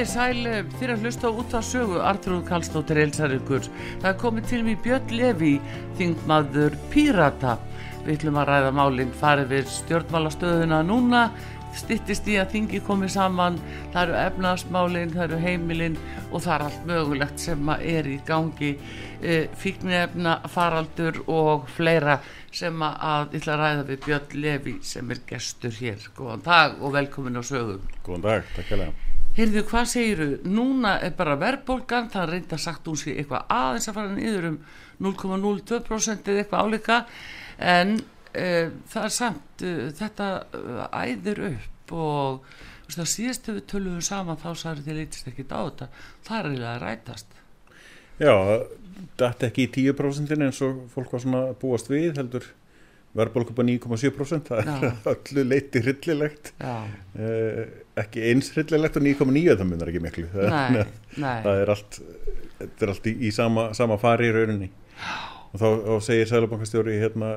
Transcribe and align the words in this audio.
Karlsdóttur. 0.00 0.08
sæl 0.08 0.64
fyrir 0.78 0.94
að 0.94 1.02
hlusta 1.04 1.28
út 1.28 1.54
að 1.54 1.66
sögu 1.68 1.98
Artrúð 2.00 2.46
Kallstóttir 2.48 3.00
Elsaríkur 3.02 3.66
það 4.00 4.08
er 4.08 4.18
komið 4.20 4.46
til 4.48 4.60
mig 4.64 4.78
Björn 4.84 5.10
Levi 5.12 5.52
þingmaður 5.98 6.76
Pírata 6.92 7.58
við 8.06 8.14
ætlum 8.14 8.38
að 8.40 8.48
ræða 8.48 8.70
málinn 8.78 9.12
farið 9.20 9.50
við 9.52 9.66
stjórnmálastöðuna 9.74 10.78
núna 10.88 11.26
stittist 11.76 12.30
í 12.32 12.38
að 12.40 12.54
þingi 12.54 12.80
komið 12.86 13.12
saman 13.12 13.58
það 13.92 14.00
eru 14.02 14.16
efnaðsmálinn, 14.22 15.12
það 15.12 15.26
eru 15.26 15.42
heimilinn 15.44 16.00
og 16.30 16.46
það 16.46 16.54
er 16.54 16.64
allt 16.70 16.88
mögulegt 16.88 17.44
sem 17.44 17.72
er 17.76 18.08
í 18.08 18.16
gangi 18.26 18.72
e, 19.20 19.36
fíknefna, 19.60 20.38
faraldur 20.48 21.20
og 21.28 21.68
fleira 21.76 22.18
sem 22.50 22.82
að 22.88 23.36
að 23.36 23.52
ræða 23.52 23.86
við 23.92 24.02
Björn 24.08 24.40
Levi 24.48 24.76
sem 24.82 25.12
er 25.12 25.22
gestur 25.28 25.76
hér. 25.76 26.10
Góðan 26.16 26.48
dag 26.48 26.80
og 26.80 26.96
velkomin 26.96 27.38
á 27.38 27.44
sögum. 27.44 27.84
Góðan 28.02 28.26
dag, 28.26 28.52
takk 28.56 28.72
fyrir 28.72 28.88
það. 28.88 29.09
Heyrðu, 29.36 29.60
hvað 29.70 29.84
segiru? 29.92 30.28
Núna 30.50 30.96
er 31.06 31.12
bara 31.18 31.36
verðbólgan, 31.38 32.08
það 32.10 32.32
reynda 32.32 32.58
sagt 32.58 32.88
hún 32.90 32.98
sé 32.98 33.14
eitthvað 33.14 33.52
aðeins 33.54 33.86
að 33.90 33.98
fara 34.00 34.14
niður 34.16 34.48
um 34.48 34.56
0,02% 35.06 36.30
eða 36.32 36.42
eitthvað 36.42 36.64
álika 36.66 36.96
en 37.62 37.94
e, 38.34 38.48
það 38.90 39.06
er 39.06 39.14
samt, 39.14 39.62
e, 39.62 39.74
þetta 40.00 40.30
æðir 40.98 41.44
upp 41.52 41.94
og 41.94 42.50
það 42.90 43.10
síðast 43.12 43.50
hefur 43.50 43.66
töluðum 43.70 44.02
saman 44.02 44.40
þá 44.40 44.50
særi 44.58 44.86
þið 44.86 44.98
leytist 44.98 45.30
ekki 45.30 45.46
á 45.46 45.60
þetta, 45.62 45.90
það 46.26 46.38
er 46.40 46.48
eiginlega 46.50 46.72
að 46.74 46.82
rætast. 46.84 47.36
Já, 48.20 48.34
þetta 49.22 49.46
ekki 49.46 49.68
í 49.68 49.72
10% 49.78 50.34
eins 50.40 50.62
og 50.66 50.82
fólk 50.92 51.14
var 51.14 51.22
svona 51.22 51.44
búast 51.60 51.90
við 51.92 52.18
heldur 52.18 52.50
verðbólk 53.16 53.50
upp 53.50 53.58
á 53.58 53.64
9,7% 53.66 54.50
það 54.50 54.68
er 54.70 55.08
öllu 55.10 55.44
leiti 55.50 55.82
hryllilegt. 55.82 56.52
Eh, 56.60 57.64
ekki 57.98 58.22
eins 58.30 58.52
hryllilegt 58.54 59.00
og 59.00 59.06
9,9 59.06 59.56
það 59.56 59.66
munar 59.66 59.90
ekki 59.90 60.04
miklu. 60.04 60.28
Það, 60.34 60.54
nei, 60.76 60.84
nei. 61.16 61.40
það 61.46 61.64
er 61.64 61.74
allt 61.74 61.98
er 62.60 62.92
allt 62.92 63.10
í, 63.10 63.16
í 63.26 63.32
sama, 63.34 63.70
sama 63.76 63.98
fari 64.00 64.30
í 64.30 64.36
rauninni. 64.36 64.70
Og 65.50 65.58
þá, 65.58 65.66
þá 65.66 65.92
segir 66.06 66.30
Sælabankastjóri 66.30 67.00
hérna 67.00 67.34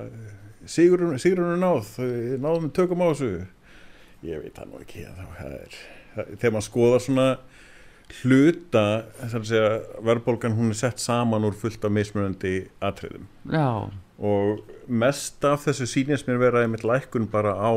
Sigurinn 0.70 1.18
er 1.18 1.58
náð, 1.60 1.90
náðum 2.40 2.70
við 2.70 2.76
tökum 2.78 3.02
á 3.04 3.08
þessu. 3.10 3.32
Ég 4.24 4.46
veit 4.46 4.56
það 4.56 4.70
nú 4.70 4.80
ekki 4.80 5.02
það 5.10 5.58
er, 5.58 5.82
þegar 6.38 6.54
maður 6.56 6.68
skoða 6.70 7.02
svona 7.04 7.28
hluta 8.22 8.84
verðbólgan 10.06 10.56
hún 10.56 10.72
er 10.72 10.78
sett 10.78 11.02
saman 11.02 11.48
úr 11.48 11.58
fullt 11.58 11.84
af 11.84 11.92
mismunandi 11.92 12.54
atriðum. 12.84 13.26
Já 13.52 13.90
og 14.20 14.60
mest 14.88 15.46
af 15.48 15.66
þessu 15.66 15.88
sínist 15.90 16.28
mér 16.30 16.42
vera 16.42 16.64
einmitt 16.64 16.86
lækkun 16.86 17.30
bara 17.32 17.56
á 17.58 17.72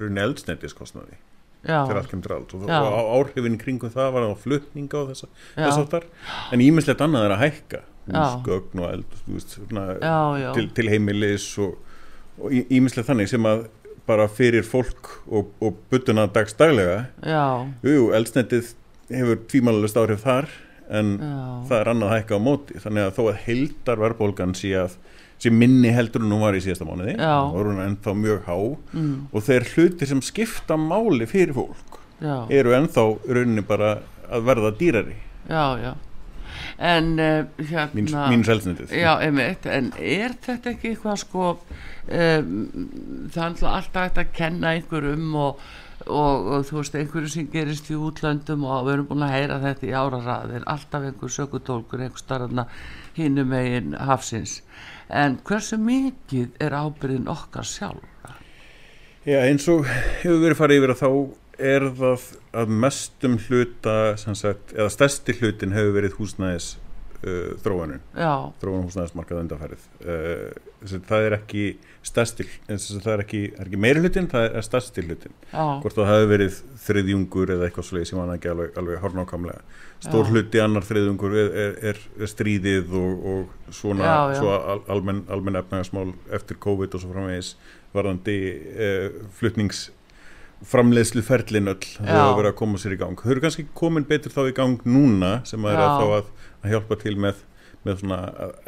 runni 0.00 0.22
eldsnættiskostnaði 0.22 1.18
til 1.60 1.98
allt 1.98 2.08
kemur 2.10 2.32
allt 2.34 2.54
og, 2.56 2.64
og 2.64 3.10
áhrifin 3.18 3.58
kringum 3.60 3.92
það 3.92 4.14
var 4.14 4.26
á 4.26 4.34
flutninga 4.40 5.02
og 5.02 5.10
þess 5.12 5.76
aftar 5.76 6.06
en 6.54 6.62
ímislegt 6.64 7.02
annað 7.04 7.26
er 7.28 7.34
að 7.36 7.42
hækka. 7.44 7.82
Húsgögn 8.10 8.80
og 8.80 8.88
eld 8.90 9.18
veist, 9.28 9.52
svona, 9.54 9.82
já, 10.00 10.14
já. 10.40 10.48
Til, 10.56 10.70
til 10.74 10.88
heimilis 10.90 11.46
og 11.62 12.48
ímislegt 12.72 13.06
þannig 13.10 13.28
sem 13.30 13.44
að 13.46 13.68
bara 14.08 14.26
fyrir 14.32 14.64
fólk 14.66 15.12
og, 15.28 15.52
og 15.62 15.76
byttuna 15.92 16.24
dags 16.32 16.56
daglega 16.58 17.04
jú, 17.86 18.08
eldsnættið 18.16 18.72
hefur 19.12 19.38
tvímælulegst 19.52 20.00
áhrif 20.00 20.24
þar 20.24 20.48
en 20.90 21.12
það 21.68 21.76
er 21.76 21.92
annað 21.92 22.08
að 22.08 22.16
hækka 22.16 22.38
á 22.40 22.40
móti. 22.42 22.80
Þannig 22.82 23.04
að 23.06 23.12
þó 23.14 23.22
að 23.28 23.40
heildar 23.44 24.00
verðbólgan 24.02 24.56
sé 24.58 24.72
að 24.80 24.96
sem 25.40 25.56
minni 25.56 25.92
heldur 25.94 26.24
en 26.24 26.30
nú 26.32 26.40
var 26.42 26.56
í 26.56 26.60
síðasta 26.64 26.86
mánuði. 26.88 27.16
Og 27.16 27.56
voru 27.56 27.74
hann 27.74 27.86
ennþá 27.88 28.14
mjög 28.18 28.44
há. 28.48 28.58
Mm. 28.92 29.16
og 29.32 29.46
þeir 29.46 29.66
hluti 29.74 30.08
sem 30.08 30.20
skipta 30.24 30.76
máli 30.80 31.28
fyrir 31.30 31.56
fólk 31.56 31.98
já. 32.20 32.46
eru 32.50 32.76
ennþá 32.76 33.06
rauninni 33.28 33.64
bara 33.66 33.98
að 34.30 34.46
verða 34.46 34.72
dýrari. 34.78 35.16
Já, 35.48 35.64
já. 35.80 35.92
En 36.80 37.12
uh, 37.20 37.44
hérna 37.58 38.24
mínu 38.30 38.46
selsnitið 38.46 38.92
já, 38.96 39.12
einmitt, 39.22 39.66
en 39.68 39.92
er 39.96 40.34
þetta 40.42 40.72
ekki 40.72 40.94
eitthvað 40.94 41.20
sko 41.22 41.44
um, 41.52 42.54
það 43.32 43.44
er 43.44 43.68
alltaf 43.70 44.00
hægt 44.00 44.20
að 44.22 44.32
kenna 44.36 44.72
einhverjum 44.74 45.36
og, 45.38 45.60
og, 46.06 46.48
og 46.56 46.66
þú 46.68 46.78
veist, 46.80 46.96
einhverju 46.98 47.32
sem 47.34 47.50
gerist 47.52 47.90
í 47.92 47.98
útlöndum 47.98 48.64
og 48.66 48.88
við 48.88 48.96
erum 48.96 49.10
búin 49.10 49.26
að 49.26 49.34
heyra 49.36 49.60
þetta 49.66 49.88
í 49.88 49.94
ára 49.94 50.22
ræðir 50.26 50.66
alltaf 50.74 51.06
einhver 51.06 51.34
sökutólkur 51.36 52.04
einhver 52.04 52.24
starfna 52.24 52.66
hinnum 53.18 53.54
eigin 53.56 53.96
hafsins 54.10 54.60
en 55.10 55.38
hversu 55.46 55.78
mikið 55.80 56.60
er 56.62 56.76
ábyrðin 56.76 57.28
okkar 57.30 57.66
sjálf? 57.66 58.06
Já 59.28 59.42
eins 59.44 59.66
og 59.68 59.84
hefur 60.22 60.40
verið 60.40 60.58
farið 60.58 60.80
yfir 60.80 60.94
að 60.94 61.00
þá 61.02 61.10
er 61.60 61.86
það 61.98 62.22
að 62.56 62.70
mestum 62.84 63.34
hluta 63.46 63.96
sagt, 64.16 64.72
eða 64.72 64.88
stærsti 64.92 65.36
hlutin 65.40 65.74
hefur 65.76 65.96
verið 65.98 66.16
húsnæðis 66.16 66.70
uh, 67.20 67.52
þróanun 67.60 68.00
þróanun 68.16 68.86
húsnæðismarkað 68.88 69.42
undanfærið 69.44 69.84
uh, 70.06 70.69
það 70.80 71.26
er 71.26 71.36
ekki 71.36 71.64
stærsti 72.06 72.46
það 72.70 73.12
er 73.12 73.22
ekki, 73.26 73.42
ekki 73.60 73.80
meiri 73.80 74.00
hlutin 74.00 74.28
það 74.30 74.46
er 74.56 74.64
stærsti 74.64 75.04
hlutin 75.04 75.34
Já. 75.50 75.64
hvort 75.82 75.98
það 75.98 76.10
hefur 76.14 76.30
verið 76.32 76.60
þriðjungur 76.86 77.54
eða 77.56 77.68
eitthvað 77.68 77.88
svolítið 77.90 78.10
sem 78.10 78.20
hann 78.22 78.34
ekki 78.36 78.52
alveg, 78.54 78.72
alveg 78.80 79.02
hornákamlega 79.04 79.60
stór 80.00 80.30
hluti 80.32 80.62
annar 80.62 80.86
þriðungur 80.88 81.36
er, 81.36 81.50
er, 81.90 82.00
er 82.16 82.30
stríðið 82.30 82.94
og, 82.96 83.26
og 83.32 83.74
svona 83.76 84.06
já, 84.06 84.38
já. 84.38 84.54
Al, 84.72 84.80
almenn, 84.96 85.26
almenn 85.28 85.60
efnagasmál 85.60 86.14
eftir 86.32 86.56
COVID 86.62 86.96
og 86.96 87.02
svo 87.02 87.12
framvegis 87.12 87.52
varðandi 87.94 88.36
eh, 88.86 89.18
flutningsframleiðslu 89.40 91.24
ferlin 91.26 91.72
öll 91.74 91.82
þau 91.82 92.08
hafa 92.08 92.38
verið 92.38 92.52
að 92.52 92.58
koma 92.62 92.80
sér 92.80 92.96
í 92.96 93.00
gang. 93.00 93.20
Þau 93.20 93.34
eru 93.34 93.44
kannski 93.44 93.66
komin 93.76 94.08
betur 94.08 94.34
þá 94.34 94.42
í 94.46 94.56
gang 94.56 94.84
núna 94.88 95.32
sem 95.48 95.64
að 95.66 95.76
er 95.76 95.84
að 95.84 95.96
þá 95.98 96.06
að, 96.20 96.32
að 96.60 96.74
hjálpa 96.74 97.00
til 97.04 97.16
með, 97.26 97.44
með 97.86 98.02
svona 98.02 98.20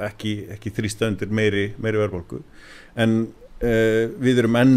ekki, 0.09 0.35
ekki 0.55 0.73
þrýstöndir 0.77 1.33
meiri, 1.35 1.67
meiri 1.83 2.01
verðbólku 2.01 2.41
en 2.97 3.17
eh, 3.61 4.09
við 4.23 4.43
erum 4.43 4.59
enn 4.61 4.77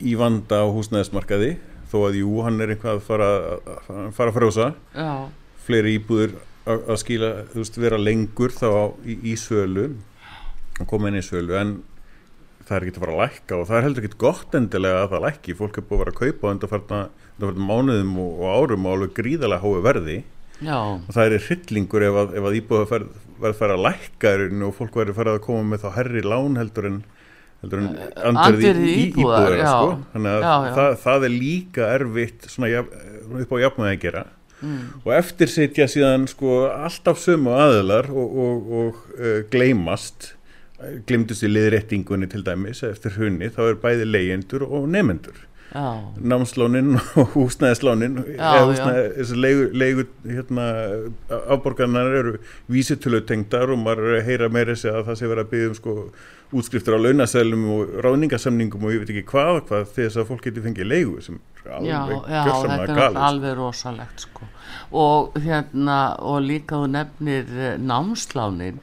í 0.00 0.14
vanda 0.20 0.62
á 0.64 0.66
húsnæðismarkaði 0.68 1.54
þó 1.90 1.98
að 2.06 2.20
jú, 2.20 2.34
hann 2.46 2.60
er 2.62 2.74
einhvað 2.74 2.98
að 3.00 3.04
fara 3.08 3.28
að 3.30 4.10
fara 4.16 4.30
að 4.30 4.36
frjósa 4.36 4.70
Já. 4.94 5.10
Fleiri 5.60 5.96
íbúður 5.98 6.36
að 6.70 6.96
skila, 7.00 7.30
þú 7.50 7.62
veist, 7.62 7.78
vera 7.80 7.98
lengur 8.00 8.52
þá 8.54 8.66
á, 8.68 8.84
í, 9.04 9.16
í 9.32 9.36
sölu 9.40 9.88
að 10.80 10.88
koma 10.90 11.10
inn 11.10 11.20
í 11.20 11.24
sölu 11.24 11.56
en 11.58 11.78
það 12.68 12.76
er 12.76 12.86
ekki 12.86 13.00
að 13.00 13.04
fara 13.04 13.14
að 13.16 13.22
lækka 13.24 13.56
og 13.56 13.64
það 13.68 13.78
er 13.78 13.86
heldur 13.86 14.06
ekki 14.06 14.20
gott 14.20 14.56
endilega 14.56 15.00
að 15.04 15.14
það 15.14 15.24
lækki, 15.26 15.56
fólk 15.58 15.80
er 15.80 15.86
búið 15.88 15.96
að 15.96 16.02
vera 16.04 16.14
að 16.14 16.20
kaupa 16.20 16.52
undanfarnar 16.54 17.56
mánuðum 17.70 18.12
og, 18.22 18.30
og 18.36 18.52
árum 18.54 18.86
og 18.86 18.94
alveg 18.94 19.16
gríðarlega 19.16 19.64
hói 19.64 19.84
verði 19.84 20.18
Já. 20.60 20.76
og 20.76 21.14
það 21.14 21.26
er 21.26 21.46
hryllingur 21.46 22.04
ef 22.04 22.18
að, 22.22 22.34
að 22.40 22.58
íbúið 22.60 22.90
verður 22.90 23.48
að 23.50 23.56
fara 23.60 23.76
að 23.78 23.86
lækka 23.86 24.34
og 24.66 24.74
fólk 24.76 24.98
verður 25.00 25.14
að 25.14 25.20
fara 25.20 25.36
að 25.36 25.44
koma 25.46 25.68
með 25.70 25.84
þá 25.84 25.88
herri 25.96 26.24
lán 26.26 26.60
heldur 26.60 26.88
en 26.90 26.98
heldur 27.60 27.82
en 27.82 28.40
eh, 28.40 28.60
í, 28.60 28.74
í 28.88 28.98
íbúðar, 29.06 29.56
sko. 29.60 29.94
þannig 30.14 30.34
að 30.34 30.44
já, 30.44 30.52
já. 30.52 30.74
Það, 30.76 30.92
það 31.04 31.24
er 31.26 31.34
líka 31.36 31.88
erfitt 31.96 32.50
svona 32.52 32.84
upp 33.40 33.56
á 33.56 33.56
jafnvægi 33.64 33.96
að 33.96 34.04
gera 34.04 34.26
mm. 34.60 34.82
og 35.02 35.14
eftir 35.16 35.52
setja 35.52 35.88
síðan 35.90 36.28
sko 36.30 36.60
alltaf 36.70 37.20
sömu 37.20 37.56
aðilar 37.56 38.10
og, 38.12 38.38
og, 38.44 38.70
og 38.80 39.02
uh, 39.18 39.40
gleymast 39.52 40.34
glimtust 41.08 41.44
í 41.44 41.50
liðréttingunni 41.50 42.28
til 42.32 42.42
dæmis 42.44 42.80
eftir 42.86 43.18
hunni 43.20 43.50
þá 43.52 43.62
er 43.66 43.80
bæði 43.82 44.08
leyendur 44.08 44.64
og 44.64 44.88
nefendur 44.92 45.44
námslónin 45.70 46.96
og 47.20 47.34
húsnæðislónin 47.36 48.18
þessu 48.34 49.38
leigu 49.38 50.06
hérna, 50.24 50.66
afborgarnar 51.46 52.10
eru 52.20 52.34
vísitölutengdar 52.70 53.70
og 53.70 53.78
maður 53.84 54.18
heyra 54.26 54.50
meira 54.50 54.74
sig 54.74 54.90
að 54.90 55.06
það 55.10 55.20
sé 55.20 55.30
verið 55.30 55.44
að 55.44 55.52
byggja 55.52 55.70
um 55.70 55.76
sko, 55.78 55.96
útskriftur 56.50 56.98
á 56.98 57.04
launasælum 57.04 57.66
og 57.70 57.92
ráningasamningum 58.02 58.86
og 58.86 58.96
ég 58.96 59.04
veit 59.04 59.12
ekki 59.14 59.28
hvað, 59.30 59.60
hvað 59.68 59.92
þess 59.94 60.18
að 60.18 60.30
fólk 60.32 60.48
getur 60.48 60.66
fengið 60.66 60.90
leigu 60.90 61.22
sem 61.22 61.38
er 61.64 61.76
alveg 61.76 62.24
gjörsamlega 62.30 62.96
gali 62.96 63.14
Já, 63.14 63.26
alveg 63.28 63.58
rosalegt 63.58 64.24
sko. 64.24 64.48
Og 64.90 65.36
hérna 65.44 65.98
og 66.18 66.40
líka 66.46 66.80
þú 66.80 66.88
nefnir 66.94 67.52
eh, 67.58 67.76
námslánin. 67.78 68.80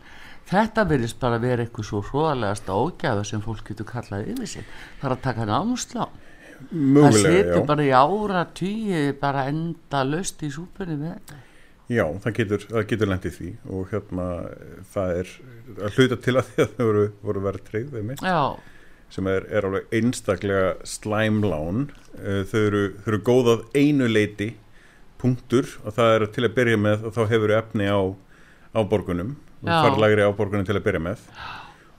Þetta 0.48 0.86
verðist 0.88 1.20
bara 1.20 1.42
verið 1.44 1.66
eitthvað 1.66 1.90
svo 1.90 2.02
hróðalegast 2.08 2.70
ágæðu 2.72 3.26
sem 3.28 3.44
fólk 3.44 3.68
getur 3.68 3.90
kallað 3.90 4.30
yfir 4.32 4.52
sig. 4.54 4.70
Það 5.02 5.10
er 5.10 5.16
að 5.18 5.26
taka 5.26 5.48
námslán. 5.50 6.24
Mögulega, 6.72 7.12
það 7.12 7.36
setur 7.38 7.68
bara 7.70 7.84
í 7.86 7.92
ára 7.94 8.46
tíu 8.58 9.02
bara 9.22 9.46
enda 9.52 10.02
löst 10.08 10.42
í 10.44 10.50
súpunni 10.54 10.98
með 10.98 11.14
þetta. 11.14 11.44
Já, 11.88 12.04
það 12.24 12.34
getur, 12.42 12.64
getur 12.90 13.10
lendið 13.12 13.36
því 13.38 13.50
og 13.72 13.92
hérna 13.94 14.26
það 14.92 15.12
er 15.22 15.30
að 15.78 16.00
hluta 16.00 16.18
til 16.26 16.34
að 16.36 16.50
því 16.50 16.64
að 16.64 16.74
þau 16.74 16.88
voru, 16.90 17.04
voru 17.24 17.44
verið 17.46 17.70
treyð 17.70 17.94
sem 19.08 19.28
er, 19.32 19.46
er 19.48 19.64
alveg 19.64 19.94
einstaklega 19.96 20.72
slæmlán. 20.84 21.86
Eh, 22.20 22.42
þau 22.50 22.60
eru, 22.60 22.82
þau 23.00 23.12
eru 23.14 23.20
góðað 23.30 23.62
einu 23.78 24.10
leiti 24.12 24.50
punktur 25.22 25.70
og 25.86 25.96
það 25.96 26.16
er 26.16 26.26
til 26.36 26.44
að 26.44 26.58
byrja 26.58 26.82
með 26.84 27.06
og 27.08 27.16
þá 27.16 27.22
hefur 27.32 27.54
þau 27.54 27.60
efni 27.62 27.88
á, 27.88 28.00
á 28.76 28.80
borgunum. 28.84 29.38
Og 29.64 29.72
farlagri 29.72 30.28
á 30.28 30.32
borgunum 30.36 30.68
til 30.68 30.76
að 30.76 30.84
byrja 30.90 31.06
með. 31.08 31.24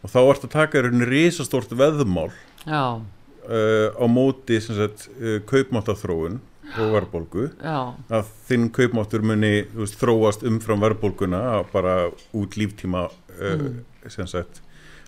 Og 0.05 0.13
þá 0.13 0.19
ert 0.21 0.45
að 0.45 0.53
taka 0.53 0.79
í 0.79 0.85
rauninni 0.85 1.09
risastort 1.09 1.73
veðmál. 1.73 2.29
Já 2.69 3.01
uh, 3.49 3.89
á 3.97 4.05
móti 4.11 4.61
uh, 4.61 5.41
kaupmáttathróun 5.49 6.39
og 6.77 6.95
verðbólgu. 6.95 7.49
Að 7.65 8.33
þinn 8.49 8.69
kaupmáttur 8.77 9.25
muni 9.25 9.53
veist, 9.73 9.97
þróast 10.00 10.45
umfram 10.47 10.83
verðbólguna 10.85 11.62
bara 11.73 12.11
út 12.37 12.59
líftíma 12.61 13.09
uh, 13.09 13.55
mm. 13.56 14.27
sagt 14.29 14.61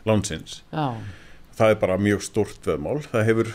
lánsins. 0.08 0.62
Já. 0.72 0.96
það 1.58 1.74
er 1.74 1.80
bara 1.82 2.00
mjög 2.00 2.24
stort 2.24 2.64
veðmál. 2.64 3.00
Það 3.04 3.26
hefur 3.28 3.52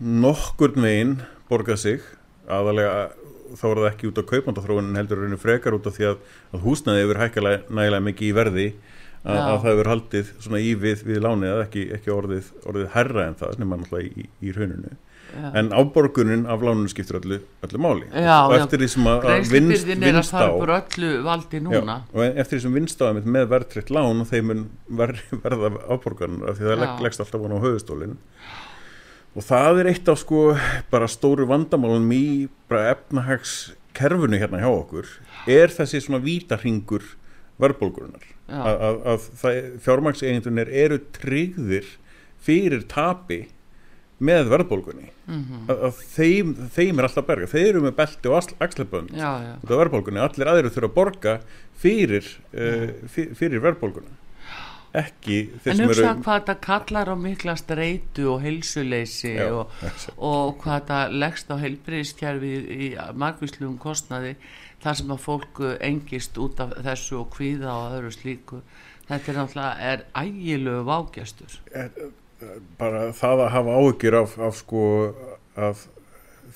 nokkur 0.00 0.76
megin 0.76 1.16
borgað 1.48 1.80
sig. 1.80 2.10
Aðalega 2.46 3.08
þá 3.56 3.64
er 3.70 3.80
það 3.80 3.88
ekki 3.90 4.10
út 4.10 4.20
á 4.20 4.30
kaupmántathróunin 4.32 4.98
heldur 4.98 5.38
frekar 5.40 5.76
út 5.76 5.86
af 5.88 5.96
því 5.96 6.10
að, 6.10 6.20
að 6.52 6.64
húsnaði 6.66 7.04
hefur 7.04 7.20
hækkalega 7.22 7.78
nægilega 7.78 8.06
mikið 8.10 8.28
í 8.28 8.36
verði 8.36 8.66
að, 9.26 9.40
að 9.40 9.56
það 9.56 9.66
hefur 9.70 9.90
haldið 9.92 10.30
svona 10.44 10.60
í 10.62 10.70
við, 10.78 11.02
við 11.06 11.24
lánið 11.24 11.54
að 11.54 11.64
ekki, 11.64 11.82
ekki 11.96 12.14
orðið, 12.14 12.52
orðið 12.70 12.88
herra 12.94 13.26
en 13.26 13.36
það 13.40 13.52
er 13.52 13.60
náttúrulega 13.64 14.06
í, 14.06 14.26
í 14.40 14.54
rauninu 14.54 14.92
já. 14.92 15.48
en 15.60 15.70
áborgunin 15.74 16.44
af 16.50 16.62
láninu 16.64 16.92
skiptur 16.92 17.18
öllu, 17.20 17.40
öllu 17.66 17.80
máli. 17.82 18.06
Já, 18.12 18.36
og 18.44 18.54
eftir 18.58 18.82
því 18.82 18.90
sem 18.92 19.08
að 19.10 19.26
vinst, 19.52 19.90
vinst 19.90 20.36
á 20.36 20.46
og 20.46 22.22
eftir 22.26 22.54
því 22.54 22.62
sem 22.66 22.78
vinst 22.78 23.02
á 23.02 23.10
með 23.16 23.50
verðtritt 23.52 23.92
lán 23.94 24.22
þeim 24.28 24.54
ver, 25.00 25.16
verða 25.44 25.72
áborgunar 25.90 26.52
af 26.52 26.60
því 26.60 26.70
það 26.70 26.80
legg, 26.84 27.04
leggst 27.08 27.24
alltaf 27.24 27.42
vona 27.42 27.58
á 27.58 27.64
höfustólinn 27.66 28.16
og 29.36 29.44
það 29.44 29.82
er 29.82 29.90
eitt 29.90 30.06
af 30.08 30.22
sko 30.22 30.42
bara 30.92 31.08
stóru 31.10 31.44
vandamálunum 31.50 32.12
í 32.16 32.26
bara 32.70 32.94
efnahagskerfunu 32.94 34.38
hérna 34.40 34.62
hjá 34.62 34.70
okkur. 34.70 35.10
Er 35.44 35.68
þessi 35.74 36.00
svona 36.00 36.22
vítarhingur 36.24 37.04
verðbólgurinnar 37.62 38.24
að, 38.46 38.80
að, 38.88 38.98
að 39.12 39.60
fjármakseigendunir 39.84 40.72
eru 40.84 40.98
tryggðir 41.16 41.92
fyrir 42.46 42.84
tapi 42.90 43.46
með 44.16 44.48
verðbólgunni. 44.48 45.10
Mm 45.26 45.40
-hmm. 45.44 45.64
að, 45.68 45.80
að 45.88 46.02
þeim, 46.14 46.52
þeim 46.72 47.00
er 47.00 47.08
alltaf 47.08 47.26
berga. 47.26 47.48
Þeir 47.52 47.66
eru 47.68 47.82
með 47.84 47.96
belti 47.98 48.30
og 48.30 48.52
axlebönd 48.64 49.10
út 49.12 49.72
af 49.72 49.80
verðbólgunni, 49.82 50.22
allir 50.22 50.52
aðeiru 50.52 50.72
þurfa 50.72 50.88
að 50.88 50.94
borga 50.94 51.34
fyrir, 51.76 52.30
uh, 52.54 52.86
fyr, 53.12 53.34
fyrir 53.36 53.64
verðbólgunni 53.64 54.16
ekki 54.96 55.38
en 55.66 55.82
hugsa 55.84 56.10
eru... 56.10 56.22
hvað 56.24 56.44
það 56.48 56.60
kallar 56.64 57.10
á 57.12 57.16
mikla 57.20 57.56
streitu 57.58 58.28
og 58.32 58.44
heilsuleysi 58.44 59.34
Já, 59.34 59.48
og, 59.52 59.72
og 60.16 60.54
hvað 60.62 60.86
það 60.90 61.16
leggst 61.24 61.52
á 61.52 61.56
heilbriðskjærfi 61.60 62.52
í, 62.56 62.76
í 62.86 62.90
margvísluðum 63.20 63.76
kostnaði 63.82 64.36
þar 64.86 65.00
sem 65.00 65.10
að 65.10 65.24
fólku 65.24 65.72
engist 65.82 66.38
út 66.38 66.60
af 66.62 66.76
þessu 66.86 67.18
og 67.24 67.32
kvíða 67.34 67.72
og 67.74 67.96
öðru 67.96 68.12
slíku 68.14 68.60
þetta 69.08 69.32
er 69.32 69.40
náttúrulega 69.40 69.90
er 69.90 70.06
ægilegu 70.22 70.86
vágjastur 70.86 71.58
bara 72.78 73.10
það 73.16 73.44
að 73.46 73.52
hafa 73.56 73.76
áhugir 73.80 74.18
af, 74.20 74.38
af 74.38 74.56
sko 74.60 74.86
af 75.56 75.86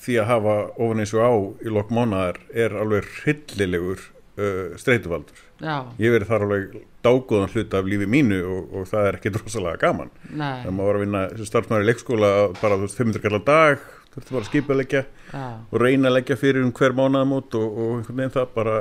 því 0.01 0.17
að 0.21 0.29
hafa 0.29 0.55
ofan 0.77 1.03
eins 1.03 1.13
og 1.17 1.21
á 1.25 1.31
í 1.65 1.73
lokk 1.73 1.93
mónar 1.93 2.39
er 2.53 2.75
alveg 2.77 3.07
hryllilegur 3.21 4.01
uh, 4.01 4.77
streytuvaldur 4.79 5.47
Já. 5.61 5.75
ég 6.01 6.13
verið 6.13 6.29
þar 6.31 6.45
alveg 6.47 6.75
dágóðan 7.05 7.51
hlut 7.53 7.75
af 7.77 7.89
lífi 7.89 8.07
mínu 8.09 8.39
og, 8.45 8.75
og 8.77 8.87
það 8.89 9.07
er 9.07 9.17
ekki 9.19 9.33
drosalega 9.35 9.81
gaman 9.81 10.13
Nei. 10.29 10.61
það 10.63 10.77
má 10.77 10.83
vera 10.85 11.01
að 11.01 11.05
vinna 11.05 11.23
starfsmæri 11.49 11.89
leikskóla 11.89 12.31
bara 12.61 12.77
þú 12.79 12.87
veist 12.87 13.01
500 13.01 13.25
kallar 13.25 13.45
dag 13.49 13.89
þurfti 14.11 14.35
bara 14.35 14.43
að 14.43 14.49
skipa 14.49 14.73
að 14.75 14.81
leggja 14.81 15.03
og 15.39 15.81
reyna 15.81 16.11
að 16.11 16.15
leggja 16.17 16.39
fyrir 16.39 16.65
um 16.65 16.71
hver 16.75 16.95
mánuðamót 16.97 17.59
og, 17.59 17.67
og 17.67 17.91
einhvern 17.97 18.21
veginn 18.21 18.33
það 18.37 18.55
bara 18.55 18.77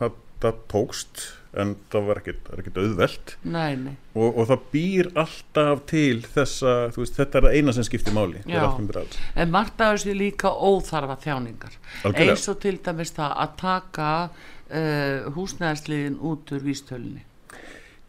það, 0.00 0.20
það 0.44 0.60
tókst 0.72 1.24
en 1.54 1.76
það 1.86 2.06
var 2.08 2.18
ekkert, 2.18 2.78
auðvelt. 2.82 3.34
Nei, 3.46 3.76
nei. 3.78 3.92
Og, 4.18 4.40
og 4.40 4.48
það 4.48 4.64
býr 4.72 5.08
alltaf 5.22 5.84
til 5.86 6.24
þessa, 6.26 6.72
veist, 6.96 7.14
þetta 7.14 7.38
er 7.38 7.46
það 7.46 7.58
eina 7.60 7.74
sem 7.76 7.86
skiptir 7.86 8.16
máli 8.16 8.42
en 8.50 9.52
margt 9.54 9.78
af 9.78 9.94
þessu 9.94 10.16
líka 10.18 10.50
óþarfa 10.50 11.14
þjáningar. 11.22 11.78
Algjörlega. 12.02 12.34
eins 12.34 12.48
og 12.50 12.58
til 12.64 12.74
dæmis 12.82 13.14
það 13.14 13.36
að 13.44 13.54
taka 13.62 14.10
uh, 14.24 15.30
húsnæðsliðin 15.36 16.18
út 16.26 16.52
úr 16.54 16.64
vístölunni 16.64 17.24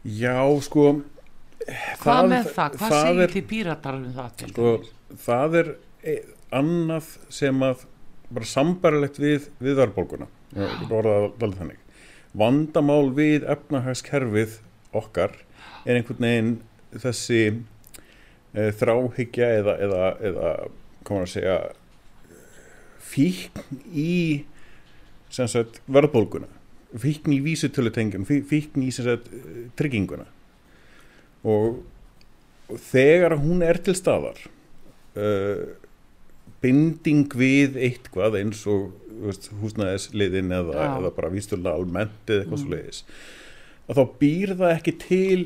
já 0.06 0.38
sko 0.62 0.86
hvað 1.66 2.04
það, 2.04 2.30
með 2.30 2.48
það, 2.54 2.78
hvað 2.80 2.96
segir 2.96 3.34
til 3.34 3.44
píratarfum 3.50 4.14
það 4.14 4.32
til 4.40 4.50
sko, 4.52 4.72
það 5.26 5.60
er 5.60 5.70
annað 6.54 7.16
sem 7.32 7.62
að 7.64 7.86
bara 8.30 8.48
sambarilegt 8.48 9.18
við, 9.22 9.50
við 9.62 9.78
verðbólguna. 9.80 10.28
Vandamál 12.36 13.12
við 13.16 13.46
efnahagskerfið 13.48 14.58
okkar 14.96 15.34
er 15.86 15.98
einhvern 15.98 16.26
veginn 16.26 16.52
þessi 16.96 17.40
e, 17.52 18.70
þráhyggja 18.76 19.48
eða, 19.60 19.76
eða, 19.86 20.02
eða 20.30 20.52
komur 21.06 21.26
að 21.26 21.32
segja 21.36 21.56
fíkn 23.06 23.80
í 23.94 24.44
sagt, 25.30 25.80
verðbólguna. 25.86 26.50
Fíkn 26.96 27.34
í 27.34 27.40
vísutölutengjum 27.44 28.26
fíkn 28.26 28.84
í 28.86 28.92
sagt, 28.94 29.28
trygginguna. 29.78 30.26
Og, 31.46 31.82
og 32.66 32.78
þegar 32.88 33.36
hún 33.38 33.62
er 33.62 33.78
til 33.84 33.94
staðar 33.98 34.40
uh, 35.14 35.76
binding 36.66 37.38
við 37.38 37.80
eitthvað 37.88 38.42
eins 38.42 38.66
og 38.68 38.90
húsnæðisliðin 39.62 40.52
eða, 40.52 40.90
eða 40.98 41.16
bara 41.16 41.32
výstöldna 41.32 41.72
almennt 41.72 42.28
eða 42.28 42.42
eitthvað 42.42 42.58
mm. 42.58 42.64
svo 42.66 42.74
leiðis 42.74 43.04
að 43.86 44.00
þá 44.00 44.04
býr 44.20 44.52
það 44.58 44.74
ekki 44.74 44.94
til 45.02 45.40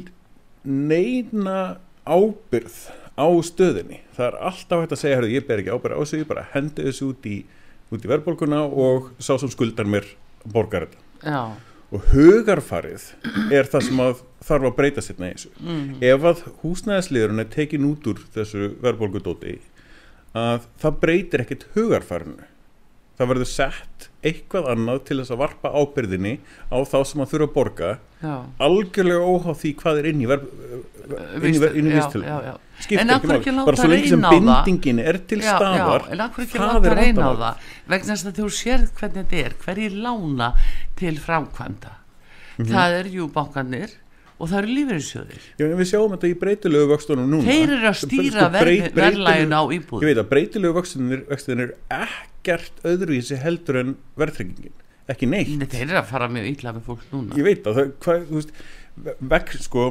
neina 0.64 1.60
ábyrð 2.08 2.78
á 3.20 3.28
stöðinni. 3.44 4.00
Það 4.16 4.26
er 4.26 4.36
alltaf 4.50 4.82
hægt 4.82 4.94
að 4.96 5.02
segja, 5.02 5.24
ég 5.28 5.48
ber 5.48 5.62
ekki 5.62 5.74
ábyrð 5.74 5.96
á 5.96 6.00
þessu 6.00 6.20
ég 6.22 6.30
bara 6.30 6.46
hendi 6.54 6.86
þessu 6.86 7.10
út 7.12 7.26
í, 7.28 7.40
út 7.92 8.04
í 8.04 8.10
verðbólkuna 8.10 8.62
og 8.68 9.10
sá 9.20 9.34
sem 9.40 9.52
skuldar 9.52 9.88
mér 9.88 10.08
borgar 10.44 10.88
þetta. 10.88 11.04
Og 11.90 12.04
hugarfarið 12.12 13.08
er 13.52 13.66
það 13.68 13.86
sem 13.88 14.00
að 14.04 14.20
þarf 14.46 14.68
að 14.68 14.76
breyta 14.78 15.04
sér 15.04 15.18
með 15.20 15.34
þessu. 15.34 15.50
Mm. 15.58 15.86
ef 16.06 16.26
að 16.30 16.44
húsnæðisliðurinn 16.62 17.42
er 17.42 17.50
tekin 17.52 17.88
út 17.90 18.06
úr 18.12 18.22
þessu 18.36 18.70
verðbólkudóti 18.80 19.58
að 20.37 20.66
það 20.80 21.00
breytir 21.02 21.44
ekkit 21.44 21.66
hugarfarinu. 21.75 22.46
Það 23.20 23.30
verður 23.34 23.50
sett 23.50 24.08
eitthvað 24.25 24.68
annað 24.75 25.02
til 25.08 25.18
þess 25.20 25.32
að 25.34 25.40
varpa 25.40 25.72
ábyrðinni 25.76 26.34
á 26.72 26.78
þá 26.88 26.99
sem 27.08 27.22
að 27.25 27.30
þurfa 27.32 27.46
að 27.46 27.54
borga 27.54 27.90
já. 28.20 28.34
algjörlega 28.66 29.28
óháð 29.28 29.56
því 29.60 29.70
hvað 29.80 30.00
er 30.00 30.08
inn 30.10 30.20
í 30.20 30.28
vistölu 31.90 32.25
skiptir 32.80 33.34
ekki 33.37 33.54
mál 33.56 33.64
bara 33.68 33.80
svo 33.80 33.88
lengi 33.90 34.10
sem 34.12 34.25
bindingin 34.25 35.00
er 35.04 35.20
til 35.28 35.40
staðar 35.44 36.06
en 36.12 36.25
akkur 36.26 36.46
ekki 36.46 36.60
láta 36.60 36.94
reyna 36.96 37.28
á 37.28 37.32
það? 37.44 37.64
Vegna 37.92 38.12
þess 38.12 38.28
að 38.30 38.40
þú 38.40 38.50
sérð 38.60 38.92
hvernig 39.00 39.18
þetta 39.20 39.40
er 39.44 39.56
hverjir 39.64 39.96
lána 40.04 40.52
til 41.00 41.16
framkvæmda. 41.20 41.92
Mm 41.96 42.64
-hmm. 42.64 42.72
það 42.72 42.99
er 43.00 43.06
jú 43.16 43.28
bankanir 43.32 43.90
og 44.40 44.50
það 44.50 44.59
eru 44.61 44.75
lífeyrinsjóðir 44.78 45.47
Já, 45.61 45.64
við 45.68 45.88
sjáum 45.90 46.14
þetta 46.14 46.28
í 46.30 46.37
breytilegu 46.40 46.90
vöxtunum 46.90 47.30
núna. 47.30 47.47
Þeir 47.47 47.75
eru 47.76 47.90
að 47.90 47.97
stýra 48.00 48.47
sko, 48.49 48.76
verðlægin 48.97 49.56
á 49.56 49.62
íbúð 49.76 50.04
Ég 50.04 50.11
veit 50.11 50.23
að 50.23 50.30
breytilegu 50.32 50.76
vöxtunum 50.78 51.64
er 51.66 51.75
ekkert 52.00 52.85
öðruvísi 52.88 53.40
heldur 53.40 53.80
en 53.82 53.97
verðtryggingin, 54.20 54.76
ekki 55.12 55.28
neitt. 55.30 55.52
Nei, 55.61 55.68
Þeir 55.68 55.87
eru 55.88 56.00
að 56.00 56.09
fara 56.12 56.30
mjög 56.32 56.49
ítla 56.54 56.75
með 56.76 56.87
fólk 56.88 57.04
núna. 57.12 57.37
Ég 57.37 57.49
veit 57.50 57.68
að 57.68 57.80
það, 57.80 57.92
hvað, 58.06 58.25
þú 58.30 58.40
veist 58.40 59.20
vekk, 59.35 59.54
sko 59.66 59.87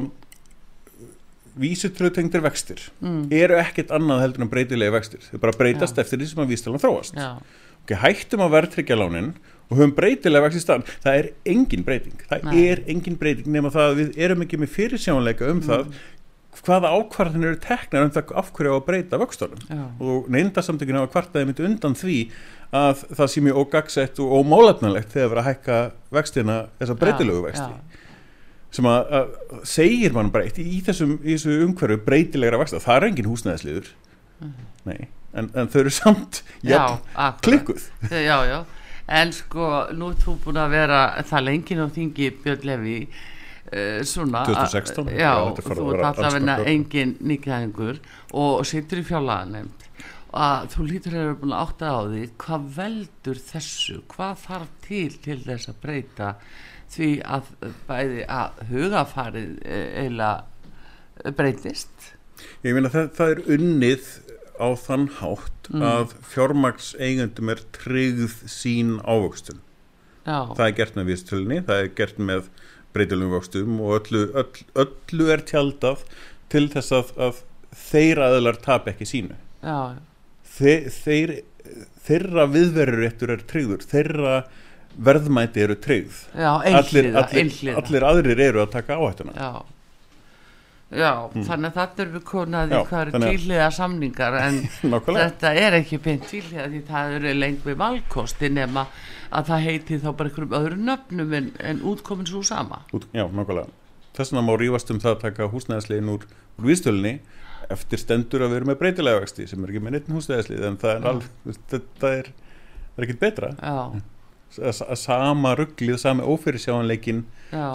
vísutröðtengdir 1.60 2.44
vextir 2.44 2.82
mm. 3.02 3.22
eru 3.34 3.56
ekkert 3.60 3.90
annað 3.94 4.24
heldur 4.24 4.46
en 4.46 4.52
breytilegu 4.52 4.94
vextir. 4.94 5.24
Þau 5.30 5.40
bara 5.42 5.56
breytast 5.58 5.98
Já. 5.98 6.04
eftir 6.04 6.20
því 6.20 6.30
sem 6.30 6.44
að 6.44 6.52
vístalan 6.54 6.82
þróast 6.82 7.18
okay, 7.18 7.98
Hættum 8.00 8.44
að 8.44 8.54
verðtryggja 8.56 8.98
lánin 8.98 9.32
og 9.70 9.78
höfum 9.78 9.96
breytilega 9.96 10.48
vexti 10.48 10.62
staðan 10.64 10.86
það 11.04 11.18
er 11.20 11.28
engin 11.52 11.84
breyting, 11.86 12.22
það 12.30 12.48
Nei. 12.48 12.62
er 12.66 12.80
engin 12.90 13.18
breyting 13.20 13.52
nema 13.54 13.70
það 13.74 13.90
að 13.90 14.00
við 14.00 14.24
erum 14.26 14.42
ekki 14.46 14.58
með 14.58 14.72
fyrirsjónleika 14.74 15.50
um 15.50 15.60
mm. 15.60 15.68
það 15.68 16.00
hvaða 16.60 16.90
ákvarðin 16.98 17.46
eru 17.46 17.58
teknar 17.62 18.06
um 18.06 18.12
það 18.14 18.32
af 18.40 18.50
hverju 18.56 18.72
á 18.74 18.76
að 18.76 18.86
breyta 18.88 19.20
vöxtunum. 19.20 19.60
Og 20.02 20.26
neyndasamtökinu 20.34 21.00
hafa 21.00 21.12
kvartaði 21.14 21.48
myndi 21.48 21.66
undan 21.68 21.94
því 21.96 22.16
að 22.76 23.04
það 23.18 23.30
sé 23.32 23.44
mjög 23.44 23.60
ógagsett 23.62 24.20
og 24.22 24.34
ómálefnalegt 24.40 25.14
þegar 25.14 25.30
verið 25.32 25.42
að 25.42 25.48
hækka 25.48 25.78
vextina 26.18 26.58
þessa 26.80 26.98
breytilegu 27.00 27.44
vexti. 27.46 27.70
Já. 27.70 27.86
sem 28.70 28.86
að, 28.86 29.14
að 29.18 29.62
segir 29.66 30.12
mann 30.14 30.28
breytt 30.30 30.60
í, 30.62 30.66
í 30.76 30.82
þessum 30.86 31.16
þessu 31.24 31.56
umhverju 31.64 32.02
breytilegra 32.06 32.60
vexta, 32.60 32.82
það 32.82 32.98
er 32.98 33.06
engin 33.08 33.30
húsnæðisliður. 33.30 33.88
Mm. 34.40 35.00
En, 35.30 35.48
en 35.54 35.70
þau 35.70 35.80
eru 35.80 35.94
samt 35.94 36.42
já, 36.66 36.82
klikkuð. 37.42 37.88
Já, 38.10 38.36
já 38.46 38.60
en 39.10 39.34
sko 39.34 39.66
nú 39.96 40.12
er 40.12 40.22
þú 40.22 40.36
búin 40.44 40.60
að 40.62 40.74
vera 40.76 41.02
það 41.26 41.46
lengin 41.48 41.82
á 41.82 41.86
þingi 41.90 42.30
Björn 42.44 42.66
Levi 42.68 42.96
uh, 43.08 44.00
svona 44.06 44.44
2016 44.48 45.12
já, 45.18 45.32
þú 45.58 45.92
ert 45.94 46.08
alltaf 46.12 46.38
en 46.38 46.54
engin 46.62 47.16
nýkjæðingur 47.18 48.00
og 48.38 48.66
sittur 48.68 49.02
í 49.02 49.06
fjálaðanemt 49.08 49.88
að 50.30 50.68
þú 50.74 50.86
lítur 50.86 51.16
að 51.16 51.24
vera 51.24 51.38
búin 51.40 51.54
að 51.54 51.64
átta 51.64 51.90
á 51.90 52.00
því 52.06 52.22
hvað 52.44 52.66
veldur 52.76 53.40
þessu? 53.50 53.96
Hvað 54.10 54.44
þarf 54.44 54.74
til 54.86 55.10
til 55.24 55.38
þess 55.46 55.70
að 55.72 55.80
breyta 55.82 56.30
því 56.90 57.10
að 57.36 57.50
bæði 57.88 58.24
að 58.30 58.62
hugafarið 58.70 59.50
eh, 59.64 59.88
eiginlega 60.04 61.34
breytist? 61.36 62.10
Ég 62.64 62.76
meina 62.76 62.92
það, 62.92 63.10
það 63.18 63.34
er 63.34 63.42
unnið 63.56 64.10
á 64.60 64.68
þann 64.76 65.08
hátt 65.18 65.70
mm. 65.72 65.82
að 65.82 66.14
fjármaks 66.28 66.92
eigendum 67.00 67.50
er 67.52 67.64
tryggð 67.74 68.36
sín 68.50 68.98
ávöxtun. 69.02 69.62
Já. 70.20 70.52
það 70.52 70.66
er 70.66 70.74
gert 70.76 70.98
með 70.98 71.06
vistölni, 71.10 71.60
það 71.66 71.82
er 71.82 71.92
gert 71.96 72.18
með 72.20 72.48
breytilum 72.94 73.32
vöxtum 73.32 73.78
og 73.80 73.94
öllu, 74.00 74.24
öll, 74.36 74.64
öllu 74.84 75.28
er 75.32 75.44
tjaldað 75.48 76.04
til 76.52 76.66
þess 76.72 76.94
að, 76.98 77.12
að 77.26 77.42
þeir 77.86 78.22
aðlar 78.26 78.60
tap 78.62 78.88
ekki 78.90 79.08
sínu. 79.08 79.38
Þe, 80.50 80.74
þeir, 80.92 81.34
þeirra 82.04 82.46
viðverður 82.50 83.34
er 83.36 83.44
tryggður, 83.50 83.86
þeirra 83.90 84.36
verðmæti 85.00 85.64
eru 85.64 85.76
tryggð. 85.80 86.24
Já, 86.34 86.50
allir, 86.58 87.12
allir, 87.16 87.52
allir 87.80 88.08
aðrir 88.10 88.42
eru 88.50 88.64
að 88.64 88.72
taka 88.74 88.98
áhættuna. 88.98 89.36
Já 89.38 89.52
Já, 90.90 91.30
mm. 91.30 91.44
þannig 91.46 91.70
að 91.70 91.76
þetta 91.76 92.02
er 92.02 92.08
við 92.10 92.22
konaði 92.26 92.78
hvað 92.88 93.02
eru 93.04 93.20
tíliða 93.22 93.68
samningar 93.76 94.36
en 94.40 94.56
þetta 95.20 95.52
er 95.54 95.76
ekki 95.78 96.00
beint 96.02 96.26
tíliða 96.26 96.66
því 96.72 96.80
það 96.88 97.14
eru 97.18 97.34
lengt 97.38 97.66
við 97.68 97.78
valkosti 97.78 98.50
nema 98.50 98.86
að 99.30 99.52
það 99.52 99.66
heiti 99.68 100.00
þá 100.02 100.08
bara 100.10 100.32
einhverjum 100.32 100.56
öðru 100.58 100.80
nöfnum 100.88 101.36
en, 101.38 101.50
en 101.62 101.84
útkomin 101.86 102.26
svo 102.26 102.42
sama. 102.46 102.82
Út, 102.96 103.06
já, 103.14 103.22
nákvæmlega. 103.22 103.70
Þess 104.18 104.34
vegna 104.34 104.46
má 104.48 104.54
rífast 104.58 104.90
um 104.90 104.98
það 105.02 105.14
að 105.14 105.20
taka 105.28 105.50
húsnæðislegin 105.52 106.10
úr, 106.10 106.26
úr 106.58 106.66
vístölni 106.72 107.20
eftir 107.70 108.02
stendur 108.02 108.42
að 108.42 108.50
við 108.50 108.60
erum 108.60 108.72
með 108.72 108.80
breytilega 108.80 109.22
vexti 109.22 109.46
sem 109.46 109.62
er 109.62 109.70
ekki 109.70 109.84
með 109.84 109.94
neitt 109.94 110.10
húsnæðislið 110.10 110.64
en 110.66 110.80
það 110.80 110.96
er, 110.96 111.06
alveg, 111.12 111.60
þetta 111.70 112.16
er, 112.16 112.32
er 112.96 113.06
ekkit 113.06 113.22
betra. 113.22 113.52
Já 113.62 114.02
sama 114.98 115.54
rugglið, 115.58 115.96
sama 116.02 116.26
ófyrirsjáanleikin 116.26 117.24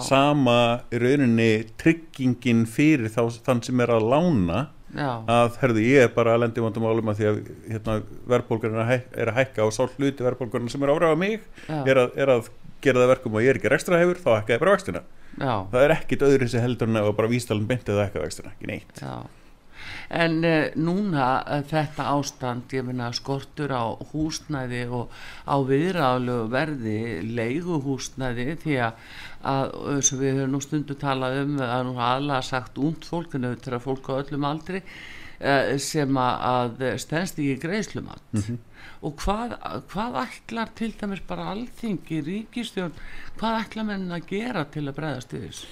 sama 0.04 0.56
rauninni 0.92 1.66
tryggingin 1.80 2.64
fyrir 2.68 3.12
þá, 3.12 3.22
þann 3.46 3.62
sem 3.64 3.84
er 3.84 3.92
að 3.96 4.08
lána 4.12 4.66
Já. 4.96 5.10
að 5.28 5.56
herðu 5.60 5.82
ég 5.82 6.06
er 6.06 6.12
bara 6.14 6.36
að 6.36 6.44
lendi 6.44 6.62
vandamálum 6.64 7.10
að 7.12 7.18
því 7.18 7.26
að 7.30 7.40
hérna, 7.72 7.96
verðbólgarna 8.32 8.86
er 8.96 9.32
að 9.32 9.40
hækka 9.40 9.66
og 9.66 9.74
sá 9.74 9.82
hluti 9.84 10.24
verðbólgarna 10.24 10.72
sem 10.72 10.86
er 10.86 10.92
árafa 10.94 11.18
mig 11.20 11.40
er 11.66 12.00
að, 12.04 12.14
er 12.16 12.32
að 12.36 12.50
gera 12.84 13.02
það 13.02 13.12
verkum 13.12 13.36
og 13.36 13.44
ég 13.44 13.52
er 13.52 13.60
ekki 13.60 13.72
ekstra 13.76 14.00
hefur 14.00 14.20
þá 14.22 14.30
hækka 14.36 14.56
ég 14.56 14.62
bara 14.62 14.76
vextina. 14.76 15.02
Já. 15.36 15.54
það 15.72 15.82
er 15.82 15.96
ekkit 15.98 16.28
öðru 16.28 16.48
sem 16.48 16.64
heldur 16.64 16.88
en 16.92 17.02
að 17.02 17.10
bara 17.18 17.32
vístalinn 17.32 17.68
bentið 17.68 17.98
að 17.98 18.06
hækka 18.06 18.24
vextina, 18.24 18.54
ekki 18.54 18.70
neitt. 18.70 19.02
Já 19.02 19.16
en 20.08 20.36
uh, 20.44 20.68
núna 20.78 21.26
uh, 21.42 21.62
þetta 21.66 22.08
ástand, 22.14 22.70
ég 22.76 22.86
minna 22.86 23.10
skortur 23.16 23.72
á 23.74 23.84
húsnæði 24.12 24.84
og 24.94 25.12
á 25.48 25.56
viðráðlegu 25.66 26.46
verði 26.52 26.98
leiguhúsnæði 27.36 28.48
því 28.62 28.78
að 28.86 29.02
sem 30.02 30.18
við 30.18 30.40
höfum 30.40 30.54
nú 30.56 30.60
stundu 30.64 30.96
talað 30.98 31.42
um 31.44 31.58
að 31.62 31.82
nú 31.86 31.98
aðla 32.02 32.40
sagt 32.42 32.78
út 32.82 33.06
fólk 33.06 33.36
en 33.36 33.46
auðvitað 33.46 33.84
fólk 33.84 34.08
á 34.10 34.18
öllum 34.18 34.46
aldri 34.48 34.80
uh, 34.82 35.74
sem 35.82 36.22
að 36.22 36.86
stennst 37.02 37.38
ekki 37.42 37.60
greiðslumat 37.66 38.22
mm 38.32 38.40
-hmm. 38.40 38.62
og 39.06 39.18
hvað, 39.22 39.58
hvað 39.92 40.22
ætlar 40.26 40.72
til 40.74 40.94
dæmis 41.00 41.22
bara 41.26 41.50
alþingi 41.52 42.22
ríkistjón, 42.22 42.96
hvað 43.38 43.60
ætlar 43.64 43.84
menn 43.84 44.10
að 44.12 44.26
gera 44.30 44.64
til 44.64 44.88
að 44.88 44.96
bregðast 44.98 45.34
yfir 45.34 45.66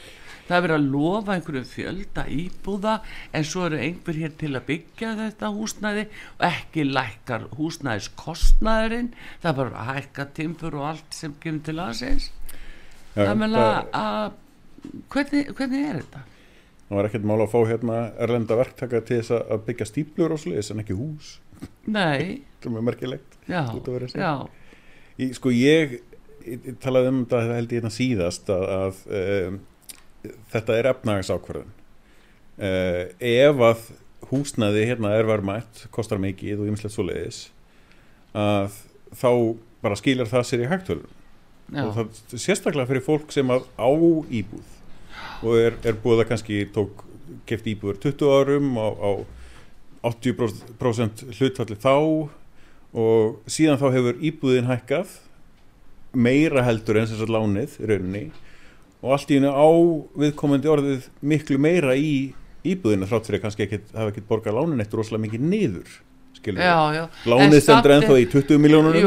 það 0.49 0.57
er 0.57 0.65
verið 0.67 0.77
að 0.77 0.89
lofa 0.93 1.35
einhverju 1.37 1.65
fjölda 1.71 2.27
íbúða 2.39 2.95
en 3.33 3.49
svo 3.49 3.67
eru 3.69 3.81
einhver 3.81 4.21
hér 4.21 4.37
til 4.41 4.53
að 4.53 4.67
byggja 4.71 5.15
þetta 5.23 5.53
húsnæði 5.57 6.07
og 6.37 6.47
ekki 6.51 6.87
lækkar 6.91 7.49
húsnæðiskostnæðurinn 7.59 9.11
það 9.43 9.51
er 9.51 9.59
bara 9.63 9.83
að 9.83 9.93
hækka 9.93 10.29
timpur 10.37 10.79
og 10.81 10.89
allt 10.93 11.17
sem 11.17 11.37
kemur 11.43 11.67
til 11.69 11.79
aðsins 11.81 12.31
ja, 13.15 13.25
það 13.25 13.37
meina 13.43 13.67
að 13.95 14.33
hvernig, 15.13 15.51
hvernig 15.57 15.89
er 15.89 16.01
þetta? 16.03 16.25
Það 16.85 16.99
var 16.99 17.09
ekkert 17.09 17.29
mála 17.29 17.47
að 17.47 17.53
fá 17.55 17.61
hérna 17.71 18.01
erlenda 18.27 18.57
verktaka 18.59 19.01
til 19.09 19.21
þess 19.21 19.37
að 19.39 19.63
byggja 19.69 19.87
stíplur 19.89 20.35
og 20.35 20.41
sliðis 20.43 20.69
en 20.75 20.83
ekki 20.83 20.97
hús. 20.99 21.31
Nei. 21.89 22.45
Það 22.61 22.69
er 22.69 22.75
mjög 22.75 22.85
merkilegt 22.89 23.39
Já, 23.49 23.61
já. 24.17 24.33
Í, 25.21 25.27
Sko 25.37 25.53
ég, 25.53 25.99
ég 26.49 26.69
talaði 26.83 27.11
um 27.13 27.23
þetta 27.25 27.57
held 27.59 27.73
ég 27.73 27.81
hérna 27.81 27.93
síðast 27.93 28.49
að, 28.53 28.65
að 28.75 29.01
um, 29.21 29.59
þetta 30.53 30.79
er 30.79 30.91
efnagsákvarðun 30.93 31.71
uh, 31.71 32.65
eh, 32.69 33.45
ef 33.45 33.65
að 33.69 33.85
húsnaði 34.31 34.87
hérna 34.89 35.13
er 35.19 35.29
verðmætt 35.29 35.87
kostar 35.95 36.23
mikið 36.23 36.65
og 36.65 36.71
ymslegt 36.73 36.97
svo 36.97 37.07
leiðis 37.09 37.43
að 38.35 38.79
þá 39.15 39.31
bara 39.85 39.99
skiljar 40.01 40.31
það 40.31 40.47
sér 40.49 40.65
í 40.65 40.71
hægtölun 40.71 41.11
og 41.85 41.91
það 41.97 42.39
sérstaklega 42.41 42.91
fyrir 42.91 43.05
fólk 43.05 43.33
sem 43.35 43.51
að 43.53 43.67
á 43.77 43.89
íbúð 43.89 44.73
og 45.45 45.59
er, 45.61 45.77
er 45.85 45.99
búið 46.01 46.25
að 46.25 46.31
kannski 46.33 46.63
tók 46.75 47.05
keft 47.49 47.69
íbúður 47.69 48.01
20 48.03 48.33
árum 48.39 48.75
á, 48.81 48.89
á 48.91 49.11
80% 50.05 51.25
hlutfalli 51.39 51.79
þá 51.81 51.95
og 52.95 53.51
síðan 53.51 53.81
þá 53.81 53.87
hefur 53.97 54.21
íbúðin 54.23 54.69
hækkað 54.69 55.17
meira 56.15 56.65
heldur 56.67 57.01
en 57.01 57.09
þess 57.11 57.25
að 57.25 57.33
lánið 57.35 57.79
rauninni 57.83 58.25
og 59.05 59.13
allt 59.19 59.31
í 59.31 59.39
hennu 59.39 59.53
á 59.53 59.69
viðkomandi 60.25 60.73
orðið 60.73 61.07
miklu 61.21 61.61
meira 61.61 61.93
í 61.99 62.33
íbúðinu 62.65 63.09
þrátt 63.11 63.29
fyrir 63.29 63.41
að 63.43 63.47
kannski 63.47 63.67
ekki 63.67 63.81
hafa 63.93 64.11
ekkert 64.11 64.29
borgað 64.31 64.59
lánin 64.59 64.81
eitt 64.81 64.97
rosalega 64.97 65.27
mikið 65.27 65.49
niður 65.53 65.97
lánið 66.45 67.61
stendur 67.65 67.93
ennþá 67.95 68.17
í 68.21 68.25
20 68.33 68.59
miljónunum 68.61 69.07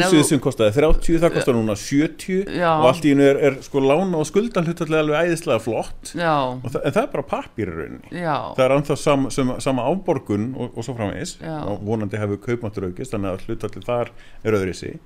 húsið 0.00 0.22
sem 0.28 0.40
kostiði 0.42 0.72
30 0.78 1.18
það 1.20 1.34
kostar 1.34 1.56
núna 1.56 1.76
70 1.76 2.52
já. 2.56 2.68
og 2.70 2.86
allt 2.88 3.04
í 3.04 3.12
hennu 3.12 3.26
er, 3.26 3.40
er 3.48 3.58
sko 3.66 3.82
lána 3.84 4.20
og 4.20 4.28
skuldan 4.28 4.68
hlutallega 4.68 5.04
alveg 5.04 5.28
æðislega 5.28 5.64
flott. 5.64 6.14
Það, 6.14 6.78
en 6.80 6.94
það 6.96 7.02
er 7.02 7.10
bara 7.12 7.42
rauninni. 7.76 8.14
Það 8.56 8.64
er 8.64 8.76
ennþá 8.78 8.98
sam, 9.02 9.28
sam, 9.34 9.52
sama 9.64 9.84
áborgun 9.90 10.48
og, 10.54 10.72
og 10.72 10.86
svo 10.86 10.96
framvegis. 10.96 11.36
Og 11.42 11.84
vonandi 11.88 12.20
hefur 12.22 12.40
kaupmáttur 12.46 12.88
aukist 12.88 13.12
þannig 13.16 13.34
að 13.34 13.46
hlutallega 13.48 13.88
þar 13.90 14.14
er 14.48 14.72
sig 14.78 14.96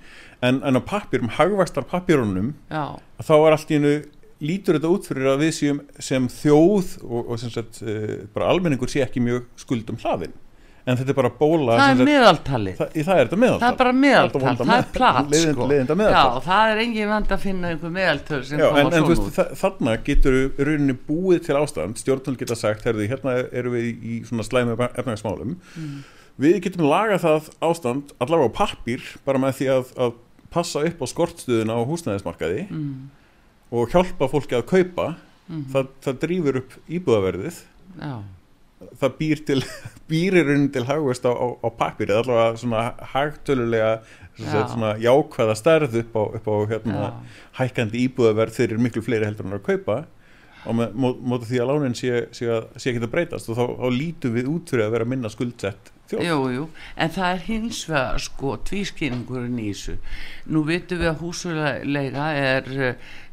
en, 0.44 0.60
en 0.64 0.76
á 0.76 0.82
pappirum, 0.84 1.30
hagvægstar 1.32 1.86
pappirunum 1.88 2.52
þá 2.68 3.34
er 3.36 3.56
allt 3.56 3.72
í 3.72 3.78
hennu 3.78 3.94
lítur 4.44 4.78
þetta 4.78 4.92
út 4.92 5.06
fyrir 5.08 5.30
að 5.32 5.44
við 5.44 5.54
séum 5.56 5.84
sem 6.02 6.26
þjóð 6.32 6.96
og, 7.06 7.20
og 7.22 7.38
sem 7.40 7.52
sagt 7.54 7.80
uh, 7.84 8.18
bara 8.34 8.50
almenningur 8.52 8.90
sé 8.92 9.04
ekki 9.06 9.22
mjög 9.24 9.46
skuldum 9.60 10.00
hlaðin 10.02 10.34
en 10.86 10.98
þetta 11.00 11.12
er 11.12 11.16
bara 11.18 11.30
bóla 11.34 11.76
það 11.80 11.92
er 11.92 12.08
meðaltali 12.08 12.72
það, 12.78 12.90
það 12.94 13.20
er 13.20 13.24
þetta 13.24 13.38
meðaltal. 13.42 13.62
Það 13.62 13.72
er 13.72 13.78
bara 13.80 13.94
meðaltal, 14.02 14.42
það 14.42 14.74
er 14.76 14.90
plat 14.94 15.32
leiðinda, 15.32 15.54
sko. 15.56 15.66
meðaltal 15.70 16.12
já, 16.14 16.44
það 16.44 16.72
er 16.72 16.82
engin 16.84 17.10
vand 17.10 17.32
að 17.34 17.40
finna 17.42 17.72
einhver 17.72 17.94
meðaltal 17.96 18.38
sem 18.46 18.62
já, 18.62 18.66
koma 18.68 18.92
svona 18.92 19.08
veist, 19.10 19.30
það, 19.38 19.50
þarna 19.62 19.96
getur 20.06 20.38
rauninni 20.68 20.96
búið 21.08 21.42
til 21.48 21.58
ástand. 21.58 22.02
Stjórnvöld 22.02 22.38
geta 22.42 22.58
sagt, 22.58 22.86
herðu, 22.86 23.08
hérna 23.10 23.34
eru 23.50 23.74
við 23.74 23.88
í 23.90 24.20
svona 24.28 24.46
slæmi 24.46 24.78
efnagsmálum 24.86 25.56
mm. 25.58 25.98
við 26.46 26.60
getum 26.68 26.86
lagað 26.86 27.24
það 27.24 27.50
ástand 27.66 28.14
allavega 28.22 28.54
á 28.54 28.58
pappir, 28.62 29.10
bara 29.26 29.42
með 29.42 29.58
því 29.58 29.70
að, 29.74 29.92
að 30.06 30.16
passa 30.54 30.86
upp 30.86 31.02
á 31.02 31.06
skortstuðuna 31.10 31.82
á 31.82 31.88
húsnæðismarkaði. 31.90 32.68
Mm. 32.70 33.25
Og 33.70 33.92
hjálpa 33.92 34.30
fólki 34.30 34.58
að 34.58 34.68
kaupa 34.70 35.12
mm. 35.48 35.66
það, 35.74 35.92
það 36.06 36.20
drýfur 36.24 36.60
upp 36.62 36.80
íbúðaverðið 36.86 37.62
já 37.96 38.16
það 39.00 39.14
býr 39.18 39.42
til 39.48 39.58
býririnn 40.10 40.68
til 40.72 40.84
hagvist 40.88 41.24
á, 41.24 41.32
á, 41.32 41.46
á 41.64 41.68
pappir 41.72 42.12
eða 42.12 42.24
allavega 42.24 42.60
svona 42.60 42.84
hagtölulega 43.14 43.92
Já. 44.36 44.66
svona 44.68 44.90
jákvæða 45.00 45.54
stærð 45.56 45.94
upp 46.02 46.16
á, 46.20 46.22
upp 46.36 46.48
á 46.52 46.54
hérna, 46.68 47.04
hækkandi 47.56 48.02
íbúðaverð 48.04 48.58
fyrir 48.58 48.82
miklu 48.84 49.00
fleiri 49.00 49.24
heldur 49.24 49.48
en 49.48 49.56
að 49.56 49.64
kaupa 49.64 50.02
og 50.66 50.76
með 50.76 50.96
móta 51.00 51.46
því 51.48 51.60
að 51.62 51.70
lánin 51.70 51.96
sé, 51.96 52.26
sé, 52.36 52.48
sé 52.76 52.90
ekki 52.90 53.00
að 53.00 53.12
breytast 53.14 53.48
og 53.48 53.56
þá, 53.56 53.64
þá 53.80 53.86
lítum 53.94 54.34
við 54.36 54.50
út 54.52 54.72
fyrir 54.72 54.84
að 54.84 54.96
vera 54.96 55.08
minna 55.08 55.30
skuldsett 55.32 55.92
þjóð. 56.10 56.26
Jú, 56.26 56.36
jú, 56.52 56.66
en 57.00 57.12
það 57.16 57.30
er 57.30 57.42
hins 57.46 57.80
vegar 57.88 58.22
sko 58.26 58.52
tvískinningurinn 58.68 59.58
í 59.62 59.70
þessu 59.70 59.96
nú 60.52 60.62
vitum 60.66 61.00
við 61.00 61.10
að 61.10 61.22
húsulega 61.22 62.28
er 62.36 62.70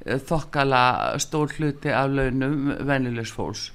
þokkala 0.04 1.16
stór 1.24 1.48
hluti 1.58 1.90
af 1.94 2.10
launum 2.12 2.74
vennilegs 2.88 3.32
fólks. 3.36 3.72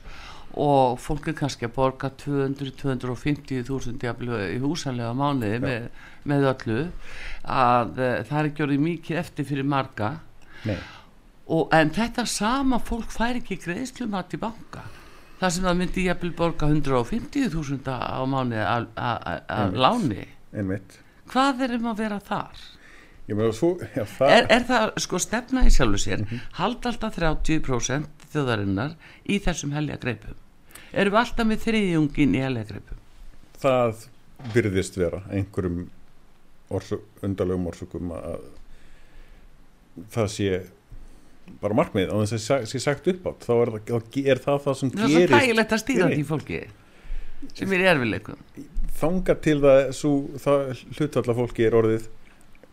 Og 0.59 0.99
fólk 1.01 1.29
er 1.31 1.37
kannski 1.39 1.67
að 1.69 1.77
borga 1.77 2.09
200-250.000 2.19 4.49
í 4.49 4.59
húsanlega 4.63 5.13
mánuði 5.15 5.59
með, 5.63 5.83
með 6.27 6.41
öllu. 6.53 6.81
Að 7.45 8.01
uh, 8.01 8.25
það 8.27 8.39
er 8.41 8.63
orðið 8.67 8.81
mikið 8.87 9.21
eftir 9.23 9.45
fyrir 9.49 9.67
marga. 9.69 10.09
Og, 11.49 11.69
en 11.73 11.91
þetta 11.95 12.25
sama 12.29 12.79
fólk 12.85 13.11
fær 13.15 13.37
ekki 13.39 13.57
greiðslumat 13.63 14.35
í 14.35 14.39
banka. 14.43 14.83
Þar 15.39 15.51
sem 15.55 15.65
það 15.69 15.79
myndi 15.79 16.07
jæfnvel 16.09 16.35
borga 16.41 16.65
150.000 16.73 17.89
á 17.95 18.23
mánuði 18.27 18.65
að 18.67 18.85
láni. 19.79 20.25
Einmitt. 20.49 20.91
hvað 21.29 21.61
er 21.67 21.71
um 21.77 21.87
að 21.93 22.01
vera 22.03 22.19
þar? 22.25 22.57
Meina, 23.29 23.53
svo, 23.53 23.75
já, 23.83 24.05
það... 24.09 24.35
Er, 24.35 24.47
er 24.57 24.63
það 24.69 24.93
sko 25.05 25.21
stefna 25.21 25.65
í 25.69 25.73
sjálfu 25.73 25.99
sér 26.01 26.23
mm 26.23 26.29
-hmm. 26.31 26.55
halda 26.61 26.93
alltaf 26.93 27.19
30% 27.19 28.29
þjóðarinnar 28.33 28.95
í 29.29 29.41
þessum 29.45 29.75
helja 29.77 29.99
greipum. 30.01 30.39
Erum 30.93 31.13
við 31.13 31.21
alltaf 31.21 31.47
með 31.47 31.65
þriðjungin 31.67 32.35
í 32.35 32.41
helja 32.47 32.65
greipum? 32.65 33.03
Það 33.59 34.09
virðist 34.55 34.97
vera 34.97 35.23
einhverjum 35.29 35.91
orsök, 36.71 37.05
undalögum 37.23 37.67
orsökum 37.67 38.13
að 38.17 38.41
það 40.15 40.29
sé 40.33 40.51
bara 41.63 41.77
markmið 41.77 42.13
á 42.13 42.17
þess 42.29 42.51
að 42.55 42.67
sé 42.71 42.81
sagt 42.83 43.09
upp 43.11 43.31
átt 43.31 43.47
þá 43.49 43.55
er, 43.57 43.71
er 44.33 44.43
það 44.43 44.61
það 44.67 44.77
sem 44.81 44.93
það 44.93 44.99
gerist 44.99 45.15
það 45.15 45.23
er 45.23 45.29
svo 45.29 45.39
tægilegt 45.39 45.75
að 45.75 45.83
stýra 45.83 46.09
því 46.13 46.25
fólki 46.29 46.61
sem 47.55 47.73
er 47.73 47.85
erfileikum 47.95 48.43
þanga 48.99 49.37
til 49.47 49.57
það, 49.63 49.81
það 50.45 50.85
hlutalla 50.99 51.37
fólki 51.39 51.67
er 51.67 51.79
orðið 51.79 52.09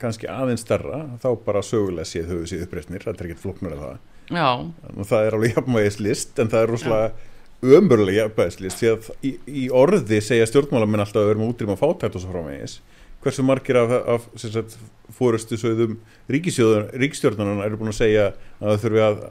kannski 0.02 0.28
aðeins 0.32 0.66
starra 0.66 1.04
þá 1.24 1.30
bara 1.46 1.64
sögulega 1.66 2.08
séð 2.10 2.34
höfuð 2.34 2.50
síð 2.52 2.66
uppreysnir 2.66 3.06
það 3.06 3.14
er 3.16 3.30
ekkert 3.30 3.44
floknur 3.44 3.76
af 3.76 3.86
það. 3.86 4.04
Já. 4.26 4.50
og 4.98 5.06
það 5.06 5.28
er 5.28 5.38
alveg 5.38 5.56
jafnvægislist 5.56 6.40
en 6.42 6.52
það 6.52 6.64
er 6.64 6.72
rosalega 6.74 7.76
ömurlega 7.76 8.24
jafnvægislist 8.24 8.82
því 8.82 8.92
að 8.92 9.10
í, 9.22 9.32
í 9.46 9.64
orði 9.74 10.20
segja 10.26 10.48
stjórnmálamenn 10.50 11.04
alltaf 11.04 11.22
að 11.22 11.28
við 11.30 11.34
erum 11.36 11.48
útrým 11.48 11.74
að 11.76 11.82
fátætt 11.84 12.18
og 12.18 12.24
svo 12.24 12.34
frámægis 12.34 12.80
hversu 13.26 13.46
margir 13.46 13.80
af, 13.82 13.94
af 14.16 14.26
sagt, 14.42 14.78
fórustu 15.18 15.58
sögðum 15.58 15.98
ríkstjórnarnar 16.30 17.66
eru 17.66 17.80
búin 17.80 17.94
að 17.94 18.02
segja 18.02 18.28
að 18.60 18.68
það 18.68 18.82
þurfi 18.86 19.04
að 19.06 19.22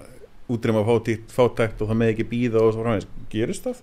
útrým 0.55 0.79
að 0.81 0.89
fátætt, 1.33 1.83
og 1.83 1.91
það 1.91 2.01
með 2.01 2.15
ekki 2.15 2.29
býða 2.31 2.63
og 2.63 2.75
svo 2.75 2.87
frámægis 2.87 3.11
gerist 3.33 3.69
það? 3.69 3.83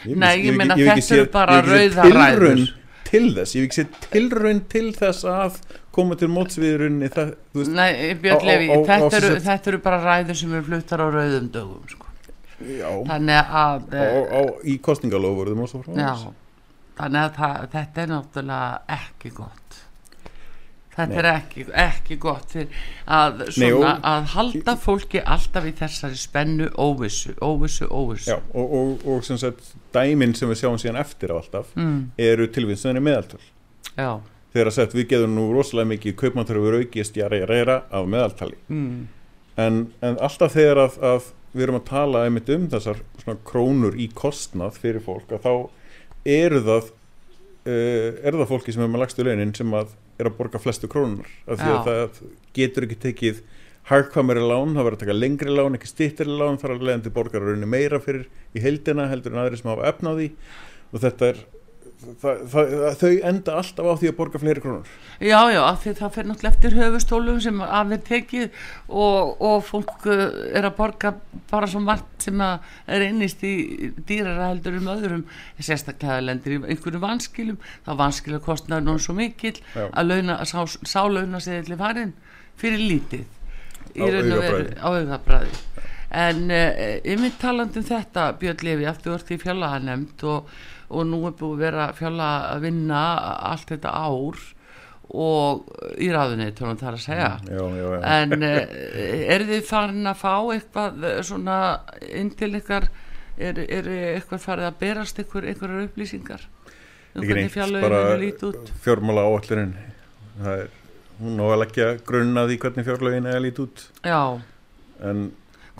Ég, 0.00 0.16
Nei, 0.16 0.32
ég, 0.38 0.46
ég 0.48 0.56
menna 0.56 0.76
þetta 0.78 1.16
eru 1.18 1.30
bara 1.34 1.60
rauðaræður 1.66 2.62
til 3.10 3.24
þess, 3.36 3.54
ég 3.56 3.64
hef 3.64 3.68
ekki 3.68 3.78
séð 3.80 4.10
tilraun 4.14 4.60
til 4.70 4.86
þess 4.96 5.26
að 5.28 5.56
koma 5.94 6.16
til 6.18 6.30
mótsviðurunni 6.32 7.10
Nei, 7.74 8.14
Björn 8.22 8.46
Levi, 8.46 8.68
þetta, 8.86 9.22
þetta 9.46 9.72
eru 9.72 9.82
bara 9.84 10.02
ræður 10.04 10.38
sem 10.38 10.54
eru 10.54 10.68
fluttar 10.68 11.02
á 11.02 11.06
rauðum 11.10 11.50
dögum 11.54 11.88
sko. 11.90 12.06
Já, 12.60 12.90
þannig 13.08 13.54
að 13.62 13.96
á, 13.96 14.04
á, 14.36 14.40
í 14.68 14.76
kostningalofurðum 14.84 15.64
og 15.64 15.70
svo 15.72 15.80
frá 15.84 15.96
já, 15.96 16.12
þannig 17.00 17.22
að 17.22 17.38
það, 17.38 17.62
þetta 17.72 18.02
er 18.02 18.10
náttúrulega 18.12 18.98
ekki 19.00 19.32
gott 19.38 19.59
þetta 21.00 21.16
Nei. 21.16 21.20
er 21.22 21.30
ekki, 21.32 21.66
ekki 21.84 22.18
gott 22.22 22.56
að, 22.56 23.44
svona, 23.56 23.92
Nei, 23.92 24.00
að 24.12 24.28
halda 24.34 24.76
fólki 24.80 25.22
alltaf 25.36 25.68
í 25.68 25.74
þessari 25.80 26.18
spennu 26.20 26.68
óvissu, 26.80 27.36
óvissu, 27.44 27.88
óvissu 27.90 28.34
já, 28.34 28.38
og, 28.52 28.76
og, 28.80 29.06
og 29.06 29.24
sem 29.26 29.40
sagt 29.40 29.72
dæminn 29.94 30.36
sem 30.38 30.50
við 30.50 30.62
sjáum 30.64 30.80
síðan 30.80 31.00
eftir 31.02 31.34
á 31.34 31.40
alltaf 31.40 31.72
mm. 31.78 32.12
eru 32.30 32.50
tilvinnstöðinni 32.54 33.04
meðaltöl 33.08 33.42
já 33.96 34.12
þegar 34.50 34.70
að 34.70 34.76
sagt 34.76 34.94
við 34.98 35.10
getum 35.12 35.34
nú 35.36 35.48
rosalega 35.54 35.92
mikið 35.92 36.16
kaupmáttaröfur 36.18 36.80
aukist 36.80 37.18
jæra 37.18 37.38
jæra 37.38 37.58
jæra 37.60 37.76
af 37.94 38.08
meðaltali 38.10 38.56
mm. 38.68 38.96
en, 39.62 39.82
en 40.02 40.18
alltaf 40.18 40.56
þegar 40.56 40.84
að, 40.86 40.96
að 41.06 41.28
við 41.54 41.66
erum 41.66 41.80
að 41.80 41.88
tala 41.90 42.24
einmitt 42.26 42.50
um 42.54 42.66
þessar 42.70 43.02
krónur 43.46 43.98
í 43.98 44.08
kostnað 44.14 44.78
fyrir 44.82 45.04
fólk 45.04 45.34
að 45.34 45.46
þá 45.46 45.54
eru 46.30 46.62
það 46.66 46.90
uh, 46.90 48.08
eru 48.26 48.42
það 48.42 48.50
fólki 48.52 48.74
sem 48.74 48.84
er 48.84 48.92
með 48.92 49.04
lagstu 49.04 49.26
launin 49.26 49.54
sem 49.56 49.76
að 49.76 49.94
er 50.20 50.30
að 50.30 50.36
borga 50.38 50.60
flestu 50.62 50.90
krónur 50.90 51.28
af 51.46 51.60
því 51.60 51.70
að 51.74 51.88
það 51.88 52.20
getur 52.56 52.86
ekki 52.86 52.98
tekið 53.06 53.42
hardkvamari 53.90 54.42
lán, 54.44 54.74
það 54.76 54.86
verður 54.86 54.98
að 54.98 55.04
taka 55.04 55.16
lengri 55.16 55.54
lán 55.54 55.78
ekki 55.78 55.88
stýttari 55.90 56.34
lán, 56.36 56.58
það 56.60 56.68
er 56.68 56.74
að 56.76 56.84
leiðandi 56.88 57.14
borgararunni 57.16 57.70
meira 57.70 58.00
fyrir 58.02 58.28
í 58.54 58.62
heildina 58.62 59.08
heldur 59.10 59.34
en 59.34 59.42
aðri 59.42 59.60
sem 59.60 59.70
hafa 59.72 59.88
efnaði 59.90 60.28
og 60.90 61.02
þetta 61.02 61.30
er 61.32 61.40
Það, 62.00 62.38
það, 62.48 62.70
þau 62.96 63.10
enda 63.28 63.54
alltaf 63.60 63.88
á 63.92 63.94
því 64.00 64.08
að 64.08 64.14
borga 64.16 64.40
fleiri 64.40 64.62
krónur. 64.64 64.92
Já, 65.20 65.40
já, 65.52 65.60
því 65.82 65.92
það 65.98 66.14
fyrir 66.14 66.28
náttúrulega 66.30 66.54
eftir 66.54 66.76
höfustólum 66.78 67.40
sem 67.44 67.58
af 67.66 67.92
er 67.92 68.00
tekið 68.06 68.46
og, 68.88 69.34
og 69.44 69.58
fólk 69.68 70.06
uh, 70.08 70.22
er 70.56 70.68
að 70.68 70.78
borga 70.78 71.12
bara 71.50 71.68
svo 71.68 71.82
margt 71.84 72.24
sem 72.24 72.40
er 72.40 73.04
einnist 73.04 73.44
í 73.44 73.90
dýrara 74.08 74.48
heldur 74.48 74.78
um 74.80 74.88
öðrum. 74.94 75.26
Sérstaklega 75.60 76.22
lendir 76.24 76.56
í 76.56 76.62
einhverju 76.62 77.02
vanskilum 77.04 77.60
þá 77.84 77.92
vanskilu 78.00 78.40
kostnar 78.48 78.84
nú 78.86 78.96
svo 78.96 79.18
mikil 79.18 79.58
já. 79.60 79.90
að 79.90 80.14
launa, 80.14 80.40
sá, 80.48 80.64
sá 80.64 81.02
launa 81.04 81.42
sig 81.44 81.66
til 81.68 81.76
farin 81.80 82.16
fyrir 82.60 82.80
lítið. 82.80 83.28
Í 83.92 84.06
raun 84.06 84.36
og 84.38 84.46
veru 84.46 84.64
á 84.80 84.88
auðabræði 84.88 85.66
en 86.10 86.44
uh, 86.50 86.98
ég 87.06 87.20
mynd 87.20 87.38
talandum 87.40 87.86
þetta 87.86 88.32
Björn 88.40 88.66
Levi 88.66 88.90
aftur 88.90 89.16
orðið 89.16 89.36
í 89.36 89.42
fjallahanemnd 89.44 90.26
og 90.26 90.50
og 90.90 91.06
nú 91.06 91.20
er 91.28 91.36
búið 91.38 91.52
að 91.52 91.62
vera 91.64 91.90
fjalla 91.96 92.30
að 92.50 92.64
vinna 92.66 93.02
allt 93.50 93.70
þetta 93.70 93.92
ár 93.94 94.40
og 95.10 95.70
í 95.98 96.10
raðunni 96.14 96.50
tónum 96.54 96.78
það 96.78 96.96
að 96.96 97.04
segja. 97.04 97.30
Mm, 97.42 97.50
já, 97.50 97.62
já, 97.80 97.86
já. 97.92 98.00
en 98.16 98.46
eh, 98.46 99.22
er 99.34 99.44
þið 99.48 99.64
farin 99.66 100.10
að 100.10 100.20
fá 100.20 100.34
eitthvað 100.54 101.06
eh, 101.08 101.20
svona 101.26 101.56
inn 102.20 102.30
til 102.38 102.52
ykkar? 102.58 102.90
Er, 103.40 103.56
er 103.56 103.86
eitthvað 103.88 104.42
farið 104.42 104.66
að 104.68 104.80
berast 104.82 105.20
ykkur, 105.22 105.46
ykkur 105.54 105.70
upplýsingar 105.86 106.42
um 107.16 107.24
hvernig 107.24 107.48
fjallauðinu 107.54 108.18
líti 108.20 108.44
út? 108.50 108.72
fjármála 108.84 109.22
áallurinn 109.24 109.70
hún 111.22 111.40
á 111.40 111.46
að 111.46 111.60
leggja 111.62 111.86
grunna 112.04 112.44
því 112.50 112.58
hvernig 112.60 112.88
fjárlauðinu 112.90 113.32
er 113.32 113.40
líti 113.46 113.64
út. 113.64 113.86
Já. 114.04 114.20
En 115.08 115.30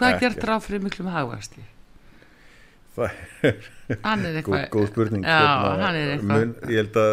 hvað 0.00 0.14
er 0.14 0.22
gert 0.24 0.48
ráð 0.48 0.64
fyrir 0.66 0.82
miklum 0.86 1.12
hagvægsti 1.12 1.66
það 2.96 3.20
er 3.50 3.68
góð, 4.46 4.64
góð 4.72 4.88
spurning 4.90 5.26
já, 5.26 5.40
hérna, 5.76 6.16
mun, 6.30 6.54
ég 6.70 6.82
held 6.82 6.98
að 7.00 7.12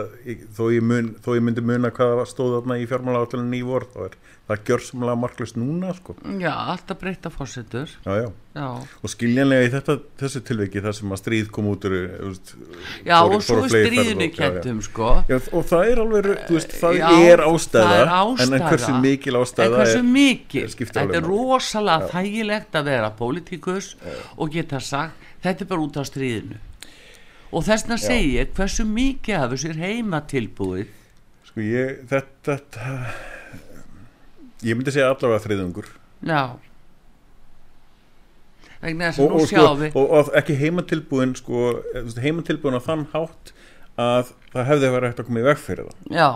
þó 0.57 0.63
ég, 0.73 0.87
mun, 0.93 1.11
þó 1.25 1.29
ég 1.37 1.45
myndi 1.47 1.65
muna 1.65 1.91
hvað 1.95 2.23
stóð 2.29 2.59
þarna 2.59 2.79
í 2.81 2.87
fjármálagáttulun 2.89 3.55
í 3.57 3.63
vor 3.65 3.87
þá 3.93 4.01
er 4.07 4.17
það 4.47 4.61
gjörsamlega 4.69 5.19
marklust 5.19 5.57
núna 5.59 5.93
sko. 5.97 6.15
já, 6.39 6.51
alltaf 6.71 6.99
breyta 7.01 7.29
fórsetur 7.31 7.89
já, 7.91 8.29
já. 8.55 8.67
og 9.03 9.11
skiljanlega 9.11 9.65
í 9.67 9.71
þetta, 9.73 9.95
þessu 10.21 10.41
tilviki 10.47 10.83
þar 10.85 10.95
sem 10.95 11.15
að 11.15 11.21
stríð 11.21 11.49
kom 11.57 11.67
út 11.73 11.87
úr 11.89 11.97
já 11.97 13.17
fór, 13.17 13.35
og 13.35 13.43
svo 13.43 13.57
er 13.65 13.73
stríðinu 13.73 14.29
kettum 14.35 14.79
sko. 14.85 15.09
og 15.27 15.67
það 15.67 15.91
er 15.91 16.03
alveg 16.05 16.29
veist, 16.47 16.77
það 16.79 17.01
er 17.17 17.43
ástæða, 17.43 17.97
er 17.97 18.13
ástæða 18.21 18.47
en 18.61 18.67
hversu 18.69 18.93
mikil 19.03 19.41
ástæða 19.41 19.81
hversu 19.81 20.05
mikil, 20.07 20.67
þetta 20.79 21.07
er 21.19 21.27
rosalega 21.27 22.11
þægilegt 22.13 22.79
að 22.79 22.91
vera 22.93 23.11
pólitíkus 23.19 23.95
og 24.37 24.55
geta 24.55 24.79
sagt 24.79 25.27
þetta 25.43 25.65
er 25.65 25.71
bara 25.75 25.83
út 25.83 25.99
af 25.99 26.07
stríðinu 26.07 26.63
og 27.51 27.65
þess 27.67 27.89
að 27.89 28.03
segja 28.03 28.45
hversu 28.57 28.85
mikið 28.89 29.39
af 29.39 29.51
þessu 29.53 29.73
er 29.73 29.81
heima 29.83 30.21
tilbúið 30.29 30.87
sko 31.47 31.65
ég 31.65 32.01
þetta, 32.09 32.57
þetta 32.57 32.87
ég 34.67 34.77
myndi 34.77 34.93
segja 34.95 35.11
allavega 35.13 35.43
þriðungur 35.45 35.91
já. 36.25 36.57
Og, 38.77 39.31
og, 39.33 39.47
sko, 39.49 39.63
og, 39.89 40.03
og 40.13 40.27
ekki 40.37 40.53
heimatilbúin 40.59 41.33
sko, 41.37 41.79
heimatilbúin 42.21 42.77
á 42.77 42.81
þann 42.85 43.07
hátt 43.09 43.49
að 43.97 44.29
það 44.53 44.69
hefði 44.69 44.91
verið 44.93 45.09
hægt 45.09 45.21
að 45.23 45.27
koma 45.29 45.41
í 45.41 45.45
veg 45.47 45.61
fyrir 45.61 45.87
það. 45.89 46.11
Já. 46.13 46.27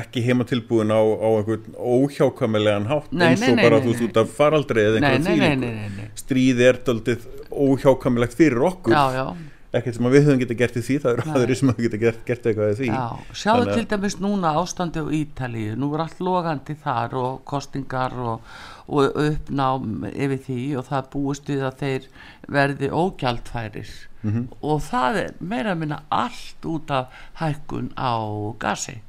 Ekki 0.00 0.22
heima 0.22 0.46
tilbúin 0.46 0.94
á, 0.94 1.02
á 1.02 1.28
einhvern 1.40 1.74
óhjákvæmilegan 1.74 2.86
hátt 2.86 3.10
nei, 3.10 3.32
eins 3.32 3.42
og 3.42 3.56
nei, 3.58 3.64
bara 3.66 3.80
nei, 3.80 3.88
þú 3.88 4.06
út 4.06 4.20
af 4.22 4.34
faraldri 4.36 4.84
eða 4.86 5.00
einhvern 5.00 5.26
þýlingu 5.26 6.06
stríð 6.22 6.62
er 6.68 6.78
doldið 6.86 7.26
óhjákvæmilegt 7.50 8.38
fyrir 8.38 8.62
okkur. 8.70 8.94
Já, 8.94 9.18
já. 9.18 9.49
Ekkert 9.70 9.96
sem 9.96 10.10
við 10.10 10.26
höfum 10.26 10.40
getið 10.42 10.60
gert 10.60 10.76
í 10.76 10.82
því 10.86 10.98
það 11.04 11.12
eru 11.12 11.34
aðri 11.34 11.56
sem 11.58 11.70
höfum 11.70 11.84
getið 11.86 12.04
gert, 12.04 12.20
gert 12.26 12.50
eitthvað 12.50 12.72
í 12.72 12.76
því. 12.80 12.90
Já. 12.90 13.34
Sjáðu 13.42 13.64
Þannig... 13.64 13.78
til 13.78 13.86
dæmis 13.92 14.18
núna 14.20 14.52
ástandi 14.58 15.04
á 15.04 15.06
Ítalíu. 15.20 15.78
Nú 15.78 15.90
er 15.94 16.04
allt 16.04 16.22
logandi 16.26 16.76
þar 16.82 17.16
og 17.20 17.40
kostingar 17.48 18.16
og, 18.18 18.52
og 18.90 19.20
uppnám 19.24 20.08
yfir 20.10 20.42
því 20.48 20.62
og 20.80 20.88
það 20.90 21.10
búist 21.14 21.50
við 21.52 21.66
að 21.68 21.82
þeir 21.84 22.08
verði 22.50 22.90
ógjaldfæris 22.90 23.94
mm 24.22 24.30
-hmm. 24.32 24.46
og 24.60 24.82
það 24.82 25.16
er 25.16 25.30
meira 25.38 25.72
að 25.72 25.78
minna 25.78 26.02
allt 26.08 26.64
út 26.64 26.90
af 26.90 27.06
hækkun 27.34 27.92
á 27.96 28.14
gasi 28.58 29.00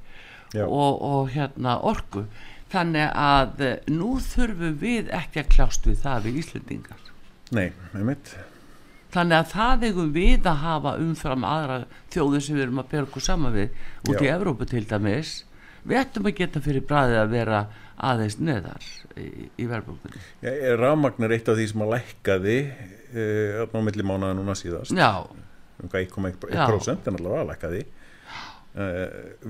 og, 0.55 1.01
og 1.01 1.29
hérna 1.29 1.79
orgu 1.83 2.25
þannig 2.71 3.11
að 3.15 3.79
nú 3.87 4.19
þurfum 4.19 4.77
við 4.79 5.09
ekki 5.09 5.39
að 5.39 5.51
klást 5.55 5.87
við 5.87 5.97
það 6.03 6.23
við 6.23 6.37
Íslandingar 6.43 6.99
Nei, 7.51 7.71
með 7.93 8.03
mitt 8.03 8.35
Þannig 9.11 9.37
að 9.37 9.49
það 9.51 9.85
eigum 9.89 10.11
við 10.15 10.47
að 10.47 10.59
hafa 10.61 10.95
umfram 11.03 11.45
aðra 11.47 11.77
þjóðir 12.13 12.45
sem 12.45 12.57
við 12.57 12.65
erum 12.67 12.83
að 12.83 12.97
okkur 13.01 13.25
saman 13.25 13.55
við 13.55 13.73
út 14.07 14.15
Já. 14.15 14.23
í 14.23 14.31
Evrópu 14.31 14.67
til 14.71 14.83
dæmis. 14.87 15.31
Við 15.81 15.97
ættum 15.97 16.29
að 16.29 16.37
geta 16.37 16.61
fyrir 16.61 16.85
bræði 16.85 17.17
að 17.17 17.31
vera 17.33 17.61
aðeins 18.01 18.37
neðar 18.41 18.85
í, 19.17 19.47
í 19.61 19.67
verðbókunni 19.69 20.19
Já, 20.41 20.51
Rafmagn 20.79 21.25
er 21.25 21.35
eitt 21.35 21.49
af 21.51 21.57
því 21.57 21.67
sem 21.71 21.83
að 21.85 21.93
lækkaði 21.95 22.57
uh, 22.69 23.63
á 23.65 23.77
millimánaða 23.85 24.37
núna 24.37 24.57
síðast? 24.57 24.93
Já. 24.97 25.25
Um 25.81 25.89
1,1% 25.89 27.09
en 27.09 27.17
allavega 27.17 27.41
að 27.41 27.51
lækkaði. 27.51 27.81
Uh, 28.71 29.07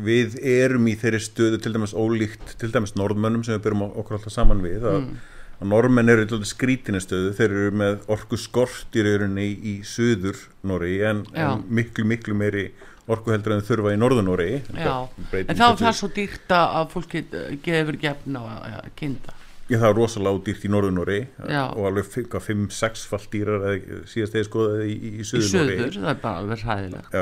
við 0.08 0.38
erum 0.48 0.88
í 0.90 0.96
þeirri 0.98 1.20
stöðu 1.22 1.60
til 1.62 1.74
dæmis 1.76 1.94
ólíkt, 1.94 2.56
til 2.62 2.72
dæmis 2.74 2.96
norðmönnum 2.98 3.44
sem 3.46 3.58
við 3.58 3.66
byrjum 3.68 3.84
okkur 3.90 4.18
alltaf 4.18 4.34
saman 4.34 4.64
við 4.64 4.88
að, 4.88 5.02
mm. 5.04 5.20
Að 5.62 5.68
norðmenn 5.70 6.10
eru 6.10 6.26
í 6.26 6.48
skrítinni 6.50 7.02
stöðu. 7.04 7.34
Þeir 7.38 7.50
eru 7.50 7.74
með 7.82 8.08
orku 8.12 8.40
skort 8.42 8.98
í 8.98 9.06
rauninni 9.06 9.50
í, 9.56 9.76
söður 9.86 10.40
Nóri 10.68 10.98
en, 11.06 11.26
en 11.38 11.62
miklu 11.70 12.06
miklu 12.10 12.38
meiri 12.38 12.72
orku 13.12 13.34
heldur 13.34 13.58
en 13.58 13.66
þurfa 13.66 13.94
í 13.94 14.00
norður 14.00 14.26
Nóri 14.26 14.50
en 14.72 15.56
þá 15.58 15.68
er 15.68 15.78
það 15.82 15.94
svo 15.98 16.10
dýrt 16.16 16.54
að 16.56 16.90
fólki 16.94 17.24
gefur 17.66 17.98
gefna 18.02 18.44
að 18.62 18.92
kinda 19.00 19.38
Já, 19.72 19.78
það 19.80 19.88
er 19.88 19.96
rosalega 19.96 20.40
dýrt 20.48 20.64
í 20.68 20.70
Norðunóri 20.72 21.18
og 21.48 21.86
alveg 21.88 22.08
5-6 22.34 23.04
fall 23.08 23.22
dýrar 23.32 23.62
síðast 24.10 24.34
eða 24.36 24.48
skoðaði 24.50 24.88
í, 24.90 24.96
í, 24.98 25.12
í 25.22 25.28
Suðunóri. 25.28 25.78
Í 25.78 25.78
Suður, 25.78 25.94
það 25.96 26.10
er 26.12 26.18
bara 26.26 26.42
alveg 26.42 26.64
hæðilegt. 26.68 27.16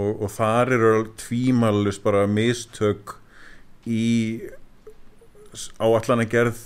Og, 0.00 0.24
og 0.26 0.32
þar 0.34 0.72
eru 0.78 0.90
tvímalust 1.22 2.02
bara 2.02 2.24
mistök 2.26 3.14
í 3.86 4.06
áallan 5.76 6.22
að 6.24 6.30
gerð 6.32 6.60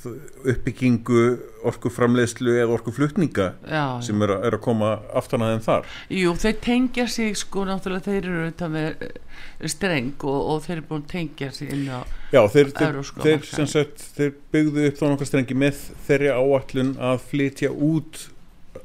uppbyggingu 0.53 1.23
orkuframleðslu 1.67 2.55
eða 2.55 2.77
orkuflutninga 2.77 3.49
já, 3.67 3.85
sem 4.07 4.23
er, 4.23 4.33
er 4.47 4.57
að 4.57 4.63
koma 4.63 4.93
aftan 5.17 5.43
að 5.43 5.55
þeim 5.55 5.65
þar? 5.65 5.89
Jú, 6.15 6.35
þeir 6.45 6.57
tengja 6.63 7.07
sig 7.11 7.39
sko 7.41 7.65
náttúrulega 7.67 8.07
þeir 8.07 8.21
eru 8.21 8.43
auðvitað 8.45 8.75
með 8.77 9.07
eh, 9.09 9.71
streng 9.75 10.27
og, 10.31 10.39
og 10.53 10.61
þeir 10.67 10.77
eru 10.77 10.87
búin 10.91 11.03
að 11.05 11.15
tengja 11.17 11.51
sig 11.57 11.73
inn 11.75 11.89
á 11.91 12.01
Já, 12.31 12.43
þeir, 12.53 12.73
þeir, 12.79 13.01
þeir, 13.23 13.71
sagt, 13.73 14.05
þeir 14.19 14.35
byggðu 14.55 14.87
upp 14.91 15.01
þá 15.01 15.07
nokkað 15.09 15.31
strengi 15.33 15.59
með 15.59 15.81
þeirri 16.07 16.35
áallun 16.37 16.93
að 17.11 17.25
flytja 17.31 17.73
út 17.75 18.29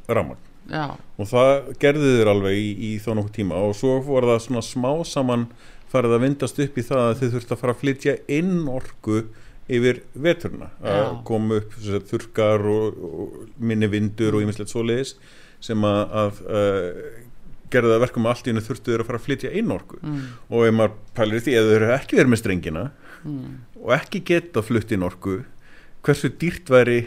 ramman 0.10 0.42
og 0.72 1.28
það 1.28 1.52
gerði 1.82 2.16
þeir 2.16 2.32
alveg 2.32 2.58
í, 2.58 2.68
í 2.88 2.92
þá 3.04 3.12
nokkuð 3.18 3.36
tíma 3.36 3.60
og 3.60 3.76
svo 3.78 3.98
voru 4.06 4.32
það 4.32 4.44
svona 4.46 4.66
smá 4.66 4.92
saman 5.08 5.48
farið 5.92 6.16
að 6.16 6.26
vindast 6.26 6.62
upp 6.64 6.78
í 6.78 6.86
það 6.88 7.02
að 7.04 7.16
þeir 7.20 7.32
þurfti 7.36 7.56
að 7.56 7.62
fara 7.62 7.76
að 7.76 7.82
flytja 7.82 8.14
inn 8.32 8.54
orku 8.72 9.24
yfir 9.72 10.02
veturna. 10.14 10.72
Að 10.82 11.12
koma 11.28 11.62
upp 11.62 11.76
sagt, 11.78 12.10
þurkar 12.12 12.66
og, 12.72 13.04
og 13.06 13.36
minni 13.62 13.90
vindur 13.92 14.38
og 14.38 14.46
ymislegt 14.46 14.74
svo 14.74 14.86
leiðis 14.86 15.16
sem 15.62 15.84
að, 15.86 16.02
að 16.24 16.42
uh, 16.50 17.02
gerða 17.72 17.96
það 17.96 18.04
verkum 18.06 18.28
að 18.28 18.34
allt 18.34 18.48
í 18.48 18.52
hennu 18.52 18.66
þurftuður 18.66 19.04
að 19.04 19.10
fara 19.10 19.20
að 19.22 19.26
flytja 19.28 19.54
einorku 19.56 20.00
mm. 20.02 20.22
og 20.50 20.68
ef 20.68 20.76
maður 20.78 20.96
pælir 21.18 21.44
því 21.46 21.56
að 21.58 21.70
þau 21.70 21.74
eru 21.78 21.90
ekki 21.96 22.18
verið 22.20 22.32
með 22.34 22.42
strengina 22.42 22.84
mm. 23.22 23.50
og 23.82 23.94
ekki 23.98 24.24
geta 24.32 24.64
flutt 24.66 24.94
einorku 24.96 25.38
hversu 26.06 26.32
dýrt 26.42 26.72
væri 26.74 27.00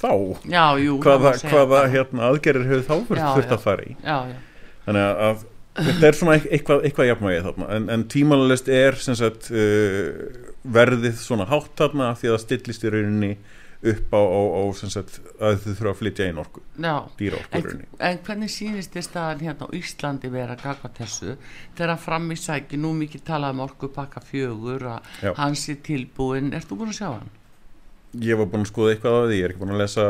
þá? 0.00 0.12
Já, 0.48 0.64
jú, 0.80 0.96
hvaða, 1.04 1.34
hvaða 1.44 1.84
hérna, 1.92 2.30
aðgerðir 2.30 2.70
hefur 2.72 2.86
þá 2.88 3.12
þurft 3.36 3.54
að 3.56 3.64
fara 3.66 3.86
í? 3.86 3.96
Já, 4.00 4.16
já. 4.32 4.38
þannig 4.86 5.24
að 5.28 5.44
þetta 5.86 6.10
er 6.10 6.18
svona 6.18 6.36
eitthvað, 6.40 6.84
eitthvað 6.88 7.10
jafnvægið 7.10 7.48
þarna. 7.48 7.70
En, 7.76 7.88
en 7.94 8.04
tímanalist 8.12 8.68
er 8.72 9.00
sagt, 9.00 9.50
uh, 9.54 10.50
verðið 10.62 11.16
svona 11.20 11.48
hátt 11.50 11.72
þarna 11.78 12.12
því 12.18 12.30
að 12.30 12.36
það 12.36 12.44
stillist 12.44 12.86
í 12.86 12.94
rauninni 12.94 13.32
upp 13.80 14.12
á, 14.12 14.20
á, 14.20 14.40
á 14.60 14.62
sagt, 14.76 15.20
að 15.40 15.62
þau 15.62 15.70
þurfa 15.70 15.92
að 15.94 15.98
flytja 16.02 16.26
einn 16.28 16.40
orku 16.42 16.60
dýra 17.16 17.38
orku 17.38 17.56
en, 17.56 17.84
en 17.96 18.18
hvernig 18.26 18.52
sýnist 18.52 18.92
þið 18.92 19.06
staðan 19.06 19.44
hérna 19.46 19.68
á 19.72 19.76
Íslandi 19.78 20.30
vera 20.32 20.56
að 20.56 20.64
gaka 20.66 20.90
þessu? 20.98 21.36
Þegar 21.78 22.02
fram 22.02 22.28
í 22.28 22.36
sæki 22.36 22.80
nú 22.80 22.92
mikið 22.98 23.24
talað 23.30 23.56
um 23.56 23.62
orku 23.64 23.88
pakka 23.94 24.20
fjögur 24.24 24.84
að 24.98 25.30
hans 25.38 25.64
er 25.72 25.80
tilbúin, 25.86 26.52
ertu 26.56 26.76
búin 26.76 26.92
að 26.92 27.00
sjá 27.00 27.08
hann? 27.08 27.32
Ég 28.20 28.36
var 28.36 28.50
búin 28.52 28.66
að 28.66 28.72
skoða 28.74 28.92
eitthvað 28.92 29.16
af 29.16 29.28
því 29.30 29.38
ég 29.38 29.46
er 29.46 29.54
ekki 29.54 29.62
búin 29.62 29.76
að 29.76 29.84
lesa 29.86 30.06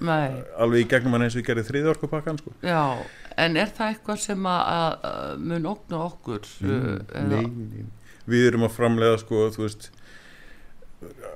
Nei. 0.00 0.30
alveg 0.62 0.84
í 0.84 0.90
gegnum 0.94 1.16
hann 1.16 1.26
eins 1.26 1.34
og 1.34 1.42
ég 1.42 1.50
gerði 1.50 1.66
þriði 1.66 1.92
orku 1.96 2.10
pakkan 2.14 2.38
sko. 2.38 2.54
Já 2.62 3.02
En 3.38 3.56
er 3.60 3.70
það 3.76 3.94
eitthvað 3.94 4.20
sem 4.24 4.50
að 4.50 5.38
mun 5.38 5.70
okna 5.70 6.02
okkur? 6.08 6.46
Mm, 6.64 6.98
nei, 7.30 7.44
nei, 7.46 7.84
við 8.30 8.50
erum 8.50 8.66
að 8.66 8.76
framlega 8.76 9.20
sko, 9.22 9.46
þú 9.54 9.64
veist 9.64 9.90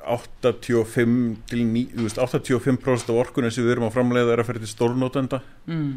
85 0.04 1.36
til 1.48 1.62
9, 1.64 2.10
85% 2.12 3.12
af 3.12 3.20
orkunni 3.22 3.52
sem 3.54 3.64
við 3.64 3.76
erum 3.76 3.88
að 3.88 3.96
framlega 3.96 4.34
er 4.34 4.42
að 4.42 4.50
ferja 4.50 4.64
til 4.66 4.72
stórnótenda 4.74 5.40
mm. 5.64 5.92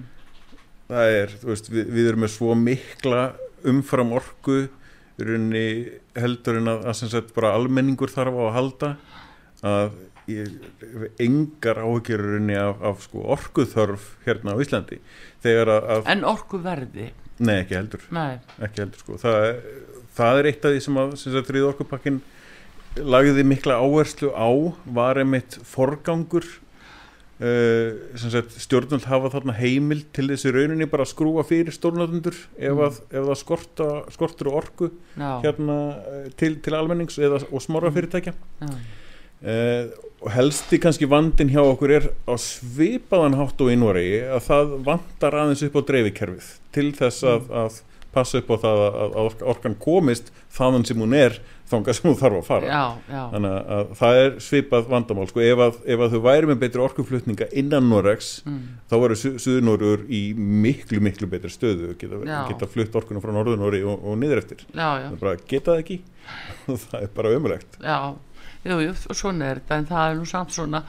það 0.87 1.15
er, 1.17 1.33
þú 1.41 1.51
veist, 1.51 1.71
við, 1.73 1.89
við 1.97 2.11
erum 2.11 2.23
með 2.23 2.33
svo 2.37 2.55
mikla 2.55 3.23
umfram 3.67 4.13
orku 4.15 4.59
heldur 5.17 6.59
en 6.61 6.71
að, 6.71 6.85
að 6.87 6.99
sagt, 7.01 7.33
bara 7.35 7.55
almenningur 7.57 8.13
þarf 8.13 8.37
á 8.37 8.43
að 8.45 8.55
halda 8.55 8.91
að 9.65 9.97
engar 10.27 11.79
áhugjörurinn 11.79 12.51
af, 12.59 12.81
af 12.83 13.03
sko, 13.05 13.23
orkuþörf 13.35 14.09
hérna 14.25 14.55
á 14.55 14.61
Íslandi 14.63 14.99
að, 15.47 15.71
að 15.71 16.11
en 16.11 16.25
orkuverði? 16.27 17.11
Nei, 17.37 17.59
ekki 17.61 17.77
heldur, 17.77 18.03
nei. 18.11 18.39
Ekki 18.65 18.83
heldur 18.83 19.03
sko. 19.03 19.19
það, 19.21 19.61
það 20.17 20.39
er 20.41 20.49
eitt 20.51 20.65
af 20.67 20.73
því 20.73 20.83
sem 20.83 20.99
að 21.03 21.17
þrýð 21.47 21.67
orkupakkin 21.71 22.21
lagði 22.97 23.43
mikla 23.45 23.77
áherslu 23.79 24.31
á 24.33 24.49
var 24.97 25.19
einmitt 25.21 25.59
forgangur 25.67 26.45
uh, 27.39 28.49
stjórnvöld 28.57 29.07
hafa 29.09 29.31
þarna 29.35 29.55
heimil 29.57 30.03
til 30.15 30.27
þessi 30.31 30.53
rauninni 30.55 30.89
bara 30.89 31.05
að 31.05 31.13
skrúa 31.13 31.45
fyrir 31.47 31.75
stórnöðundur 31.75 32.35
ef, 32.35 32.73
mm. 32.73 33.01
ef 33.11 33.27
það 33.31 33.41
skorta, 33.43 33.89
skortur 34.13 34.51
orku 34.57 34.91
Já. 35.15 35.39
hérna 35.45 35.77
eh, 36.11 36.31
til, 36.39 36.57
til 36.63 36.77
almennings 36.77 37.19
eða, 37.21 37.43
og 37.51 37.63
smára 37.63 37.93
fyrirtækja 37.93 38.33
mm. 38.33 38.79
Uh, 39.45 40.07
og 40.17 40.31
helsti 40.33 40.79
kannski 40.81 41.09
vandin 41.09 41.51
hjá 41.53 41.61
okkur 41.61 41.93
er 41.99 42.07
á 42.25 42.33
svipaðan 42.41 43.37
hátt 43.37 43.59
og 43.61 43.69
innvari 43.73 44.07
að 44.25 44.47
það 44.47 44.71
vandar 44.87 45.37
aðeins 45.43 45.61
upp 45.67 45.77
á 45.77 45.81
dreifikerfið 45.91 46.49
til 46.73 46.87
þess 46.97 47.27
að, 47.27 47.45
mm. 47.45 47.59
að 47.61 47.77
passa 48.17 48.41
upp 48.41 48.49
á 48.49 48.57
það 48.63 48.81
að, 48.87 48.97
að 49.05 49.45
orkan 49.53 49.77
komist 49.77 50.33
þannig 50.57 50.89
sem 50.89 51.03
hún 51.03 51.13
er 51.13 51.37
þangað 51.67 51.97
sem 51.97 52.07
hún 52.07 52.17
þarf 52.17 52.37
að 52.39 52.45
fara. 52.47 52.67
Já, 52.71 52.83
já. 53.11 53.21
þannig 53.33 53.55
að 53.75 53.89
það 53.99 54.19
er 54.23 54.35
svipað 54.47 54.91
vandamál 54.93 55.27
sko, 55.29 55.41
ef, 55.43 55.63
að, 55.67 55.79
ef 55.93 56.03
að 56.05 56.13
þau 56.15 56.21
væri 56.25 56.49
með 56.49 56.61
betri 56.63 56.83
orkuflutninga 56.85 57.49
innan 57.61 57.89
Norex 57.91 58.31
mm. 58.47 58.61
þá 58.89 58.95
varu 59.03 59.17
Suðunóriður 59.21 60.05
í 60.09 60.21
miklu 60.35 61.03
miklu 61.03 61.29
betri 61.29 61.51
stöðu 61.53 61.91
geta, 61.99 62.23
geta 62.49 62.71
flutt 62.71 62.95
orkunum 62.97 63.21
frá 63.21 63.35
Norðunóri 63.35 63.83
og, 63.85 63.99
og 64.01 64.17
niður 64.21 64.41
eftir. 64.41 64.63
Það 64.73 65.43
geta 65.45 65.75
það 65.75 65.83
ekki. 65.83 65.99
Það 66.89 67.03
er 67.05 67.11
bara 67.15 67.29
ömulegt 67.37 67.77
Já 67.79 67.99
Jú, 68.67 68.77
jú, 68.83 68.93
svona 69.15 69.51
er 69.51 69.61
þetta 69.61 69.79
en 69.79 69.87
það 69.87 70.11
er 70.11 70.15
nú 70.19 70.27
samt 70.27 70.53
svona 70.55 70.81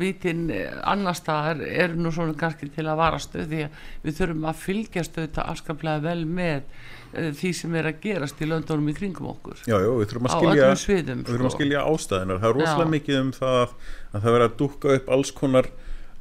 vitin 0.00 0.44
eh, 0.54 0.76
annar 0.88 1.16
staðar 1.18 1.62
er 1.66 1.96
nú 1.98 2.12
svona 2.14 2.36
kannski 2.38 2.68
til 2.72 2.86
að 2.86 3.00
vara 3.00 3.20
stöð 3.20 3.48
því 3.50 3.62
að 3.66 3.80
við 4.06 4.20
þurfum 4.20 4.46
að 4.50 4.62
fylgjast 4.62 5.18
auðvitað 5.18 5.50
afskaplega 5.52 6.04
vel 6.06 6.22
með 6.38 6.62
uh, 6.64 7.30
því 7.40 7.52
sem 7.60 7.76
er 7.80 7.90
að 7.90 8.00
gerast 8.06 8.40
í 8.40 8.50
löndunum 8.50 8.92
í 8.92 8.96
kringum 8.96 9.30
okkur 9.34 9.64
Já, 9.64 9.76
já, 9.76 9.90
við 9.90 10.12
þurfum 10.12 10.30
að 10.30 10.36
skilja, 10.38 10.70
sviðum, 10.82 11.24
við 11.24 11.32
þurfum 11.32 11.50
að 11.50 11.54
sko. 11.54 11.60
skilja 11.60 11.84
ástæðinar 11.92 12.40
það 12.42 12.50
er 12.50 12.58
rosalega 12.60 12.88
já. 12.88 12.94
mikið 12.96 13.20
um 13.20 13.34
það 13.36 13.58
að, 13.60 13.76
að 14.12 14.20
það 14.20 14.36
verður 14.36 14.48
að 14.48 14.58
dukka 14.62 14.96
upp 14.96 15.12
alls 15.16 15.34
konar 15.36 15.72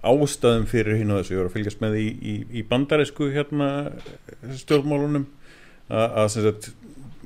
ástæðum 0.06 0.66
fyrir 0.70 1.00
hinn 1.00 1.14
og 1.14 1.22
þessu, 1.22 1.34
ég 1.34 1.42
voru 1.42 1.50
að 1.50 1.56
fylgjast 1.56 1.82
með 1.82 2.00
í, 2.02 2.08
í, 2.14 2.34
í 2.60 2.66
bandarísku 2.70 3.32
hérna 3.34 3.70
stjórnmálunum 4.62 5.26
að, 5.90 6.06
að 6.06 6.28
sem 6.34 6.46
sagt 6.46 6.74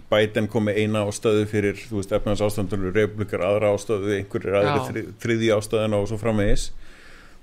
Biden 0.10 0.50
kom 0.50 0.66
með 0.66 0.82
eina 0.84 1.06
ástöðu 1.06 1.46
fyrir 1.50 1.78
þú 1.78 2.00
veist, 2.00 2.14
efnans 2.16 2.42
ástandunur, 2.42 2.94
republikar 2.96 3.44
aðra 3.46 3.74
ástöðu 3.76 4.16
einhverjir 4.18 4.58
aðri 4.58 4.86
þrið, 4.88 5.10
þriði 5.22 5.52
ástöðuna 5.58 6.00
og 6.02 6.10
svo 6.10 6.18
framvegis. 6.22 6.70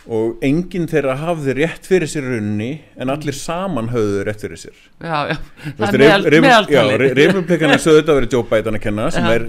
Og 0.07 0.43
enginn 0.47 0.87
þeirra 0.87 1.17
hafði 1.19 1.57
rétt 1.59 1.87
fyrir 1.89 2.07
sér 2.11 2.29
runni 2.31 2.69
en 2.95 3.11
allir 3.11 3.35
saman 3.35 3.89
höfðu 3.91 4.21
rétt 4.29 4.45
fyrir 4.45 4.61
sér. 4.61 4.77
Já, 5.03 5.33
já, 5.33 5.37
það 5.81 5.99
er 6.05 6.37
meðaltali 6.45 7.09
Republikanar 7.19 7.83
sögðu 7.85 8.03
þetta 8.03 8.15
að 8.15 8.21
vera 8.21 8.31
Joe 8.37 8.47
Biden 8.53 8.79
að 8.79 8.85
kenna 8.85 9.09
sem 9.17 9.27
er 9.33 9.49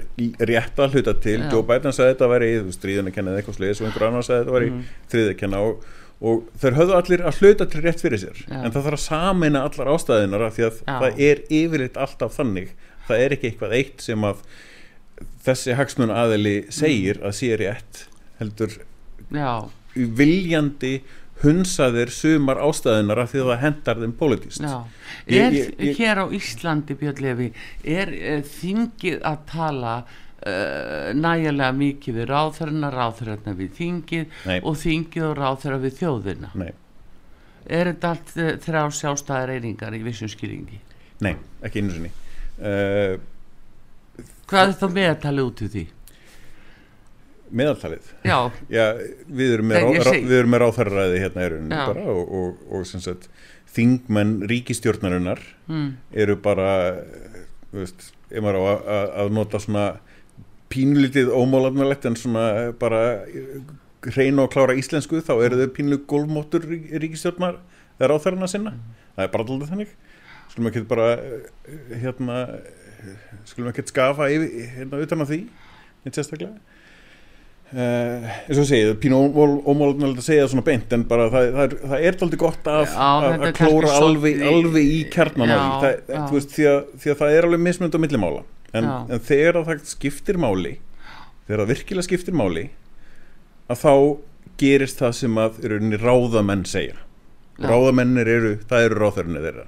rétt 0.50 0.82
að 0.82 0.98
hluta 0.98 1.14
til. 1.22 1.38
Já. 1.44 1.52
Joe 1.54 1.68
Biden 1.70 1.94
sagði 1.94 2.16
þetta 2.16 2.26
að 2.26 2.34
vera 2.34 2.50
í 2.50 2.58
stríðan 2.74 3.12
að 3.12 3.18
kenna 3.20 3.34
eða 3.34 3.44
eitthvað 3.44 3.60
sliðis 3.60 3.84
og 3.84 3.90
einhver 3.90 4.08
annar 4.10 4.26
sagði 4.26 4.42
þetta 4.42 4.54
að 4.54 4.58
vera 4.58 4.70
í 4.70 4.74
mm. 4.74 4.82
þriðið 5.14 5.32
að 5.36 5.40
kenna. 5.44 5.62
Og, 5.68 5.88
og 6.18 6.44
þeir 6.64 6.80
höfðu 6.82 6.98
allir 7.04 7.28
að 7.30 7.42
hluta 7.44 7.70
til 7.70 7.86
rétt 7.86 8.06
fyrir 8.08 8.24
sér. 8.26 8.44
En 8.50 8.72
það 8.72 8.82
þarf 8.82 8.98
að 8.98 9.06
samina 9.06 9.66
allar 9.70 9.94
ástæðinar 9.94 10.48
af 10.50 10.58
því 10.58 10.70
að 10.72 10.84
það 10.88 11.26
er 11.30 11.46
yfirleitt 11.62 12.02
alltaf 12.02 12.38
þannig 12.40 12.74
það 13.08 13.24
er 13.24 13.38
ekki 13.38 13.52
eitthvað 13.52 13.78
eitt 13.80 14.06
sem 14.06 14.28
að 14.28 14.44
þessi 15.48 15.78
hagsmun 15.80 16.14
aðeli 16.14 16.58
segir 16.74 17.24
að 17.26 17.38
sé 17.40 17.56
rétt 17.60 18.06
heldur 18.42 18.80
Já 19.34 19.68
viljandi 19.98 21.00
hunsaðir 21.44 22.10
sumar 22.14 22.60
ástæðinar 22.66 23.22
af 23.22 23.34
því 23.34 23.42
að 23.44 23.50
það 23.52 23.60
hendar 23.64 24.00
þeim 24.02 24.14
pólitíst 24.18 24.64
Er 24.66 25.54
ég, 25.54 25.74
ég, 25.78 26.00
hér 26.00 26.24
á 26.24 26.26
Íslandi 26.34 26.98
Björn 26.98 27.22
Levi 27.22 27.50
er 27.86 28.14
uh, 28.16 28.40
þingið 28.42 29.22
að 29.28 29.44
tala 29.52 29.94
uh, 30.02 31.14
nægilega 31.14 31.72
mikið 31.78 32.20
við 32.22 32.30
ráþörna 32.32 32.92
ráþörna 32.94 33.54
við 33.58 33.74
þingið 33.78 34.38
Nei. 34.50 34.60
og 34.64 34.80
þingið 34.82 35.30
og 35.30 35.36
ráþörna 35.42 35.82
við 35.86 35.98
þjóðina 36.02 36.54
Nei. 36.58 36.72
Er 37.68 37.92
þetta 37.92 38.14
allt 38.16 38.38
uh, 38.40 38.54
þrjá 38.64 38.84
sjálfstæðar 39.02 39.58
einingar 39.58 39.98
í 39.98 40.02
vissum 40.08 40.32
skýringi? 40.32 40.82
Nei, 41.22 41.36
ekki 41.66 41.84
einu 41.86 42.10
sinni 42.58 43.26
Hvað 44.48 44.70
er 44.70 44.76
þá 44.80 44.88
með 44.96 45.08
að 45.12 45.18
tala 45.26 45.44
út 45.44 45.62
úr 45.62 45.72
því? 45.74 45.88
meðaltalið 47.52 48.10
já. 48.26 48.38
Já, 48.78 48.86
við 49.28 49.54
erum 49.58 49.72
með, 49.72 49.88
rá, 50.04 50.12
með 50.52 50.64
ráþarraði 50.64 51.22
hérna 51.22 51.46
í 51.46 51.52
rauninni 51.54 51.80
bara 51.80 52.04
og, 52.14 52.34
og, 52.40 52.66
og 52.76 52.88
sem 52.90 53.04
sagt 53.04 53.30
þingmenn 53.78 54.38
ríkistjórnarinnar 54.50 55.42
mm. 55.70 55.88
eru 56.24 56.38
bara 56.44 56.70
veist, 57.76 58.12
ef 58.32 58.44
maður 58.44 58.60
á 58.60 58.64
að, 58.74 59.10
að 59.24 59.34
nota 59.38 59.62
svona 59.64 59.88
pínlítið 60.72 61.32
ómálanulegt 61.32 62.08
en 62.10 62.18
svona 62.20 62.48
bara 62.80 63.22
hreina 64.08 64.44
og 64.44 64.52
klára 64.52 64.76
íslensku 64.78 65.22
þá 65.24 65.34
eru 65.46 65.62
þau 65.62 65.76
pínlítið 65.78 66.08
gólmóttur 66.12 66.68
ríkistjórnar 66.68 67.62
eða 67.98 68.12
ráþarrana 68.14 68.52
sinna 68.52 68.76
mm. 68.76 69.00
það 69.16 69.28
er 69.28 69.34
bara 69.36 69.48
alltaf 69.48 69.74
þannig 69.74 69.96
skulum 70.58 70.72
ekki 70.72 70.82
bara 70.90 71.12
hérna 72.02 72.38
skulum 73.46 73.70
ekki 73.70 73.86
skafa 73.92 74.32
yfir, 74.34 74.66
hérna 74.74 75.04
utan 75.04 75.22
á 75.22 75.26
því 75.30 75.38
einn 75.46 76.16
sérstaklega. 76.16 76.58
Uh, 77.68 78.24
eins 78.48 78.62
og 78.62 78.68
segið, 78.70 78.94
pínu 79.04 79.18
ómálunarlega 79.28 80.22
að 80.22 80.24
segja 80.24 80.46
það 80.46 80.52
svona 80.54 80.66
beint 80.70 80.94
en 80.96 81.02
bara 81.10 81.26
það, 81.34 81.48
það, 81.52 81.64
er, 81.66 81.74
það 81.92 82.06
er 82.08 82.20
aldrei 82.24 82.40
gott 82.40 82.70
að, 82.72 82.84
já, 82.88 83.08
að, 83.28 83.44
klóra 83.58 83.96
alveg, 83.98 84.44
alveg 84.48 84.92
í 84.94 85.02
kjarnan 85.12 85.52
á 85.52 85.58
því, 85.58 85.90
það, 86.08 86.30
veist, 86.32 86.54
því, 86.56 86.68
að, 86.72 86.78
því 87.04 87.12
að 87.12 87.20
það 87.20 87.36
er 87.36 87.48
alveg 87.50 87.64
mismund 87.66 87.98
á 88.00 88.00
millimála 88.00 88.46
en, 88.72 88.88
en 88.88 89.26
þegar 89.28 89.60
það 89.68 89.84
skiptir 89.92 90.40
máli 90.40 90.72
þegar 91.50 91.66
það 91.66 91.74
virkilega 91.74 92.08
skiptir 92.08 92.40
máli 92.40 92.64
að 93.68 93.84
þá 93.84 93.94
gerist 94.64 95.04
það 95.04 95.20
sem 95.20 95.44
að 95.44 95.60
ráðamenn 96.00 96.64
segja. 96.72 96.96
Já. 97.58 97.72
ráðamennir 97.72 98.30
eru, 98.30 98.50
það 98.70 98.88
eru 98.88 98.98
ráðherrunni 99.02 99.42
þeirra 99.42 99.64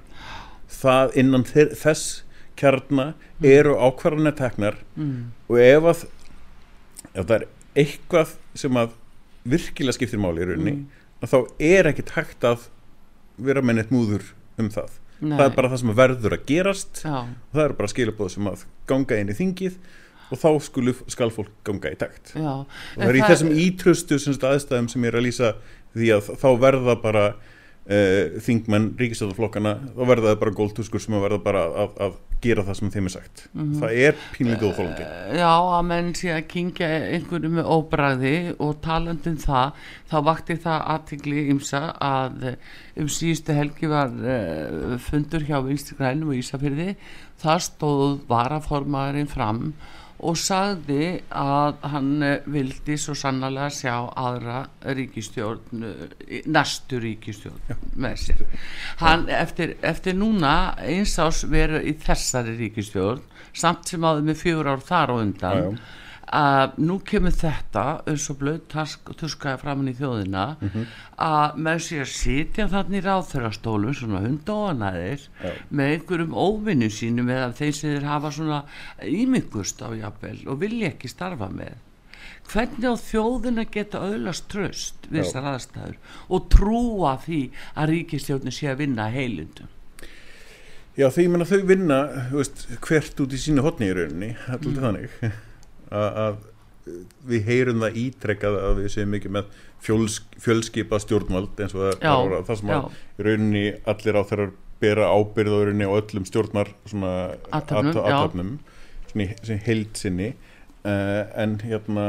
það 0.80 1.16
innan 1.22 1.46
þess 1.46 2.22
kjarna 2.60 3.12
mm. 3.12 3.46
eru 3.50 3.76
ákvarðanir 3.80 4.36
teknar 4.38 4.80
mm. 4.96 5.20
og 5.48 5.60
ef 5.62 5.90
að 5.92 6.02
ef 7.10 7.24
það 7.24 7.36
er 7.36 7.46
eitthvað 7.80 8.34
sem 8.58 8.80
að 8.80 8.96
virkilega 9.50 9.96
skiptir 9.96 10.20
máli 10.20 10.44
í 10.44 10.48
rauninni 10.50 10.74
mm. 10.76 11.06
að 11.24 11.32
þá 11.34 11.38
er 11.70 11.90
ekki 11.90 12.06
takt 12.08 12.44
að 12.46 12.68
vera 13.40 13.64
með 13.64 13.80
neitt 13.80 13.94
múður 13.94 14.26
um 14.60 14.68
það 14.72 14.98
Nei. 15.20 15.36
það 15.36 15.46
er 15.46 15.56
bara 15.56 15.70
það 15.70 15.82
sem 15.82 15.96
verður 15.98 16.36
að 16.36 16.44
gerast 16.48 17.02
Já. 17.04 17.16
og 17.24 17.56
það 17.56 17.64
er 17.64 17.74
bara 17.80 17.92
skilabóð 17.92 18.32
sem 18.34 18.46
að 18.48 18.62
ganga 18.88 19.18
inn 19.20 19.32
í 19.32 19.36
þingið 19.36 19.76
og 20.30 20.38
þá 20.40 20.48
skulu, 20.64 20.94
skal 21.10 21.30
fólk 21.34 21.52
ganga 21.66 21.92
í 21.92 21.98
takt 22.00 22.32
Já. 22.32 22.52
og 22.64 22.96
það 22.96 23.08
er 23.10 23.18
í 23.18 23.24
þessum 23.26 23.52
ítrustu 23.64 24.20
aðstæðum 24.20 24.88
sem 24.92 25.04
ég 25.04 25.12
er 25.12 25.20
að 25.20 25.26
lýsa 25.26 25.52
því 25.96 26.12
að 26.16 26.30
þá 26.40 26.48
verða 26.62 26.96
bara 27.02 27.24
þingmenn 28.46 28.92
ríkistöðarflokkana 29.00 29.72
þá 29.96 30.02
verða 30.06 30.28
það 30.30 30.42
bara 30.44 30.58
góldtuskur 30.60 31.02
sem 31.02 31.16
að 31.18 31.24
verða 31.24 31.38
bara 31.42 31.62
að, 31.84 31.96
að 32.06 32.18
gera 32.40 32.64
það 32.64 32.76
sem 32.78 32.92
þeim 32.94 33.08
er 33.08 33.12
sagt. 33.12 33.42
Mm 33.50 33.62
-hmm. 33.62 33.80
það 33.80 33.96
er 34.04 34.20
pínlítið 34.36 34.68
óþólandi 34.70 35.06
uh, 35.06 35.32
Já, 35.40 35.52
að 35.76 35.82
menn 35.90 36.12
sé 36.16 36.30
að 36.32 36.46
kingja 36.52 36.88
einhverju 37.16 37.50
með 37.56 37.70
óbræði 37.74 38.34
og 38.58 38.76
talandum 38.84 39.38
það 39.42 39.72
þá 40.10 40.16
vakti 40.30 40.56
það 40.64 40.86
aðtingli 40.94 41.46
ymsa 41.54 41.82
að 42.00 42.46
um 42.96 43.08
síðustu 43.08 43.56
helgi 43.56 43.90
var 43.90 44.14
uh, 44.14 44.96
fundur 44.98 45.44
hjá 45.44 45.58
Vinstigrænum 45.66 46.32
og 46.32 46.40
Ísafyrði 46.40 46.94
það 47.40 47.64
stóð 47.66 48.20
varaformaðurinn 48.30 49.30
fram 49.30 49.74
og 50.20 50.36
sagði 50.36 51.20
að 51.32 51.78
hann 51.92 52.10
eh, 52.26 52.48
vildi 52.52 52.96
svo 53.00 53.14
sannlega 53.16 53.70
sjá 53.72 53.94
aðra 54.20 54.62
ríkistjórn 54.96 55.86
eh, 55.86 56.42
næstu 56.50 57.00
ríkistjórn 57.00 57.70
Já. 57.70 57.76
með 57.96 58.18
sér 58.24 58.42
hann 59.00 59.28
eftir, 59.32 59.76
eftir 59.80 60.18
núna 60.18 60.74
eins 60.84 61.16
ás 61.22 61.44
veru 61.48 61.80
í 61.80 61.94
þessari 62.04 62.58
ríkistjórn 62.58 63.24
samt 63.56 63.88
sem 63.90 64.04
áður 64.04 64.28
með 64.28 64.42
fjór 64.44 64.70
ár 64.74 64.84
þar 64.84 65.14
og 65.14 65.24
undan 65.24 65.64
Já, 65.64 65.70
að 66.36 66.76
nú 66.78 66.98
kemur 67.06 67.34
þetta 67.34 67.84
eins 68.08 68.28
og 68.30 68.38
blöð 68.40 68.60
tuskaði 69.18 69.58
framann 69.60 69.90
í 69.90 69.94
þjóðina 69.98 70.44
mm 70.52 70.68
-hmm. 70.68 70.84
að 71.26 71.56
með 71.66 71.82
sér 71.86 72.06
sitja 72.06 72.68
þannig 72.70 73.04
ráþörastólum 73.04 73.94
svona 73.94 74.22
hundóanæðir 74.26 75.26
með 75.68 75.92
einhverjum 75.94 76.34
óvinnu 76.34 76.90
sínum 76.90 77.30
eða 77.30 77.52
þeir 77.52 77.74
sem 77.74 77.90
þeir 77.96 78.08
hafa 78.08 78.30
svona 78.30 78.64
ímyggust 79.02 79.82
á 79.82 79.88
jafnvel 79.90 80.38
og 80.46 80.60
vilja 80.60 80.92
ekki 80.94 81.08
starfa 81.08 81.48
með. 81.48 81.74
Hvernig 82.50 82.86
á 82.86 82.94
þjóðina 82.94 83.64
geta 83.70 83.98
öðlast 83.98 84.48
tröst 84.48 85.06
við 85.10 85.24
þessar 85.24 85.54
aðstæður 85.54 85.96
og 86.28 86.48
trúa 86.50 87.18
því 87.18 87.50
að 87.74 87.90
ríkistjóðin 87.90 88.54
sé 88.54 88.70
að 88.70 88.82
vinna 88.84 89.10
heilundum 89.10 89.68
Já 90.98 91.06
því 91.08 91.22
ég 91.22 91.30
menna 91.32 91.46
þau 91.46 91.60
vinna 91.68 91.98
veist, 92.32 92.66
hvert 92.82 93.20
út 93.22 93.32
í 93.32 93.38
sínu 93.38 93.62
hotni 93.62 93.88
í 93.88 93.94
rauninni 93.94 94.34
alltaf 94.50 94.72
mm. 94.72 94.80
þannig 94.82 95.14
að 95.90 96.40
við 97.28 97.44
heyrum 97.50 97.84
það 97.84 97.98
ítrekkað 98.00 98.56
að 98.60 98.78
við 98.80 98.92
séum 98.94 99.12
mikið 99.14 99.34
með 99.36 99.58
fjöls, 99.84 100.16
fjölskipa 100.40 101.00
stjórnvald 101.02 101.60
eins 101.60 101.74
og 101.76 101.84
það, 101.84 101.96
já, 102.00 102.12
það, 102.14 102.36
það 102.48 102.60
sem 102.60 102.72
að 102.74 102.86
í 102.90 103.26
rauninni 103.26 103.64
allir 103.92 104.18
á 104.18 104.22
þeirra 104.30 104.46
bera 104.80 105.10
ábyrð 105.12 105.56
á 105.56 105.58
rauninni 105.60 105.88
og 105.90 105.98
öllum 106.00 106.26
stjórnar 106.28 106.72
aðtöfnum 107.52 108.56
sem 109.10 109.60
held 109.66 109.92
sinni. 109.98 110.32
Uh, 110.80 111.28
en 111.36 111.58
hérna 111.60 112.04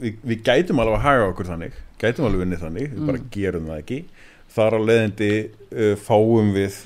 við, 0.00 0.16
við 0.26 0.40
gætum 0.42 0.80
alveg 0.82 0.96
að 0.98 1.04
haga 1.04 1.26
okkur 1.30 1.46
þannig 1.52 1.76
gætum 2.02 2.26
alveg 2.26 2.42
vinnið 2.42 2.64
þannig, 2.64 2.88
við 2.90 2.98
mm. 2.98 3.10
bara 3.10 3.24
gerum 3.36 3.68
það 3.70 3.82
ekki. 3.84 3.98
Þar 4.52 4.76
á 4.76 4.80
leðindi 4.82 5.30
uh, 5.38 5.92
fáum 6.02 6.52
við 6.56 6.78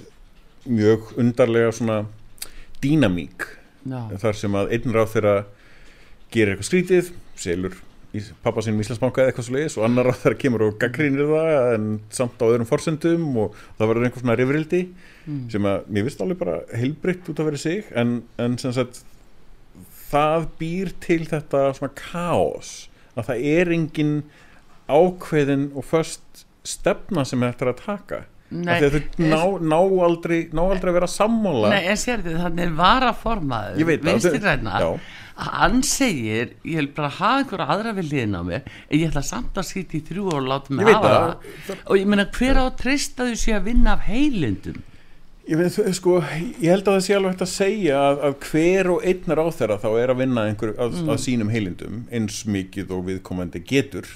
mjög 0.67 1.13
undarlega 1.23 1.73
svona 1.75 1.99
dýnamík 2.83 3.47
þar 3.87 4.37
sem 4.37 4.57
að 4.59 4.73
einn 4.75 4.95
ráð 4.95 5.13
þeirra 5.15 5.35
gerir 6.37 6.55
eitthvað 6.55 6.71
skrítið, 6.71 7.13
selur 7.41 7.77
pappa 8.45 8.63
sínum 8.65 8.81
Íslandsbanka 8.81 9.23
eða 9.23 9.33
eitthvað 9.33 9.47
svo 9.49 9.57
leiðis 9.57 9.77
og 9.77 9.87
annar 9.87 10.09
á 10.09 10.15
þeirra 10.17 10.39
kemur 10.41 10.65
og 10.67 10.79
gaggrínir 10.81 11.29
það 11.29 11.67
en 11.75 11.89
samt 12.15 12.41
á 12.41 12.47
öðrum 12.47 12.69
forsendum 12.69 13.27
og 13.43 13.59
það 13.77 13.91
verður 13.91 14.07
einhvers 14.09 14.25
svona 14.25 14.37
rifrildi 14.41 14.83
mm. 15.27 15.43
sem 15.53 15.69
að 15.69 15.91
mér 15.93 16.07
vist 16.07 16.23
alveg 16.25 16.41
bara 16.41 16.57
heilbrikt 16.73 17.29
út 17.33 17.43
að 17.43 17.51
vera 17.51 17.61
sig 17.61 17.91
en, 17.99 18.15
en 18.41 18.57
sem 18.63 18.73
sagt 18.77 19.03
það 20.07 20.49
býr 20.61 20.95
til 21.03 21.21
þetta 21.29 21.67
svona 21.77 21.99
káos 21.99 22.73
að 23.17 23.29
það 23.33 23.51
er 23.57 23.75
engin 23.77 24.15
ákveðin 24.87 25.69
og 25.75 25.87
först 25.87 26.47
stefna 26.67 27.25
sem 27.27 27.43
þetta 27.43 27.65
er 27.65 27.71
að 27.73 27.83
taka. 27.83 28.25
Þau 28.47 28.99
ná, 29.19 29.41
ná 29.59 29.79
aldrei 30.07 30.37
ná 30.55 30.61
aldrei 30.63 30.93
að 30.93 30.99
vera 31.01 31.09
sammála. 31.11 31.71
Nei, 31.73 31.89
en 31.91 31.99
sér 31.99 32.23
þið, 32.23 32.37
þannig 32.45 32.77
var 32.79 33.07
að 33.09 33.17
formaður 33.25 33.91
vinstirræna 34.07 34.77
hann 35.37 35.83
segir, 35.85 36.55
ég 36.65 36.81
vil 36.81 36.91
bara 36.97 37.13
hafa 37.13 37.43
einhverja 37.43 37.69
aðra 37.75 37.95
við 37.99 38.11
liðin 38.13 38.37
á 38.41 38.43
mér 38.47 38.63
en 38.67 38.99
ég 38.99 39.09
ætla 39.11 39.23
samt 39.27 39.59
að 39.61 39.69
sýta 39.69 39.99
í 39.99 40.03
þrjú 40.09 40.31
og 40.33 40.47
láta 40.49 40.73
mig 40.73 40.89
hafa 40.89 41.11
það, 41.13 41.81
og 41.85 41.99
ég 42.01 42.09
menna 42.09 42.29
hver 42.33 42.61
á 42.61 42.65
að 42.65 42.77
treysta 42.81 43.27
þau 43.29 43.41
sé 43.43 43.57
að 43.57 43.67
vinna 43.69 43.97
af 43.97 44.07
heilundum 44.09 44.81
ég, 45.47 45.61
veit, 45.61 45.79
sko, 45.99 46.19
ég 46.61 46.71
held 46.73 46.89
að 46.89 46.97
það 46.97 47.05
sé 47.07 47.17
alveg 47.17 47.35
hægt 47.35 47.45
að 47.47 47.53
segja 47.53 48.03
að, 48.03 48.23
að 48.29 48.37
hver 48.49 48.93
og 48.95 49.09
einnar 49.13 49.43
á 49.43 49.47
þeirra 49.59 49.79
þá 49.83 49.89
er 49.93 50.13
að 50.13 50.23
vinna 50.23 50.47
einhver, 50.51 50.75
að, 50.75 50.97
mm. 50.97 51.11
að 51.15 51.23
sínum 51.27 51.53
heilundum 51.53 52.01
eins 52.11 52.43
mikið 52.51 52.95
og 52.97 53.05
viðkomandi 53.11 53.63
getur. 53.67 54.11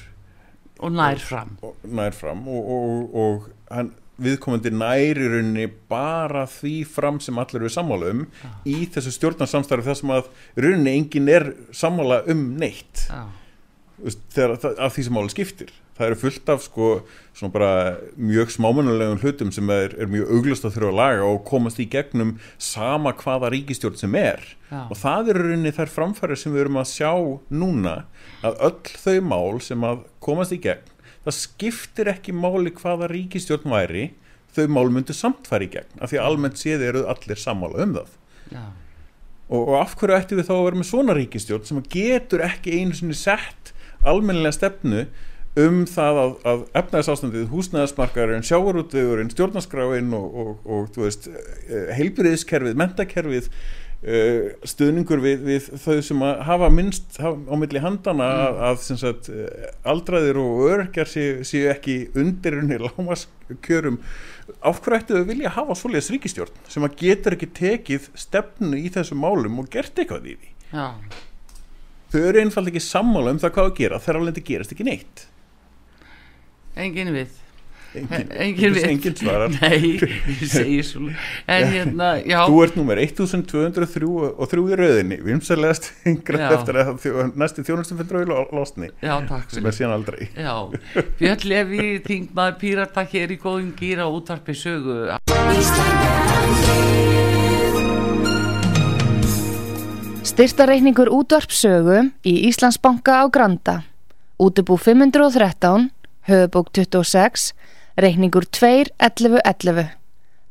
Og 0.81 0.95
nær 0.97 1.21
fram. 1.23 1.57
Og, 1.61 1.77
og 1.77 1.97
nær 2.01 2.17
fram 2.17 2.47
og, 2.49 2.71
og, 2.77 3.19
og 3.21 3.51
hann 3.71 3.93
viðkomandi 4.21 4.73
næri 4.75 5.29
rauninni 5.29 5.67
bara 5.91 6.47
því 6.51 6.75
fram 6.89 7.21
sem 7.25 7.39
allir 7.41 7.63
eru 7.63 7.73
sammála 7.73 8.15
um 8.15 8.25
ah. 8.47 8.57
í 8.69 8.87
þessu 8.93 9.15
stjórnarsamstarfi 9.17 9.89
þar 9.89 10.01
sem 10.03 10.15
að 10.17 10.33
rauninni 10.61 10.97
engin 10.97 11.31
er 11.33 11.53
sammála 11.77 12.23
um 12.31 12.49
neitt 12.61 13.07
ah. 13.15 13.31
þegar, 14.05 14.59
að 14.77 14.97
því 14.97 15.07
sem 15.07 15.19
máli 15.19 15.35
skiptir 15.35 15.73
það 16.01 16.07
eru 16.09 16.19
fullt 16.23 16.51
af 16.55 16.63
sko 16.65 16.91
mjög 18.17 18.53
smámanulegum 18.55 19.21
hlutum 19.21 19.51
sem 19.53 19.69
er, 19.73 19.93
er 20.01 20.09
mjög 20.11 20.31
auglust 20.33 20.65
að 20.65 20.77
þurfa 20.77 20.93
að 20.93 20.99
laga 21.01 21.27
og 21.29 21.43
komast 21.49 21.81
í 21.83 21.87
gegnum 21.93 22.33
sama 22.61 23.13
hvaða 23.21 23.51
ríkistjórn 23.53 23.99
sem 24.01 24.17
er 24.17 24.41
Já. 24.71 24.87
og 24.87 24.97
það 25.01 25.33
eru 25.35 25.45
rauninni 25.49 25.75
þær 25.77 25.93
framfæri 25.93 26.39
sem 26.41 26.55
við 26.55 26.65
erum 26.65 26.81
að 26.81 26.89
sjá 26.95 27.13
núna 27.53 27.97
að 28.47 28.65
öll 28.71 28.95
þau 29.05 29.19
mál 29.29 29.61
sem 29.65 29.85
að 29.91 30.07
komast 30.25 30.57
í 30.57 30.61
gegn 30.65 30.90
það 31.27 31.37
skiptir 31.37 32.11
ekki 32.15 32.35
máli 32.37 32.73
hvaða 32.77 33.11
ríkistjórn 33.13 33.73
væri 33.73 34.05
þau 34.55 34.67
mál 34.73 34.91
myndu 34.93 35.15
samt 35.15 35.49
fara 35.51 35.67
í 35.67 35.71
gegn 35.71 36.03
af 36.03 36.11
því 36.11 36.21
að 36.21 36.29
almennt 36.29 36.61
séð 36.61 36.87
eru 36.89 37.05
allir 37.11 37.39
sammála 37.39 37.85
um 37.85 37.97
það. 37.99 38.15
Já. 38.51 38.63
Og, 39.51 39.61
og 39.65 39.75
af 39.81 39.97
hverju 39.99 40.17
ættum 40.17 40.41
við 40.41 40.49
þá 40.49 40.55
að 40.57 40.65
vera 40.67 40.81
með 40.81 40.89
svona 40.91 41.17
ríkistjórn 41.19 41.67
sem 41.67 41.83
getur 41.91 42.45
ekki 42.47 42.79
einu 42.79 42.97
sinni 42.97 43.19
sett 43.19 43.75
almennilega 44.07 44.57
stefnu 44.57 45.05
um 45.59 45.81
það 45.91 46.21
að, 46.23 46.35
að 46.47 46.61
efnæðsástandið 46.79 47.49
húsnæðasmarkarinn, 47.51 48.45
sjávarútvegurinn 48.47 49.33
stjórnaskráinn 49.33 50.13
og, 50.15 50.37
og, 50.43 50.69
og 50.71 51.01
eh, 51.03 51.91
heilbyrðiskerfið, 51.99 52.79
mentakerfið 52.79 53.49
stuðningur 54.01 55.21
við, 55.21 55.43
við 55.45 55.67
þau 55.83 55.99
sem 56.05 56.23
að 56.25 56.39
hafa 56.49 56.69
minnst 56.73 57.19
á 57.21 57.55
milli 57.61 57.83
handana 57.85 58.29
mm. 58.31 58.45
að, 58.47 58.61
að 58.71 59.01
sagt, 59.03 59.29
eh, 59.29 59.67
aldraðir 59.93 60.39
og 60.41 60.63
örkjar 60.71 61.11
séu, 61.11 61.43
séu 61.45 61.67
ekki 61.69 61.97
undir 62.17 62.57
unni 62.63 62.79
lámaskjörum 62.87 63.99
áhverju 64.65 65.01
ættu 65.03 65.19
þau 65.19 65.29
vilja 65.29 65.53
hafa 65.53 65.77
svoleiðis 65.77 66.09
ríkistjórn 66.15 66.63
sem 66.73 66.87
að 66.89 66.97
getur 67.03 67.37
ekki 67.37 67.51
tekið 67.61 68.09
stefnu 68.25 68.81
í 68.81 68.89
þessum 68.95 69.21
málum 69.21 69.61
og 69.61 69.69
gert 69.73 70.01
eitthvað 70.01 70.33
í 70.33 70.39
því? 70.39 70.55
Já. 70.71 70.87
þau 72.15 72.21
eru 72.23 72.41
einfalda 72.41 72.73
ekki 72.73 72.85
sammála 72.87 73.35
um 73.35 73.43
það 73.43 73.55
hvað 73.59 73.69
að 73.69 73.79
gera. 73.83 74.01
Þegar 74.01 74.21
alveg 74.23 74.35
þetta 74.35 74.49
gerast 74.49 74.75
ekki 74.75 74.89
neitt. 74.89 75.25
Engin 76.81 77.13
við 77.13 77.37
engin, 77.95 78.29
engin, 78.31 78.77
engin 78.89 79.17
svarar. 79.19 79.53
Nei, 79.61 79.97
ég 79.99 80.43
segir 80.53 80.87
svo 80.87 81.09
en 81.51 81.67
hérna, 81.73 82.11
já. 82.23 82.43
Þú 82.47 82.63
ert 82.65 82.79
númer 82.79 83.01
1203 83.03 84.11
og 84.31 84.51
þrjú 84.51 84.67
í 84.71 84.79
rauðinni 84.81 85.21
vimsalegast 85.27 85.91
yngra 86.09 86.49
eftir 86.57 86.81
að 86.83 86.93
þjó, 87.03 87.27
næstu 87.41 87.67
þjónustum 87.67 88.01
fyrir 88.01 88.11
drauðil 88.13 88.37
og 88.39 88.55
losni 88.57 88.91
já, 89.03 89.15
takk 89.29 89.55
sem 89.55 89.67
er 89.67 89.77
síðan 89.77 89.97
aldrei. 89.99 90.29
Já, 90.35 90.55
Björn 91.21 91.47
Levi, 91.51 91.91
þingmaður 92.07 92.59
Pírata 92.63 93.07
hér 93.11 93.35
í 93.35 93.41
góðum 93.41 93.73
gýra 93.79 94.09
útvarpi 94.11 94.57
sögu. 94.57 94.99
Styrtareikningur 100.31 101.11
útvarpsögu 101.13 102.11
í 102.25 102.35
Íslandsbanka 102.49 103.19
á 103.21 103.27
Granda. 103.33 103.81
Útubú 104.41 104.79
513 104.81 105.91
höfubók 106.31 106.71
26 106.73 107.51
reikningur 108.05 108.47
2.11.11. 108.49 109.91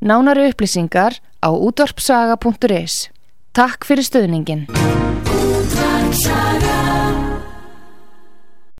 Nánari 0.00 0.48
upplýsingar 0.48 1.18
á 1.44 1.48
útvarpsaga.is. 1.50 3.10
Takk 3.52 3.84
fyrir 3.84 4.06
stöðningin. 4.06 4.66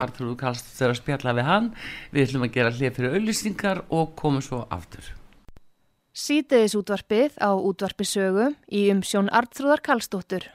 Artur 0.00 0.32
Kallst 0.40 0.68
þeirra 0.78 0.96
spjalla 0.96 1.34
við 1.36 1.48
hann. 1.48 1.72
Við 2.14 2.28
ætlum 2.28 2.46
að 2.46 2.54
gera 2.54 2.72
hlið 2.72 2.94
fyrir 2.96 3.16
auðlýsingar 3.18 3.82
og 3.92 4.14
komum 4.16 4.44
svo 4.44 4.62
aftur. 4.72 5.04
Sýteðis 6.16 6.74
útvarpið 6.78 7.36
á 7.38 7.50
útvarpisögu 7.54 8.50
í 8.72 8.88
umsjón 8.94 9.30
Artrúðar 9.30 9.84
Kallstóttur. 9.84 10.48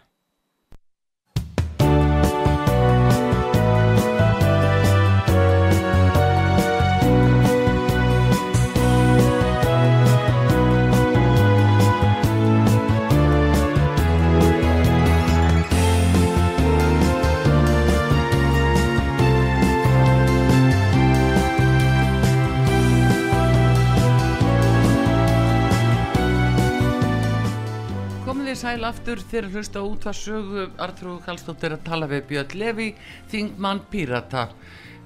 Sæl 28.85 28.91
aftur 28.93 29.21
þegar 29.31 29.47
hlusta 29.53 29.81
út 29.81 30.05
að 30.05 30.17
sögu 30.19 30.63
Artrúð 30.77 31.23
Kallstóttir 31.25 31.73
að 31.73 31.85
tala 31.87 32.07
við 32.07 32.25
Björn 32.29 32.53
Levi 32.59 32.87
Þingmann 33.31 33.81
Pírata. 33.89 34.49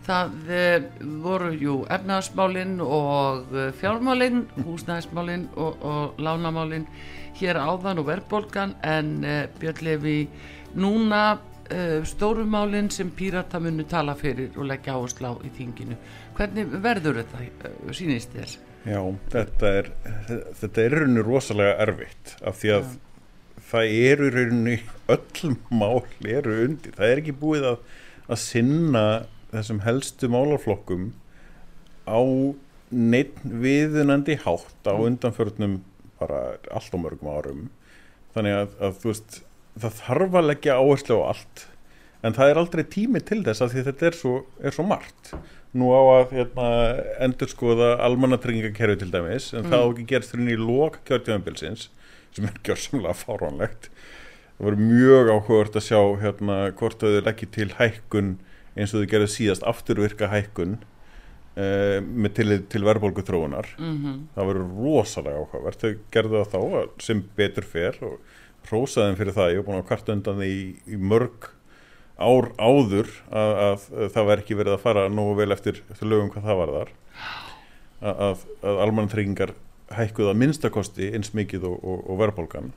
Það 0.03 0.51
e, 0.51 0.63
voru 1.23 1.51
jú 1.53 1.75
efnaðasmálinn 1.87 2.79
og 2.81 3.53
eh, 3.53 3.69
fjármálinn 3.79 4.47
húsnæðismálinn 4.65 5.47
og, 5.55 5.79
og 5.85 6.19
lánamálinn 6.19 6.87
hér 7.39 7.61
áðan 7.61 8.01
og 8.01 8.09
verðbolgan 8.09 8.75
en 8.83 9.23
e, 9.23 9.35
Björn 9.59 9.83
Levi 9.85 10.17
núna 10.75 11.39
e, 11.69 12.01
stórumálinn 12.03 12.89
sem 12.91 13.11
Pírata 13.15 13.61
munu 13.63 13.85
tala 13.87 14.17
fyrir 14.19 14.57
og 14.57 14.67
leggja 14.73 14.97
áherslu 14.97 15.29
á 15.29 15.33
í 15.45 15.53
þinginu. 15.55 15.99
Hvernig 16.35 16.79
verður 16.83 17.21
þetta 17.21 17.93
sínist 17.95 18.33
þér? 18.35 18.57
Já, 18.89 19.03
þetta 19.35 19.75
er 19.75 19.93
þetta 20.57 20.81
er 20.81 20.97
rauninu 20.97 21.23
rosalega 21.27 21.77
erfitt 21.85 22.39
af 22.47 22.59
því 22.59 22.75
að 22.79 22.89
ja 22.89 23.05
það 23.69 23.95
eru 24.09 24.29
í 24.29 24.33
rauninni 24.35 24.77
öll 25.13 25.55
mál 25.69 26.01
eru 26.25 26.55
undir, 26.65 26.95
það 26.97 27.11
er 27.11 27.21
ekki 27.21 27.35
búið 27.41 27.67
að, 27.73 27.83
að 28.27 28.41
sinna 28.43 29.03
þessum 29.51 29.83
helstu 29.85 30.29
málarflokkum 30.31 31.11
á 32.09 32.21
neitt 32.89 33.37
viðunandi 33.43 34.39
hátt 34.43 34.89
á 34.89 34.93
mm. 34.93 35.03
undanförnum 35.09 35.75
bara 36.19 36.57
allt 36.73 36.93
á 36.93 36.97
mörgum 36.99 37.29
árum 37.31 37.67
þannig 38.35 38.57
að, 38.63 38.73
að 38.81 38.97
þú 39.01 39.11
veist 39.11 39.41
það 39.79 39.99
þarf 40.01 40.39
að 40.39 40.49
leggja 40.49 40.79
áherslu 40.79 41.19
á 41.21 41.23
allt 41.29 41.65
en 42.25 42.35
það 42.35 42.51
er 42.51 42.59
aldrei 42.61 42.83
tími 42.91 43.21
til 43.23 43.39
þess 43.45 43.63
að 43.63 43.77
þetta 43.85 44.09
er 44.09 44.17
svo, 44.17 44.33
er 44.59 44.75
svo 44.75 44.85
margt 44.89 45.31
nú 45.77 45.91
á 45.93 46.01
að 46.17 46.33
hérna, 46.33 46.67
endur 47.21 47.51
skoða 47.51 47.93
almannatryggingakerfi 48.07 49.03
til 49.03 49.11
dæmis 49.13 49.51
en 49.53 49.63
mm. 49.63 49.71
það 49.71 49.85
á 49.85 49.87
ekki 49.87 50.07
gerst 50.09 50.33
hérna 50.33 50.55
í 50.55 50.59
lók 50.59 50.99
kjörtjöfumbilsins 51.07 51.87
sem 52.35 52.47
er 52.49 52.61
gjörsamlega 52.65 53.15
fáránlegt. 53.17 53.89
Það 54.57 54.67
voru 54.67 54.85
mjög 54.89 55.31
áhugavert 55.33 55.79
að 55.79 55.85
sjá 55.87 55.99
hérna 56.23 56.55
hvort 56.79 57.03
þau 57.03 57.19
leggir 57.23 57.51
til 57.55 57.69
hækkun 57.77 58.31
eins 58.75 58.93
og 58.93 59.03
þau 59.03 59.11
gerðu 59.13 59.29
síðast 59.33 59.65
afturvirka 59.67 60.29
hækkun 60.31 60.77
uh, 60.79 61.99
með 62.03 62.33
til, 62.39 62.57
til 62.71 62.83
verðbólgu 62.87 63.23
þróunar 63.27 63.71
mm 63.77 63.95
-hmm. 63.95 64.17
það 64.35 64.49
voru 64.51 64.65
rosalega 64.73 65.43
áhugavert. 65.43 65.85
Þau 65.85 65.93
gerðu 66.11 66.43
það 66.43 66.51
þá 66.53 67.03
sem 67.07 67.23
betur 67.35 67.63
fer 67.63 68.03
og 68.03 68.19
rósaðum 68.69 69.17
fyrir 69.17 69.33
það. 69.33 69.51
Ég 69.51 69.61
hef 69.61 69.65
búin 69.65 69.81
að 69.81 69.87
kvarta 69.87 70.13
undan 70.13 70.43
því 70.43 70.51
í, 70.51 70.75
í 70.93 70.97
mörg 70.97 71.49
ár 72.19 72.51
áður 72.59 73.07
að, 73.31 73.51
að, 73.63 73.83
að 73.95 74.11
það 74.13 74.27
verð 74.29 74.43
ekki 74.43 74.57
verið 74.59 74.75
að 74.75 74.83
fara 74.83 75.07
nógu 75.07 75.37
vel 75.39 75.51
eftir, 75.55 75.79
lögum 76.03 76.31
hvað 76.33 76.49
það 76.49 76.59
var 76.59 76.73
þar 76.75 76.91
að, 77.99 78.43
að 78.63 78.81
almannatryggingar 78.85 79.53
hækkuð 79.97 80.31
að 80.31 80.39
minnstakosti 80.43 81.11
eins 81.17 81.33
mikið 81.37 81.67
og, 81.69 81.77
og, 81.83 82.01
og 82.05 82.21
verðbólgan 82.23 82.73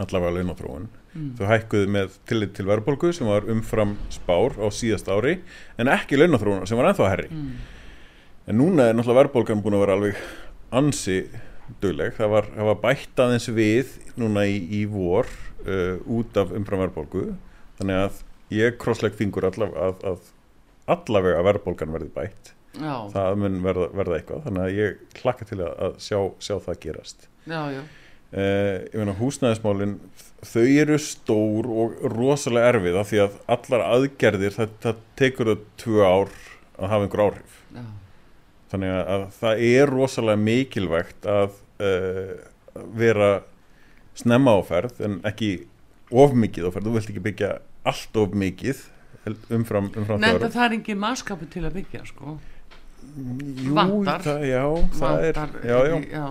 allavega 0.00 0.38
launatróun 0.38 0.88
mm. 0.88 1.30
þau 1.38 1.46
hækkuðu 1.52 1.90
með 1.94 2.18
tillit 2.28 2.54
til 2.56 2.66
verðbólgu 2.68 3.12
sem 3.14 3.28
var 3.30 3.46
umfram 3.50 3.96
spár 4.12 4.56
á 4.58 4.66
síðast 4.74 5.10
ári 5.12 5.38
en 5.78 5.92
ekki 5.92 6.18
launatróuna 6.18 6.66
sem 6.66 6.80
var 6.80 6.90
ennþá 6.90 7.10
herri 7.12 7.30
mm. 7.30 7.50
en 8.50 8.60
núna 8.60 8.88
er 8.90 8.96
náttúrulega 8.96 9.22
verðbólgan 9.22 9.62
búin 9.62 9.78
að 9.78 9.84
vera 9.84 9.98
alveg 9.98 10.22
ansi 10.74 11.20
dögleg, 11.82 12.14
það 12.18 12.32
var, 12.32 12.48
var 12.68 12.80
bætt 12.82 13.20
aðeins 13.20 13.48
við 13.54 13.94
núna 14.20 14.44
í, 14.48 14.58
í 14.80 14.84
vor 14.90 15.28
uh, 15.64 15.96
út 16.10 16.36
af 16.40 16.52
umfram 16.54 16.84
verðbólgu. 16.84 17.26
Þannig 17.78 18.00
að 18.02 18.20
ég 18.54 18.76
krossleik 18.80 19.16
fingur 19.18 19.48
allavega 19.48 19.90
að, 19.90 20.04
að 20.12 20.94
allavega 20.94 21.44
verðbólgan 21.46 21.94
verði 21.94 22.12
bætt 22.14 22.52
já. 22.78 22.94
það 23.14 23.36
mun 23.42 23.58
verða, 23.64 23.90
verða 24.00 24.18
eitthvað 24.18 24.46
þannig 24.46 24.64
að 24.64 24.78
ég 24.78 25.02
klakka 25.18 25.48
til 25.48 25.60
að 25.66 25.98
sjá, 26.02 26.18
sjá 26.42 26.56
það 26.64 26.80
gerast. 26.84 27.28
Já, 27.44 27.60
já. 27.74 27.82
Eh, 28.34 28.76
ég 28.90 28.96
meina 28.98 29.14
húsnæðismálin 29.18 29.98
þau 30.44 30.64
eru 30.66 30.96
stór 30.98 31.68
og 31.70 32.00
rosalega 32.10 32.72
erfið 32.72 32.96
af 32.98 33.10
því 33.10 33.20
að 33.24 33.36
allar 33.56 33.84
aðgerðir 33.86 34.56
það, 34.56 34.72
það 34.82 35.02
tekur 35.20 35.50
þau 35.52 35.60
tvö 35.82 36.08
ár 36.08 36.32
að 36.74 36.90
hafa 36.90 37.06
einhver 37.06 37.24
áhrif. 37.28 37.60
Þannig 38.74 38.96
að 38.98 39.26
það 39.38 39.62
er 39.68 39.92
rosalega 39.92 40.42
mikilvægt 40.42 41.28
að 41.30 41.54
uh, 41.78 42.32
vera 42.98 43.30
snemma 44.18 44.56
áferð 44.58 44.98
en 45.06 45.20
ekki 45.26 45.52
of 46.10 46.34
mikið 46.34 46.68
áferð, 46.68 46.88
þú 46.88 46.96
vilt 46.96 47.12
ekki 47.12 47.24
byggja 47.28 47.52
allt 47.86 48.18
of 48.18 48.34
mikið 48.34 48.82
umfram, 49.54 49.92
umfram 49.94 50.20
Nei, 50.20 50.34
það 50.42 50.64
er 50.66 50.76
ekki 50.80 50.96
maðskapu 50.98 51.48
til 51.52 51.64
að 51.64 51.78
byggja 51.78 52.02
sko 52.08 52.36
Jú, 53.14 53.74
Vandar 53.76 54.24
það, 54.24 54.44
Já, 54.48 54.62
það 54.98 55.16
Vandar, 55.24 55.54
er 55.60 55.70
já, 55.70 56.06
já. 56.10 56.26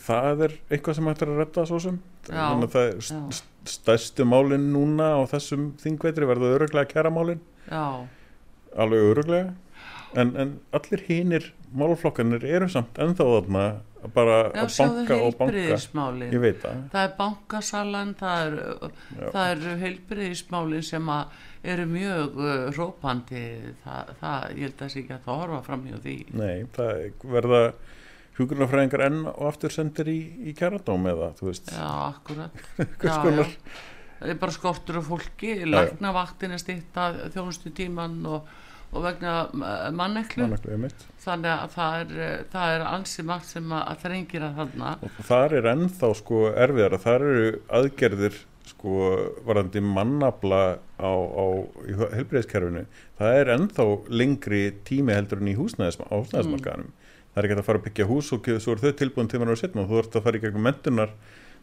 Það 0.00 0.42
er 0.46 0.54
eitthvað 0.72 0.96
sem 0.96 1.08
hættir 1.10 1.30
að 1.32 1.40
redda 1.42 1.64
svo 1.68 1.78
sem. 1.84 1.98
Þannig 2.28 2.68
að 2.68 2.74
það 2.74 2.86
er 2.88 3.40
stærstu 3.68 4.24
málinn 4.28 4.70
núna 4.72 5.10
á 5.16 5.22
þessum 5.28 5.66
þingveitri 5.82 6.28
verða 6.28 6.54
öruglega 6.56 6.88
kæramálinn 6.88 7.42
alveg 8.78 9.10
öruglega 9.10 9.52
en, 10.16 10.32
en 10.40 10.54
allir 10.72 11.02
hinnir 11.08 11.50
málflokkanir 11.76 12.44
eru 12.48 12.68
samt 12.72 12.96
ennþá 12.96 13.26
þarna 13.34 13.64
bara 14.14 14.38
Já, 14.54 14.62
að 14.62 14.78
banka 14.78 15.16
og 15.26 15.36
banka. 15.36 15.52
það. 16.62 16.82
Er 17.02 17.12
bankasalan 17.18 18.14
það 18.16 18.44
eru 18.46 19.72
er 19.74 19.80
heilbriðismálin 19.82 20.84
sem 20.86 21.10
eru 21.62 21.86
mjög 21.90 22.38
uh, 22.38 22.50
rópandi 22.76 23.44
það, 23.84 24.12
það, 24.20 24.48
ég 24.54 24.64
held 24.66 24.74
að 24.74 24.82
það 24.82 24.92
sé 24.94 25.02
ekki 25.02 25.14
að 25.16 25.26
það 25.26 25.40
horfa 25.42 25.60
fram 25.66 25.86
hjá 25.88 25.96
því. 26.06 26.16
Nei, 26.38 26.56
það 26.76 27.26
verða 27.36 27.62
hugurnafræðingar 28.38 29.06
enn 29.08 29.20
og 29.32 29.44
aftur 29.48 29.74
sendir 29.74 30.12
í, 30.12 30.18
í 30.46 30.54
kæradóm 30.58 31.10
eða, 31.10 31.32
þú 31.38 31.50
veist? 31.50 31.74
Já, 31.74 31.90
akkurat. 32.12 32.64
Já, 33.08 33.18
já. 33.34 33.44
Það 34.18 34.32
er 34.32 34.38
bara 34.40 34.54
skortur 34.54 34.96
af 34.98 35.04
fólki 35.06 35.52
lagnavaktin 35.62 36.54
er 36.56 36.58
stýtt 36.58 36.96
að 36.98 37.20
þjónustu 37.36 37.70
tíman 37.70 38.16
og 38.26 38.48
og 38.88 39.04
vegna 39.04 39.32
eh, 39.52 39.88
manneklu. 39.96 40.48
Þannig 41.22 41.50
að 41.52 41.72
það 41.74 41.96
er, 42.02 42.12
eh, 42.24 42.36
það 42.52 42.74
er 42.74 42.84
ansi 42.88 43.24
margt 43.26 43.50
sem 43.50 43.72
að, 43.72 43.82
að 43.92 44.04
þrengir 44.04 44.46
að 44.46 44.60
þarna. 44.62 44.92
Og 45.08 45.18
þar 45.28 45.56
er 45.58 45.70
ennþá 45.74 46.12
sko 46.22 46.44
erfiðar 46.54 46.96
að 46.96 47.04
það 47.04 47.18
eru 47.18 47.50
aðgerðir 47.80 48.38
sko 48.68 49.08
varandi 49.46 49.82
mannabla 49.84 50.62
á, 51.00 51.10
á 51.12 51.46
helbreyðskerfinu 52.16 52.84
það 53.18 53.40
er 53.40 53.52
ennþá 53.56 53.88
lengri 54.20 54.62
tími 54.88 55.16
heldur 55.16 55.42
en 55.42 55.52
í 55.52 55.56
húsnæðismarkaðanum 55.58 56.88
mm. 56.88 57.10
það 57.32 57.42
er 57.42 57.48
ekki 57.48 57.58
að 57.58 57.66
fara 57.70 57.82
að 57.82 57.88
byggja 57.88 58.08
hús 58.12 58.32
og 58.36 58.52
svo 58.60 58.76
er 58.76 58.84
þau 58.84 58.94
tilbúin 59.02 59.30
tíma 59.32 59.48
og 59.48 59.60
setna 59.60 59.84
og 59.84 59.92
þú 59.92 60.00
ert 60.02 60.18
að 60.18 60.26
fara 60.28 60.40
í 60.40 60.44
gegnum 60.46 60.68
mentunar 60.68 61.14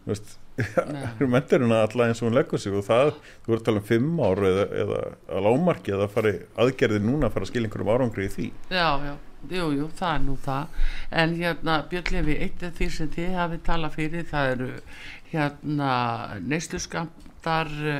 menturina 1.35 1.81
alltaf 1.83 2.03
eins 2.05 2.21
og 2.21 2.29
hún 2.29 2.37
leggur 2.37 2.61
sig 2.61 2.73
og 2.75 2.85
það, 2.85 3.15
þú 3.43 3.51
voru 3.51 3.61
að 3.61 3.65
tala 3.67 3.81
um 3.81 3.87
fimm 3.89 4.19
ár 4.21 4.41
eða, 4.49 4.65
eða 4.83 4.99
að 5.27 5.47
lámarki 5.47 5.95
eða 5.95 6.05
að 6.05 6.13
fara 6.13 6.33
aðgerði 6.61 6.99
núna 7.03 7.29
að 7.29 7.33
fara 7.35 7.47
að 7.47 7.51
skilja 7.51 7.69
einhverjum 7.69 7.91
árangri 7.95 8.27
í 8.27 8.33
því. 8.35 8.45
Já, 8.69 8.87
já, 9.01 9.15
jú, 9.51 9.67
jú, 9.75 9.89
það 9.97 10.13
er 10.13 10.23
nú 10.25 10.37
það. 10.45 10.79
En 11.23 11.35
hérna, 11.39 11.75
Björnlefi, 11.91 12.37
eitt 12.45 12.63
af 12.65 12.79
því 12.79 12.89
sem 12.95 13.11
þið 13.15 13.35
hafið 13.39 13.65
talað 13.67 13.97
fyrir, 13.99 14.25
það 14.31 14.51
eru 14.55 14.69
hérna 15.31 15.91
neyslu 16.45 16.79
skamtar 16.81 17.71
uh, 17.71 17.99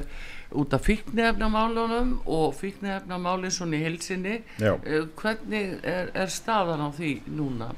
út 0.55 0.73
af 0.73 0.85
fíknefnamálunum 0.87 2.13
og 2.25 2.53
fíknefnamáli 2.59 3.51
svona 3.51 3.79
í 3.79 3.83
helsinni 3.83 4.37
uh, 4.61 5.07
hvernig 5.19 5.79
er, 5.83 6.13
er 6.15 6.31
staðan 6.31 6.85
á 6.85 6.89
því 6.95 7.17
núna? 7.35 7.71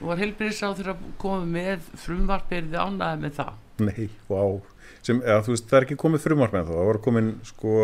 Nú 0.00 0.10
var 0.10 0.20
helbriðs 0.22 0.62
á 0.64 0.70
því 0.74 0.88
að 0.92 1.04
koma 1.20 1.44
með 1.48 1.84
frumvarpirði 2.02 2.80
ánæði 2.80 3.20
með 3.24 3.36
það? 3.40 3.52
Nei, 3.84 4.08
vá. 4.30 4.42
Sem, 5.04 5.20
eða, 5.20 5.42
veist, 5.48 5.66
það 5.68 5.78
er 5.78 5.86
ekki 5.88 6.00
komið 6.00 6.24
frumarp 6.24 6.54
með 6.54 6.70
það 6.70 6.78
það 6.80 6.90
var 6.90 7.00
komin 7.04 7.30
sko 7.44 7.78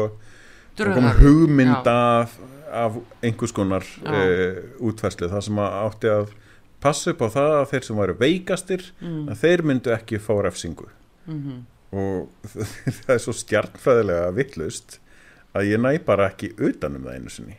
hugmynd 1.21 1.89
af, 1.91 2.37
af 2.71 2.97
einhvers 3.23 3.53
konar 3.57 3.87
e, 4.07 4.23
útfærslu. 4.79 5.29
Það 5.31 5.45
sem 5.47 5.61
átti 5.65 6.13
að 6.13 6.33
passa 6.81 7.13
upp 7.13 7.25
á 7.25 7.29
það 7.37 7.57
að 7.59 7.69
þeir 7.73 7.87
sem 7.87 8.01
væri 8.01 8.17
veikastir 8.21 8.87
mm. 9.01 9.23
að 9.33 9.45
þeir 9.45 9.65
myndu 9.71 9.95
ekki 9.95 10.21
fá 10.23 10.33
refsingu. 10.47 10.89
Mm 11.27 11.41
-hmm. 11.45 11.59
og 11.93 12.51
það 13.05 13.15
er 13.15 13.23
svo 13.25 13.35
stjarnfæðilega 13.37 14.31
vittlust 14.37 15.01
að 15.55 15.73
ég 15.73 15.83
næ 15.83 15.99
bara 16.05 16.31
ekki 16.31 16.55
utanum 16.57 17.05
það 17.05 17.19
einu 17.19 17.35
sinni. 17.35 17.59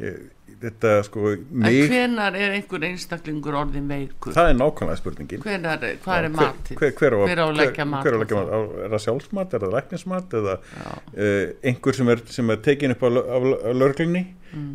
Ég, 0.00 0.30
þetta 0.62 0.92
sko 1.06 1.22
mig, 1.50 1.78
en 1.82 1.90
hvenar 1.90 2.36
er 2.38 2.54
einhver 2.56 2.86
einstaklingur 2.88 3.56
orðin 3.62 3.88
veikur? 3.90 4.34
það 4.36 4.50
er 4.50 4.58
nákvæmlega 4.58 5.00
spurningin 5.00 5.44
hvenar, 5.44 5.86
hvað 6.04 6.28
er 6.28 6.34
matið? 6.36 6.78
hver, 6.80 6.94
hver, 6.98 7.16
hver, 7.16 7.26
hver 7.30 7.42
á 7.42 7.46
að 7.46 7.58
leggja 7.60 7.86
mat? 7.88 8.08
er 8.12 8.94
það 8.94 9.04
sjálfsmat, 9.06 9.56
er 9.56 9.66
það 9.66 9.76
læknismat 9.76 10.36
eða 10.40 10.56
uh, 10.60 11.44
einhver 11.72 11.98
sem 11.98 12.14
er, 12.14 12.24
sem 12.38 12.54
er 12.54 12.62
tekin 12.68 12.96
upp 12.96 13.06
á, 13.06 13.08
á, 13.08 13.38
á 13.40 13.70
lörglunni 13.76 14.24
mm. 14.52 14.70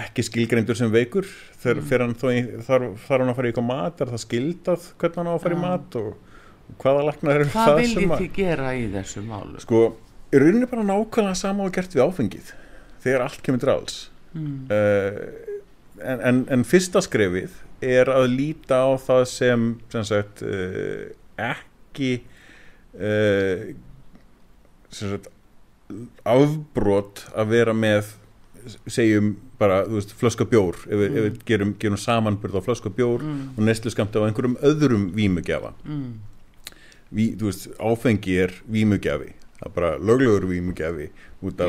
ekki 0.00 0.26
skilgreindur 0.28 0.78
sem 0.78 0.92
veikur 0.92 1.28
þegar 1.62 2.06
mm. 2.08 2.62
þarf 2.68 3.10
hann 3.10 3.32
að 3.32 3.36
fara 3.38 3.48
í 3.48 3.52
eitthvað 3.52 3.68
mat 3.70 4.04
er 4.04 4.14
það 4.14 4.24
skildað 4.26 4.88
hvernig 5.00 5.22
hann 5.22 5.32
á 5.32 5.34
að 5.34 5.44
fara 5.46 5.58
í 5.58 5.62
mat 5.64 6.00
og 6.00 6.14
hvaða 6.80 7.06
læknar 7.10 7.38
er 7.38 7.46
hvað 7.48 7.54
það 7.54 7.70
hvað 7.70 7.82
viljið 7.82 8.16
þið 8.18 8.32
gera 8.38 8.72
í 8.74 8.88
þessu 8.94 9.22
málu? 9.26 9.60
sko, 9.62 9.84
er 10.32 10.44
rauninni 10.44 10.68
bara 10.70 10.86
nákvæmlega 10.88 11.38
sama 11.38 11.68
og 11.68 11.74
gert 11.76 11.94
við 11.94 12.04
áfengið 12.06 12.52
þegar 13.04 13.26
allt 13.26 13.42
kemur 13.44 13.72
alls 13.74 13.98
mm. 14.34 14.56
uh, 14.70 15.20
en, 16.04 16.24
en, 16.30 16.42
en 16.52 16.66
fyrsta 16.68 17.02
skrefið 17.04 17.54
er 17.84 18.10
að 18.12 18.28
líta 18.32 18.82
á 18.84 18.90
það 19.00 19.24
sem, 19.30 19.68
sem 19.92 20.06
sagt, 20.08 20.44
uh, 20.46 21.08
ekki 21.40 22.12
uh, 22.98 23.72
sagt, 24.94 25.30
afbrot 26.24 27.26
að 27.36 27.50
vera 27.52 27.74
með 27.76 28.14
segjum 28.88 29.34
bara, 29.60 29.82
þú 29.86 29.98
veist, 29.98 30.14
flöska 30.18 30.46
bjór 30.48 30.78
ef 30.86 30.98
við, 30.98 31.08
mm. 31.08 31.24
við 31.26 31.40
gerum, 31.48 31.72
gerum 31.80 32.00
samanbyrð 32.00 32.60
á 32.60 32.62
flöska 32.64 32.92
bjór 32.94 33.22
mm. 33.22 33.42
og 33.54 33.66
neslu 33.68 33.92
skamt 33.92 34.16
á 34.16 34.24
einhverjum 34.24 34.56
öðrum 34.64 35.10
vímugjafa 35.16 35.74
mm. 35.84 36.12
Ví, 37.14 37.28
þú 37.38 37.50
veist, 37.50 37.68
áfengi 37.78 38.38
er 38.46 38.54
vímugjafi 38.64 39.34
það 39.58 39.68
er 39.68 39.74
bara 39.76 39.92
löglegur 40.00 40.48
vímugjafi 40.50 41.10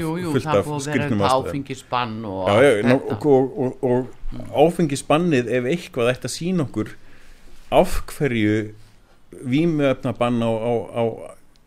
jú, 0.01 0.15
jú, 0.21 0.33
fullt 0.35 0.47
af 0.51 0.69
skrifnum 0.85 1.23
áfengisbann 1.27 2.17
og, 2.25 2.49
já, 2.49 2.71
já, 2.79 2.95
og, 2.95 3.59
og, 3.59 3.83
og 3.83 4.55
áfengisbannið 4.65 5.51
ef 5.59 5.69
eitthvað 5.71 6.11
ætti 6.13 6.29
að 6.29 6.35
sína 6.35 6.65
okkur 6.65 6.95
af 7.75 7.99
hverju 8.15 8.57
vímuöfnabann 9.45 10.43
á, 10.43 10.51
á, 10.51 10.73
á 10.95 11.03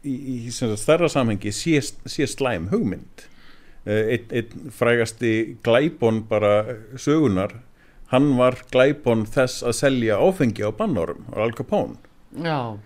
í, 0.05 0.15
í 0.49 0.53
stærra 0.53 1.09
samhengi 1.13 1.53
sé, 1.53 1.81
sé 2.09 2.29
slæm 2.29 2.71
hugmynd. 2.73 3.27
Eh, 3.89 4.17
einn 4.17 4.35
ein 4.41 4.75
frægasti 4.75 5.33
glæbon 5.65 6.25
bara 6.29 6.79
sögunar 6.97 7.55
hann 8.13 8.35
var 8.39 8.59
glæbon 8.73 9.27
þess 9.29 9.63
að 9.65 9.77
selja 9.83 10.19
áfengi 10.21 10.65
á 10.65 10.73
bannárum 10.73 11.27
á 11.33 11.45
Al 11.45 11.55
Capone. 11.57 11.97
Já 12.33 12.79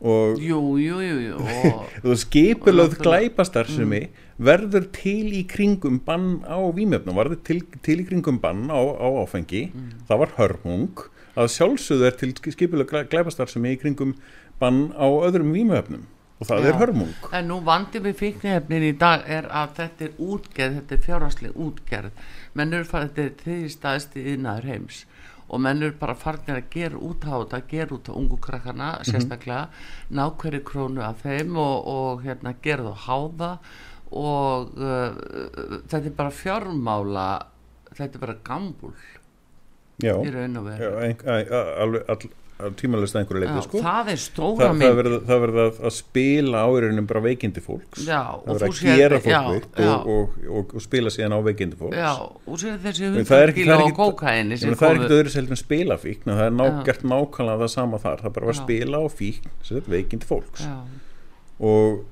og 0.00 0.40
jú, 0.42 0.60
jú, 0.76 0.98
jú, 1.00 2.14
skipilöð 2.20 2.98
glæpastar 3.00 3.68
sem 3.70 3.88
mm. 3.88 4.24
verður 4.36 4.90
til 4.92 5.32
í 5.32 5.44
kringum 5.48 6.00
bann 6.04 6.42
á 6.44 6.60
výmjöfnum, 6.60 7.16
verður 7.16 7.40
til, 7.46 7.62
til 7.80 8.02
í 8.02 8.08
kringum 8.08 8.40
bann 8.42 8.68
á, 8.68 8.76
á 8.76 9.08
áfengi 9.24 9.70
mm. 9.70 10.04
það 10.10 10.20
var 10.24 10.34
hörmung 10.36 11.06
að 11.36 11.48
sjálfsögðu 11.56 12.10
er 12.10 12.20
til 12.20 12.34
skipilöð 12.36 12.92
glæpastar 13.08 13.48
sem 13.48 13.64
er 13.64 13.78
í 13.78 13.80
kringum 13.80 14.12
bann 14.60 14.90
á 14.92 15.08
öðrum 15.08 15.56
výmjöfnum 15.56 16.04
og 16.36 16.48
það 16.50 16.60
Já. 16.60 16.68
er 16.68 16.80
hörmung 16.82 17.28
en 17.32 17.48
nú 17.48 17.60
vandi 17.64 18.00
við 18.04 18.18
fíknihefnin 18.20 18.90
í 18.90 18.94
dag 19.00 19.24
er 19.24 19.48
að 19.48 19.78
þetta 19.78 20.04
er 20.04 20.18
útgerð, 20.20 20.80
þetta 20.80 20.96
er 20.96 21.04
fjárhastlega 21.06 21.66
útgerð 21.66 22.26
mennur 22.58 22.84
farið 22.88 23.14
þetta 23.16 23.24
er 23.24 23.36
því 23.44 23.70
staðist 23.72 24.18
í 24.20 24.24
innaður 24.34 24.68
heims 24.74 25.04
og 25.48 25.60
mennur 25.62 25.92
bara 26.00 26.14
farnir 26.18 26.60
að 26.60 26.70
gera 26.70 26.98
út 26.98 27.26
á 27.26 27.34
þetta 27.38 27.60
gera 27.70 27.94
út 27.94 28.08
á 28.10 28.12
ungu 28.18 28.36
krakkana 28.36 28.88
mm 28.92 28.96
-hmm. 28.98 29.10
sérstaklega, 29.10 29.68
ná 30.10 30.24
hverju 30.36 30.62
krónu 30.64 31.02
af 31.02 31.22
þeim 31.22 31.56
og, 31.56 31.86
og 31.86 32.22
hérna, 32.22 32.54
gera 32.62 32.82
það 32.82 32.98
háða. 33.06 33.58
Og 34.10 34.78
uh, 34.78 35.12
þetta 35.88 36.06
er 36.06 36.10
bara 36.16 36.30
fjármála 36.30 37.46
þetta 37.96 38.14
er 38.14 38.20
bara 38.20 38.36
gambul 38.44 38.94
í 40.02 40.30
raun 40.30 40.56
og 40.60 40.66
veru 40.68 42.28
tímalist 42.80 43.16
að 43.16 43.20
einhverju 43.20 43.42
leiti 43.42 43.62
sko. 43.66 43.80
það 43.84 44.10
er 44.12 44.20
stóra 44.20 44.68
mynd. 44.72 45.14
það 45.28 45.40
verður 45.42 45.62
að, 45.66 45.80
að 45.84 45.92
spila 45.92 46.62
áirinnum 46.64 47.08
bara 47.10 47.20
veikindi 47.26 47.62
fólks. 47.64 48.06
Já, 48.06 48.20
það 48.46 48.48
verður 48.52 48.66
að 48.66 49.00
gera 49.00 49.20
fólk 49.26 49.50
veikt 49.50 49.80
og, 49.84 50.08
og, 50.14 50.38
og, 50.48 50.72
og 50.72 50.84
spila 50.86 51.12
síðan 51.12 51.36
á 51.36 51.40
veikindi 51.44 51.80
fólks. 51.80 52.00
Já, 52.00 52.12
og 52.24 52.62
sér 52.62 52.78
þessi 52.86 53.10
hundakíla 53.12 53.78
og 53.84 53.92
kókaini 53.98 54.60
það 54.62 54.72
er 54.72 55.00
ekkert 55.02 55.16
öðru 55.18 55.34
selg 55.36 55.52
með 55.52 55.62
spilafíkn 55.62 56.32
það 56.32 56.44
er 56.46 56.56
ná, 56.56 56.64
gert 56.88 57.04
nákvæmlega 57.04 57.62
það 57.64 57.72
sama 57.76 58.00
þar. 58.06 58.24
Það 58.24 58.36
bara 58.38 58.52
að 58.54 58.60
spila 58.62 59.02
á 59.04 59.06
fíkn 59.20 59.86
veikindi 59.92 60.28
fólks. 60.28 60.64
Já. 60.64 60.76
og 61.60 62.04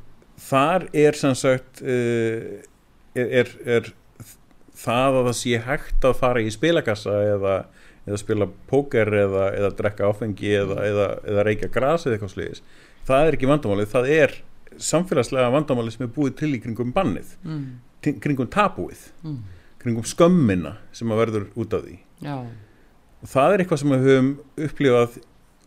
þar 0.45 0.89
er 0.93 1.17
sem 1.17 1.37
sagt 1.39 1.81
uh, 1.81 2.61
er, 3.17 3.33
er, 3.41 3.55
er 3.65 3.91
það 4.85 5.21
að 5.21 5.31
það 5.31 5.37
sé 5.41 5.63
hægt 5.71 6.05
að 6.05 6.21
fara 6.21 6.45
í 6.45 6.53
spilakassa 6.53 7.17
eða 7.33 7.57
eða 8.05 8.21
spila 8.21 8.49
póker 8.71 9.09
eða, 9.09 9.47
eða 9.57 9.71
drekka 9.79 10.11
áfengi 10.11 10.51
eða, 10.61 10.81
eða, 10.85 11.07
eða 11.31 11.45
reykja 11.49 11.71
græs 11.73 12.07
eða 12.07 12.17
eitthvað 12.17 12.35
sliðis 12.35 12.63
það 13.09 13.27
er 13.29 13.37
ekki 13.37 13.51
vandamálið, 13.51 13.91
það 13.93 14.11
er 14.15 14.35
samfélagslega 14.85 15.53
vandamálið 15.55 15.97
sem 15.97 16.07
er 16.07 16.15
búið 16.15 16.37
til 16.41 16.51
í 16.57 16.61
kringum 16.63 16.93
bannið, 16.95 17.37
mm. 17.47 17.67
kringum 18.25 18.51
tabúið 18.53 19.07
mm. 19.23 19.39
kringum 19.83 20.09
skömmina 20.09 20.77
sem 20.97 21.13
að 21.13 21.23
verður 21.23 21.47
út 21.61 21.77
af 21.77 21.87
því 21.87 21.99
Já. 22.25 22.37
og 23.23 23.33
það 23.35 23.55
er 23.55 23.65
eitthvað 23.65 23.83
sem 23.83 23.95
við 23.95 24.09
höfum 24.09 24.35
upplifað 24.69 25.19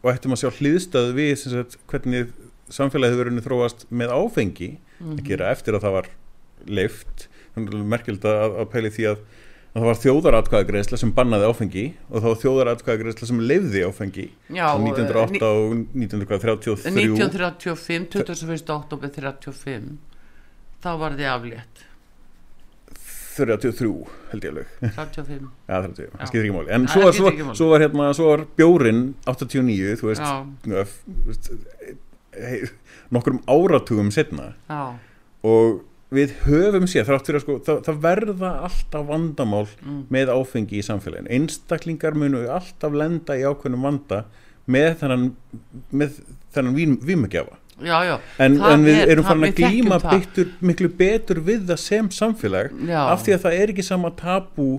og 0.04 0.12
ættum 0.14 0.36
að 0.36 0.44
sjá 0.44 0.60
hlýðstöð 0.60 1.10
við 1.18 1.34
sagt, 1.42 1.80
hvernig 1.90 2.36
samfélagið 2.74 3.22
verið 3.22 3.44
þróast 3.46 3.88
með 3.90 4.14
áfengi 4.14 4.70
mm 4.76 4.78
-hmm. 4.78 5.12
að 5.12 5.18
mhm. 5.18 5.26
gera 5.30 5.52
eftir 5.52 5.78
að 5.78 5.86
það 5.86 5.98
var 5.98 6.10
leift, 6.68 7.28
þannig 7.56 7.74
að 7.74 7.92
merkjöld 7.94 8.26
að, 8.28 8.58
að 8.62 8.70
pæli 8.74 8.92
því 8.92 9.06
að 9.14 9.20
og 9.78 9.84
það 9.84 9.88
var 9.92 10.00
þjóðaratkvæðagreðsla 10.02 10.98
sem 10.98 11.10
bannaði 11.14 11.50
áfengi 11.52 11.82
og 12.10 12.24
var 12.26 12.40
þjóðaratkvæðagreðsla 12.42 13.28
sem 13.30 13.42
lefði 13.46 13.84
áfengi. 13.86 14.24
Já, 14.50 14.72
1908 14.74 15.52
og 15.52 15.76
1933 15.94 16.88
1935, 16.90 18.08
21. 18.16 18.72
oktober 18.74 19.12
35 19.14 19.92
þá 20.82 20.90
var 20.98 21.18
þið 21.20 21.30
aflétt. 21.36 21.84
33 23.38 23.92
held 24.32 24.48
ég 24.48 24.56
alveg. 24.56 24.74
35 24.82 25.46
ja, 25.46 25.82
30, 25.86 26.10
það 26.16 26.32
skilur 26.32 26.48
ekki 26.48 26.56
máli. 26.56 26.74
En 26.74 26.90
svo, 26.90 27.12
svo, 27.14 27.34
svo 27.60 27.70
var 27.70 27.86
hérna, 27.86 28.10
var 28.18 28.46
bjórin 28.58 29.04
89, 29.30 29.94
þú 30.02 30.10
veist 30.10 31.54
hei, 32.34 32.64
nokkrum 33.14 33.44
áratugum 33.46 34.10
setna 34.14 34.56
Já. 34.66 34.98
og 35.46 35.84
við 36.14 36.34
höfum 36.46 36.88
séð 36.88 37.10
þrátt 37.10 37.28
fyrir 37.30 37.42
að 37.42 37.44
sko 37.44 37.56
það, 37.68 37.80
það 37.88 38.02
verða 38.06 38.52
alltaf 38.68 39.08
vandamál 39.10 39.66
mm. 39.68 40.02
með 40.14 40.32
áfengi 40.32 40.80
í 40.80 40.84
samfélaginu 40.88 41.34
einstaklingar 41.36 42.16
munu 42.16 42.46
alltaf 42.48 42.96
lenda 42.96 43.36
í 43.36 43.44
ákveðnum 43.48 43.88
vanda 43.90 44.24
með 44.72 44.92
þennan 45.02 45.26
með 45.92 46.20
þennan 46.56 46.78
vímugjafa 47.08 47.58
en, 48.42 48.56
en 48.58 48.86
við 48.88 49.02
er, 49.04 49.12
erum 49.14 49.28
farin 49.28 49.48
að 49.50 49.60
glýma 49.60 50.00
miklu 50.66 50.90
betur 50.98 51.42
við 51.46 51.68
það 51.70 51.82
sem 51.84 52.08
samfélag 52.16 52.72
já. 52.88 53.02
af 53.04 53.26
því 53.26 53.36
að 53.36 53.44
það 53.44 53.58
er 53.58 53.74
ekki 53.74 53.86
sama 53.86 54.14
tabú 54.18 54.70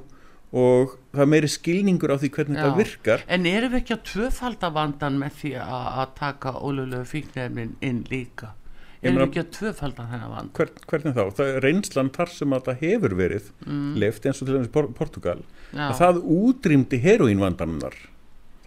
og 0.48 0.96
það 1.12 1.28
meiri 1.28 1.50
skilningur 1.52 2.14
á 2.14 2.16
því 2.18 2.30
hvernig 2.34 2.62
það 2.62 2.78
virkar 2.80 3.24
En 3.28 3.46
erum 3.46 3.74
við 3.74 3.82
ekki 3.82 3.94
að 3.98 4.06
tvöfaldavandan 4.12 5.18
með 5.20 5.36
því 5.42 5.52
að 5.60 6.14
taka 6.16 6.54
ólulegu 6.56 7.04
fíknefnin 7.10 7.76
inn 7.84 8.00
líka? 8.08 8.54
Við 8.98 9.20
ekki 9.22 9.42
að 9.44 9.50
tvöfalda 9.54 10.04
þennan 10.10 10.32
vand? 10.34 10.52
Hver, 10.58 10.70
hvernig 10.90 11.14
þá? 11.14 11.24
Það 11.38 11.50
er 11.52 11.64
reynslan 11.64 12.12
þar 12.14 12.32
sem 12.34 12.54
að 12.56 12.68
það 12.68 12.80
hefur 12.82 13.16
verið 13.18 13.50
mm. 13.66 13.90
left 14.02 14.26
eins 14.26 14.40
og 14.42 14.48
til 14.48 14.56
dæmis 14.56 14.94
Portugal 14.98 15.40
að 15.74 15.98
það 16.00 16.22
útrýmdi 16.38 16.98
heroínvandaninnar 17.04 17.98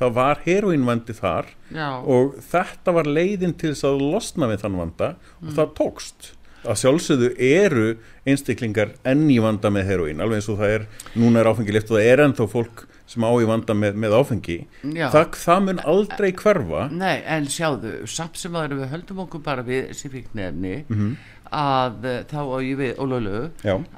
það 0.01 0.13
var 0.17 0.43
heroínvandi 0.45 1.15
þar 1.17 1.49
Já. 1.69 1.89
og 1.99 2.38
þetta 2.51 2.93
var 2.97 3.09
leiðin 3.09 3.53
til 3.53 3.73
þess 3.73 3.89
að 3.89 4.05
losna 4.05 4.49
við 4.49 4.63
þann 4.63 4.79
vanda 4.79 5.09
mm. 5.17 5.49
og 5.49 5.57
það 5.59 5.75
tókst 5.82 6.32
að 6.61 6.79
sjálfsögðu 6.84 7.29
eru 7.41 7.86
einstaklingar 8.29 8.95
enn 9.07 9.25
í 9.34 9.39
vanda 9.41 9.71
með 9.73 9.88
heroín 9.89 10.21
alveg 10.21 10.41
eins 10.41 10.49
og 10.53 10.59
það 10.61 10.75
er, 10.75 10.88
núna 11.17 11.41
er 11.41 11.49
áfengi 11.49 11.75
lift 11.75 11.91
og 11.91 11.97
það 11.97 12.09
er 12.11 12.23
ennþá 12.27 12.47
fólk 12.51 12.84
sem 13.12 13.26
á 13.28 13.32
í 13.36 13.47
vanda 13.49 13.76
með, 13.78 13.99
með 13.99 14.16
áfengi 14.22 14.57
það, 14.82 15.36
það 15.43 15.62
mun 15.68 15.84
aldrei 15.93 16.32
hverfa. 16.39 16.88
Nei, 16.95 17.22
en 17.36 17.47
sjáðu, 17.51 17.93
samt 18.09 18.39
sem 18.39 18.55
að 18.57 18.78
við 18.80 18.91
höldum 18.95 19.24
okkur 19.26 19.45
bara 19.45 19.66
við 19.68 19.91
þessi 19.91 20.12
fíknefni 20.16 20.76
mm 20.82 20.97
-hmm. 20.97 21.16
að 21.62 22.05
eh, 22.12 22.20
þá 22.32 22.39
og 22.41 22.59
ég 22.64 22.78
við 22.80 23.01
Ólölu, 23.01 23.41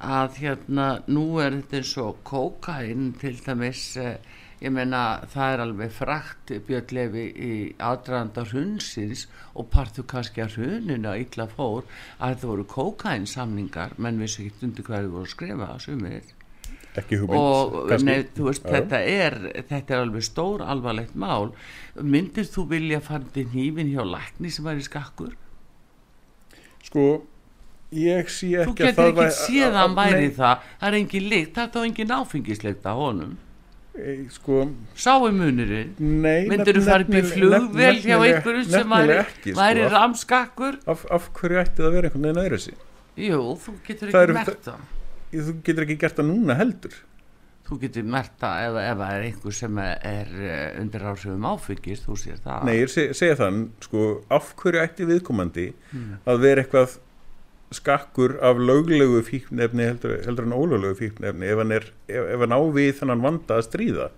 að 0.02 0.40
hérna 0.42 0.88
nú 1.08 1.28
er 1.40 1.60
þetta 1.60 1.82
eins 1.82 1.98
og 1.98 2.24
kókain 2.24 3.14
til 3.22 3.36
dæmis 3.46 3.86
eh, 3.98 4.18
ég 4.64 4.72
menna 4.72 5.24
það 5.32 5.54
er 5.54 5.62
alveg 5.66 5.92
frækt 5.92 6.54
björnlefi 6.68 7.24
í 7.36 7.54
aðdraðanda 7.84 8.46
hrunsins 8.48 9.26
og 9.60 9.68
partu 9.74 10.06
kannski 10.08 10.44
að 10.44 10.56
hrunina 10.58 11.18
illa 11.20 11.50
fór 11.52 11.84
að 12.20 12.38
það 12.40 12.48
voru 12.52 12.66
kókainsamningar 12.76 13.98
menn 13.98 14.22
vissi 14.24 14.48
ekki 14.48 14.70
undir 14.70 14.88
hverju 14.88 15.12
voru 15.12 15.28
að 15.28 15.34
skrifa 15.36 15.68
sumir 15.84 16.32
ekki 17.02 17.20
hugmynd 17.22 17.42
og 17.42 18.04
nei, 18.06 18.18
veist, 18.38 18.66
þetta, 18.66 19.00
er, 19.02 19.38
þetta 19.70 19.96
er 19.96 20.02
alveg 20.04 20.26
stór 20.26 20.64
alvarlegt 20.66 21.16
mál. 21.20 21.52
Myndir 22.00 22.48
þú 22.50 22.68
vilja 22.74 23.02
fara 23.04 23.46
nývin 23.54 23.92
hjá 23.94 24.04
lækni 24.08 24.52
sem 24.54 24.68
var 24.68 24.80
í 24.80 24.86
skakkur? 24.86 25.34
Sko 26.84 27.08
ég 27.94 28.30
sé 28.34 28.52
ekki 28.60 28.70
þú 28.70 28.76
getur 28.82 29.10
ekki 29.12 29.28
séðan 29.40 29.98
væri 29.98 30.30
það. 30.36 30.70
Það 30.80 30.88
er 30.90 31.00
engin 31.00 31.28
líkt, 31.34 31.58
það 31.58 31.66
er 31.66 31.74
þá 31.74 31.82
engin 31.88 32.16
áfengisleikt 32.20 32.88
að 32.90 33.02
honum. 33.04 33.36
Sko, 34.34 34.64
sáu 34.98 35.28
munurinn? 35.30 35.92
Myndur 36.02 36.80
þú 36.80 36.88
farið 36.88 37.20
í 37.20 37.28
flugvel 37.30 38.00
hjá 38.02 38.16
einhverjum 38.18 38.66
sem 38.72 38.96
væri, 38.98 39.20
ekki, 39.22 39.54
væri 39.54 39.84
sko, 39.84 39.92
ramskakkur? 39.94 40.80
af, 40.90 41.04
af 41.14 41.30
hverju 41.38 41.62
ætti 41.62 41.78
það 41.78 41.90
að 41.92 41.98
vera 42.00 42.10
einhvern 42.10 42.26
veginn 42.26 42.42
öðru 42.42 42.60
sí 42.64 42.74
jú, 43.20 43.40
þú 43.62 43.76
getur 43.86 44.10
ekki 44.10 44.36
mert 44.40 44.66
það 44.66 44.82
þú 45.34 45.56
getur 45.66 45.88
ekki 45.88 46.00
gert 46.04 46.20
það 46.20 46.30
núna 46.30 46.58
heldur. 46.60 47.00
Þú 47.64 47.78
getur 47.80 48.08
mert 48.12 48.34
það 48.42 48.66
ef, 48.66 48.78
ef 48.84 49.00
það 49.00 49.16
er 49.16 49.26
einhver 49.30 49.56
sem 49.56 49.80
er 49.86 50.36
eh, 50.36 50.82
undir 50.82 51.06
ásöfum 51.08 51.48
áfengist 51.48 52.10
þú 52.10 52.18
sér 52.20 52.44
það. 52.44 52.68
Nei, 52.68 52.76
ég 52.82 52.92
seg, 52.92 53.16
segja 53.18 53.40
þann, 53.40 53.64
sko, 53.86 54.04
af 54.36 54.52
hverju 54.60 54.84
ætti 54.84 55.08
viðkomandi 55.08 55.70
hmm. 55.94 56.22
að 56.28 56.44
vera 56.44 56.66
eitthvað 56.66 56.98
skakkur 57.74 58.36
af 58.46 58.60
löglegu 58.62 59.24
fíknefni 59.26 59.88
heldur, 59.88 60.20
heldur 60.28 60.46
en 60.48 60.56
ólöglegu 60.56 61.00
fíknefni 61.00 61.50
ef 61.50 61.62
hann, 61.62 61.74
er, 61.74 61.88
ef, 62.06 62.28
ef 62.36 62.44
hann 62.44 62.56
ávið 62.56 62.92
þannig 63.00 63.24
vanda 63.24 63.58
að 63.58 63.66
stríða 63.68 64.10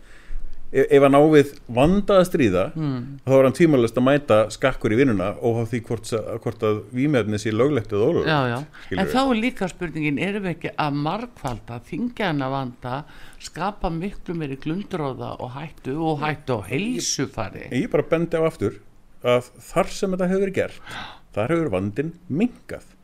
ef, 0.83 1.03
hann 1.05 1.17
ávið 1.17 1.51
vanda 1.77 2.19
að 2.19 2.27
stríða 2.29 2.63
mm. 2.75 3.01
þá 3.25 3.33
er 3.37 3.47
hann 3.47 3.57
tímalist 3.57 3.99
að 3.99 4.05
mæta 4.07 4.39
skakkur 4.53 4.95
í 4.95 4.99
vinnuna 4.99 5.29
og 5.39 5.59
hafa 5.59 5.71
því 5.71 5.81
hvort, 5.89 6.11
hvort 6.43 6.65
að 6.67 6.81
výmefni 6.95 7.39
sé 7.41 7.53
löglegt 7.55 7.93
eða 7.95 8.09
ólöglegt 8.09 8.95
en 8.95 9.11
þá 9.13 9.19
er 9.21 9.41
líka 9.41 9.69
spurningin 9.71 10.21
erum 10.21 10.47
við 10.47 10.55
ekki 10.55 10.73
að 10.85 10.99
markvalda 11.07 11.79
þingja 11.89 12.31
hann 12.31 12.45
að 12.45 12.57
vanda 12.57 12.97
skapa 13.45 13.91
miklu 13.93 14.37
meiri 14.39 14.59
glundróða 14.61 15.35
og 15.43 15.53
hættu 15.55 15.95
og 16.01 16.19
hættu 16.23 16.59
á 16.59 16.61
heilsufari? 16.71 17.69
Ég 17.71 17.89
bara 17.93 18.07
bendi 18.09 18.41
á 18.41 18.43
aftur 18.47 18.81
að 19.25 19.49
þar 19.71 19.93
sem 19.93 20.15
þetta 20.15 20.31
hefur 20.33 20.53
gert 20.59 20.97
þar 21.35 21.55
hefur 21.55 21.73
vandin 21.73 22.13
mingað 22.27 22.94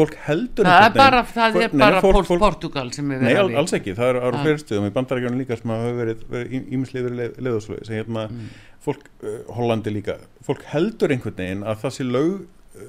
fólk 0.00 0.16
heldur 0.26 0.68
það 0.68 0.86
er 0.86 0.94
bara, 0.96 1.22
það 1.30 1.58
er 1.60 1.74
bara 1.74 1.98
nei, 1.98 2.04
fólk, 2.04 2.26
fólk, 2.28 2.42
Portugal 2.42 2.92
sem 2.96 3.10
er 3.14 3.22
verið 3.22 3.52
nei, 3.52 3.58
alls 3.62 3.74
ekki, 3.76 3.94
það 3.98 4.12
er 4.12 4.20
ára 4.24 4.44
fyrirstöðum 4.46 4.88
í 4.88 4.94
bandarækjunum 4.96 5.42
líka 5.42 5.58
sem 5.60 5.74
hafa 5.74 5.92
verið 6.00 6.54
ímisliður 6.60 7.18
leðuslögi 7.20 7.88
sem 7.88 8.00
hérna, 8.00 8.26
mm. 8.30 8.54
fólk, 8.86 9.04
uh, 9.22 9.42
Hollandi 9.56 9.94
líka. 9.94 10.16
Fólk 10.46 10.64
heldur 10.72 11.14
einhvern 11.14 11.38
veginn 11.38 11.66
að 11.68 11.84
það 11.84 11.96
sé 11.98 12.08
lög 12.08 12.40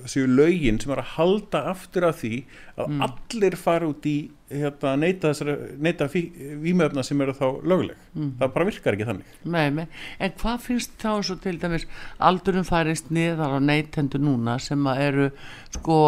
séu 0.09 0.27
lögin 0.27 0.79
sem 0.81 0.91
er 0.93 1.01
að 1.03 1.15
halda 1.15 1.63
aftur 1.71 2.07
af 2.09 2.21
því 2.21 2.35
að 2.77 2.87
mm. 2.87 3.01
allir 3.07 3.57
fara 3.59 3.89
út 3.89 4.07
í 4.09 4.17
hérna, 4.51 4.95
neita, 4.99 5.31
neita 5.79 6.07
výmöfna 6.11 7.03
sem 7.05 7.21
eru 7.23 7.35
þá 7.35 7.45
lögleg 7.67 7.99
mm. 8.13 8.31
það 8.39 8.53
bara 8.55 8.67
virkar 8.67 8.97
ekki 8.97 9.07
þannig 9.07 9.35
nei, 9.43 9.67
nei. 9.75 9.85
En 10.19 10.33
hvað 10.41 10.65
finnst 10.65 10.97
þá 11.01 11.11
svo 11.27 11.37
til 11.43 11.55
dæmis 11.61 11.87
aldurum 12.19 12.67
farist 12.67 13.11
niðar 13.13 13.55
á 13.55 13.59
neitendu 13.63 14.21
núna 14.21 14.57
sem 14.63 14.89
eru 14.95 15.29
sko 15.77 15.99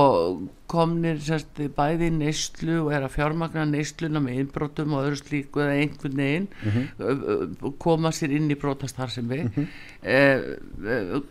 komnir 0.74 1.20
sérst, 1.22 1.60
bæði 1.78 2.10
neyslu 2.16 2.80
og 2.88 2.92
er 2.96 3.06
að 3.06 3.16
fjármagna 3.18 3.68
neysluna 3.70 4.24
með 4.24 4.42
innbrotum 4.44 4.98
og 4.98 5.08
öðru 5.08 5.22
slíku 5.22 5.64
eða 5.64 5.78
einhvern 5.84 6.20
veginn 6.24 6.50
mm 6.50 6.72
-hmm. 6.98 7.78
koma 7.78 8.12
sér 8.12 8.34
inn 8.34 8.52
í 8.52 8.60
brotastar 8.60 9.10
sem 9.10 9.30
við 9.30 9.48
-hmm. 9.52 9.68
eh, 10.02 11.22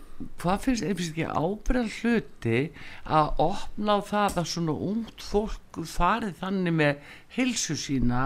hvað 0.43 0.65
finnst, 0.67 0.87
finnst 0.87 1.13
ekki 1.13 1.27
ábyrðan 1.29 1.91
hluti 1.99 2.61
að 3.19 3.43
opna 3.47 3.97
á 3.97 4.01
það 4.09 4.41
að 4.43 4.49
svona 4.53 4.77
ungd 4.89 5.25
fólk 5.27 5.81
farið 5.89 6.35
þannig 6.41 6.77
með 6.79 7.15
hilsu 7.37 7.77
sína 7.81 8.25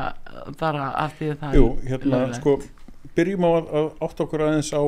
bara 0.60 0.90
af 1.04 1.18
því 1.18 1.32
að 1.34 1.44
það 1.44 1.58
Jú, 1.58 1.66
hérna, 1.90 2.22
er 2.26 2.34
sko, 2.38 2.56
byrjum 3.18 3.46
á 3.46 3.50
að, 3.50 3.70
að 3.80 3.92
átt 4.08 4.24
okkur 4.26 4.46
aðeins 4.48 4.72
á 4.74 4.84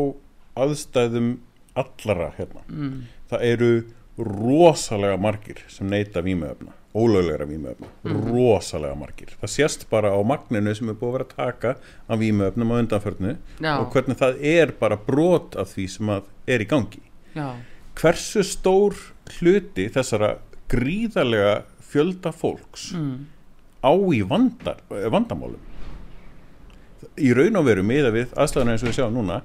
aðstæðum 0.58 1.30
allara 1.78 2.32
hérna 2.38 2.64
mm. 2.66 2.98
það 3.30 3.46
eru 3.52 3.72
rosalega 4.18 5.16
margir 5.20 5.62
sem 5.70 5.88
neyta 5.90 6.22
výmöfna 6.24 6.74
ólöglegra 6.98 7.44
výmöfna, 7.44 7.86
mm. 8.02 8.20
rosalega 8.32 8.96
margir 8.98 9.32
það 9.40 9.52
sést 9.52 9.84
bara 9.90 10.10
á 10.10 10.18
magninu 10.26 10.72
sem 10.74 10.88
er 10.88 10.96
búið 10.98 11.08
að 11.08 11.16
vera 11.16 11.26
að 11.26 11.34
taka 11.36 11.72
af 12.08 12.20
výmöfnum 12.22 12.72
á 12.72 12.80
undanförnu 12.80 13.34
Já. 13.60 13.72
og 13.76 13.92
hvernig 13.92 14.18
það 14.18 14.40
er 14.52 14.72
bara 14.80 14.98
brot 15.08 15.58
af 15.60 15.74
því 15.74 15.86
sem 15.94 16.12
er 16.14 16.64
í 16.64 16.68
gangi 16.68 17.02
Já. 17.36 17.52
hversu 18.00 18.44
stór 18.46 18.96
hluti 19.38 19.88
þessara 19.94 20.38
gríðarlega 20.72 21.60
fjölda 21.88 22.32
fólks 22.32 22.90
mm. 22.96 23.14
á 23.84 23.92
í 23.92 24.22
vandar, 24.26 24.82
vandamálum 24.88 25.62
í 27.18 27.30
raun 27.36 27.60
og 27.60 27.68
veru 27.68 27.84
miða 27.86 28.10
við 28.14 28.34
aðslæðan 28.34 28.74
eins 28.74 28.84
og 28.84 28.90
við 28.90 28.98
sjáum 28.98 29.16
núna 29.20 29.42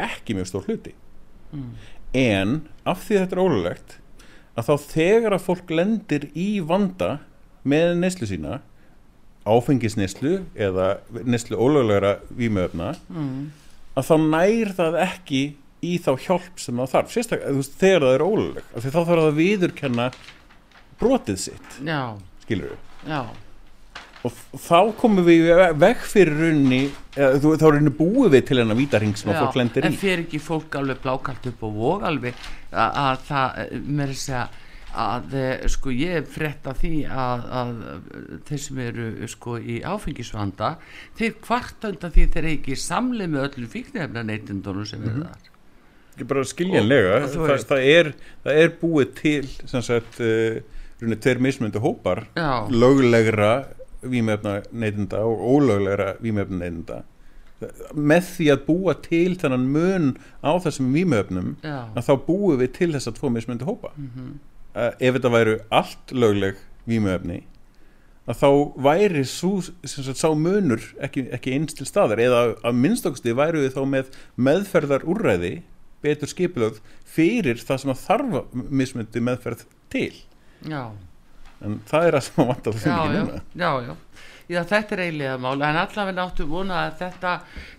ekki 0.00 0.36
mjög 0.38 0.50
stór 0.50 0.68
hluti 0.68 0.96
mm. 1.52 1.70
en 2.16 2.60
af 2.88 3.04
því 3.04 3.22
þetta 3.22 3.36
er 3.36 3.44
ólulegt 3.44 3.98
að 4.58 4.68
þá 4.68 4.88
þegar 4.90 5.36
að 5.36 5.46
fólk 5.46 5.70
lendir 5.70 6.28
í 6.34 6.48
vanda 6.64 7.18
með 7.68 7.94
neslu 8.02 8.28
sína 8.28 8.60
áfengisneslu 9.48 10.42
eða 10.58 10.98
neslu 11.24 11.56
ólöglegra 11.56 12.18
výmöfna 12.36 12.92
mm. 13.08 13.48
að 13.96 14.08
þá 14.10 14.14
nær 14.26 14.74
það 14.76 15.00
ekki 15.06 15.42
í 15.84 15.94
þá 16.02 16.10
hjálp 16.24 16.58
sem 16.60 16.80
það 16.82 16.94
þarf 16.94 17.14
sérstaklega 17.14 17.66
þegar 17.80 18.06
það 18.06 18.16
er 18.16 18.24
ólögleg 18.26 18.70
þá 18.72 18.88
þarf 18.88 19.10
það 19.10 19.24
að 19.24 19.36
viðurkenna 19.38 20.08
brotið 20.98 21.42
sitt 21.46 21.78
Já. 21.86 22.00
skilur 22.42 22.74
við 22.74 23.12
Já. 23.12 23.20
Og 24.26 24.38
þá 24.58 24.78
komum 24.98 25.26
við 25.26 25.50
veg 25.78 26.00
fyrir 26.02 26.38
runni 26.42 26.80
eða, 27.14 27.38
þá 27.38 27.66
er 27.68 27.76
runni 27.76 27.92
búið 27.94 28.32
við 28.36 28.46
til 28.50 28.62
enna 28.62 28.78
vítaring 28.78 29.18
sem 29.18 29.30
að 29.32 29.42
fólk 29.44 29.58
lendir 29.60 29.84
í 29.84 29.90
en 29.90 29.98
fyrir 29.98 30.24
ekki 30.24 30.40
fólk 30.42 30.78
alveg 30.80 31.02
blákalt 31.04 31.50
upp 31.52 31.68
og 31.68 31.76
vok 31.76 32.08
alveg 32.08 32.40
að, 32.72 32.98
að 33.04 33.20
það 33.28 33.76
með 33.84 34.14
þess 34.14 34.32
að 34.40 34.64
að 34.98 35.34
eh, 35.36 35.66
sko 35.68 35.92
ég 35.92 36.22
er 36.22 36.24
frett 36.28 36.64
af 36.68 36.80
því 36.80 36.92
að, 37.12 37.42
að 37.60 37.74
þeir 38.48 38.62
sem 38.64 38.80
eru 38.86 39.28
sko 39.30 39.58
í 39.60 39.76
áfengisvanda 39.84 40.72
þeir 41.18 41.36
kvartanda 41.44 42.10
því 42.14 42.24
þeir 42.34 42.48
ekki 42.54 42.78
samlið 42.80 43.30
með 43.34 43.46
öllu 43.50 43.68
fíknefna 43.70 44.24
neytindunum 44.24 44.88
sem 44.88 45.02
mm 45.02 45.10
-hmm. 45.10 45.20
er 45.20 45.28
þar 45.28 45.54
ekki 46.18 46.28
bara 46.32 46.44
skiljanlega 46.50 47.14
og, 47.20 47.36
það, 47.36 47.64
það, 47.70 47.84
er, 47.92 48.12
það 48.44 48.62
er 48.64 48.74
búið 48.80 49.14
til 49.20 49.44
sem 49.70 49.84
sagt 49.86 50.20
uh, 50.24 50.58
tveir 50.98 51.38
mismöndu 51.38 51.78
hópar 51.84 52.26
Já. 52.34 52.66
löglegra 52.70 53.68
výmefna 54.02 54.62
neytinda 54.72 55.24
og 55.26 55.40
ólöglegra 55.42 56.14
výmefna 56.22 56.62
neytinda 56.64 57.02
með 57.94 58.26
því 58.36 58.48
að 58.52 58.64
búa 58.68 58.94
til 59.02 59.34
þennan 59.38 59.66
mun 59.74 60.08
á 60.46 60.54
þessum 60.62 60.92
výmefnum 60.94 61.54
að 61.66 62.04
þá 62.06 62.12
búum 62.26 62.58
við 62.60 62.74
til 62.76 62.90
þess 62.94 63.10
að 63.10 63.18
tvo 63.18 63.30
mismundi 63.34 63.66
hópa. 63.66 63.90
Mm 63.96 64.10
-hmm. 64.14 64.34
uh, 64.78 64.92
ef 64.98 65.14
þetta 65.16 65.32
væru 65.34 65.56
allt 65.70 66.12
lögleg 66.12 66.60
výmefni 66.86 67.42
að 68.28 68.36
þá 68.42 68.50
væri 68.84 69.24
svo, 69.24 69.62
sagt, 69.62 70.20
sá 70.20 70.28
munur 70.36 70.82
ekki, 71.00 71.28
ekki 71.32 71.54
eins 71.56 71.74
til 71.74 71.86
staðar. 71.88 72.20
Eða 72.20 72.54
að 72.62 72.74
minnstoksti 72.76 73.32
væru 73.32 73.64
við 73.64 73.74
þá 73.74 73.82
með 73.88 74.06
meðferðar 74.36 75.06
úrræði 75.08 75.62
betur 76.02 76.28
skipilögð 76.28 76.80
fyrir 77.04 77.56
það 77.56 77.80
sem 77.80 77.90
að 77.90 78.02
þarfa 78.04 78.42
mismundi 78.70 79.20
meðferð 79.20 79.64
til. 79.90 80.12
Já 80.62 80.92
en 81.64 81.80
það 81.88 82.08
er 82.08 82.18
að 82.18 82.26
sem 82.28 82.42
að 82.42 82.50
vanta 82.52 82.74
það 82.74 82.86
já, 82.88 82.98
já, 83.14 83.40
já, 83.62 83.72
já. 83.88 83.96
Já, 84.48 84.62
þetta 84.64 84.94
er 84.94 85.00
eiginlega 85.04 85.32
mál, 85.44 85.58
en 85.60 85.76
allavega 85.76 86.16
náttu 86.16 86.46
vona 86.48 86.76
að 86.86 86.94
þetta 87.02 87.32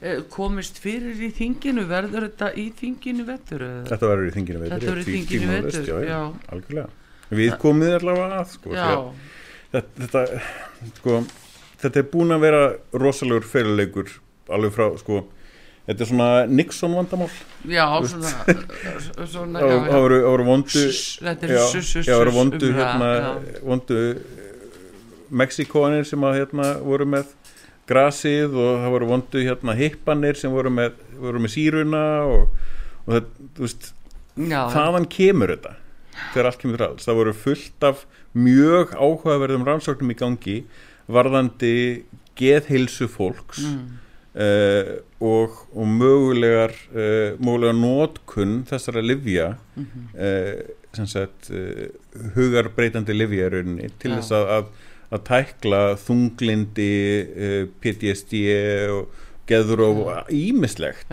eh, 0.05 0.19
komist 0.29 0.77
fyrir 0.83 1.17
í 1.25 1.31
þinginu, 1.33 1.87
verður 1.89 2.27
þetta 2.27 2.51
í 2.61 2.67
þinginu 2.77 3.25
vettur? 3.25 3.63
Þetta 3.89 4.11
verður 4.11 4.29
í 4.29 4.33
þinginu 4.35 4.61
vettur, 4.61 4.75
þetta 4.75 4.91
verður 4.91 5.01
í 5.01 5.15
þinginu 5.15 5.49
vettur, 5.55 5.87
já, 5.89 5.97
já, 6.05 6.19
algjörlega. 6.53 6.91
Við 7.39 7.55
komum 7.61 7.95
allavega 7.97 8.37
að, 8.37 8.53
sko, 8.53 8.75
þetta, 9.73 10.03
þetta, 10.03 10.23
sko, 10.99 11.17
þetta 11.81 12.01
er 12.03 12.07
búin 12.13 12.37
að 12.37 12.45
vera 12.45 12.61
rosalegur 13.01 13.49
fyrirleikur 13.49 14.13
alveg 14.53 14.77
frá, 14.77 14.87
sko, 15.01 15.23
Þetta 15.89 16.03
er 16.05 16.09
svona 16.11 16.25
Nixon 16.45 16.91
vandamál. 16.93 17.31
Já, 17.65 17.85
svona. 18.05 18.29
Það 19.57 19.95
voru 20.03 20.43
vondu 20.45 20.81
það 20.93 22.11
voru 22.13 22.33
vondu 22.35 22.67
hérna, 22.75 23.07
vondu 23.65 24.01
Mexikoanir 25.33 26.05
sem 26.05 26.25
að 26.29 26.35
hérna 26.43 26.67
voru 26.85 27.07
með 27.09 27.31
grasið 27.89 28.53
og 28.53 28.83
það 28.83 28.93
voru 28.93 29.07
vondu 29.09 29.41
hérna 29.47 29.73
hippanir 29.79 30.37
sem 30.37 30.53
voru 30.53 30.69
með, 30.73 30.99
voru 31.17 31.41
með 31.41 31.53
síruna 31.55 32.03
og, 32.35 32.43
og 33.07 33.15
það, 33.15 33.31
þú 33.57 33.65
veist 33.65 33.87
Já. 34.37 34.59
þaðan 34.75 35.07
kemur 35.15 35.53
þetta 35.55 35.71
þegar 36.35 36.51
allt 36.51 36.61
kemur 36.61 36.83
alls, 36.85 37.07
það 37.07 37.17
voru 37.21 37.33
fullt 37.45 37.87
af 37.89 38.05
mjög 38.37 38.93
áhugaverðum 38.93 39.65
rannsóknum 39.65 40.13
í 40.13 40.19
gangi 40.19 40.59
varðandi 41.09 41.73
geðhilsu 42.37 43.09
fólks. 43.09 43.65
Mm 43.65 44.05
Uh, 44.29 45.01
og, 45.25 45.55
og 45.73 45.87
mögulegar 45.89 46.75
uh, 46.93 47.33
mögulegar 47.41 47.73
nótkunn 47.73 48.59
þessara 48.69 49.01
livja 49.01 49.55
mm 49.73 49.85
-hmm. 49.85 50.03
uh, 50.21 50.75
sem 50.93 51.07
sagt 51.07 51.49
hugarbreytandi 52.35 53.13
livja 53.13 53.47
í 53.47 53.49
rauninni 53.49 53.89
til 53.99 54.11
þess 54.11 54.31
að, 54.31 54.45
að, 54.57 54.65
að 55.09 55.23
tækla 55.25 55.81
þunglindi 56.01 56.93
PTSD 57.81 58.33
og 58.93 59.07
geður 59.49 59.83
og 59.87 60.31
ímislegt 60.33 61.05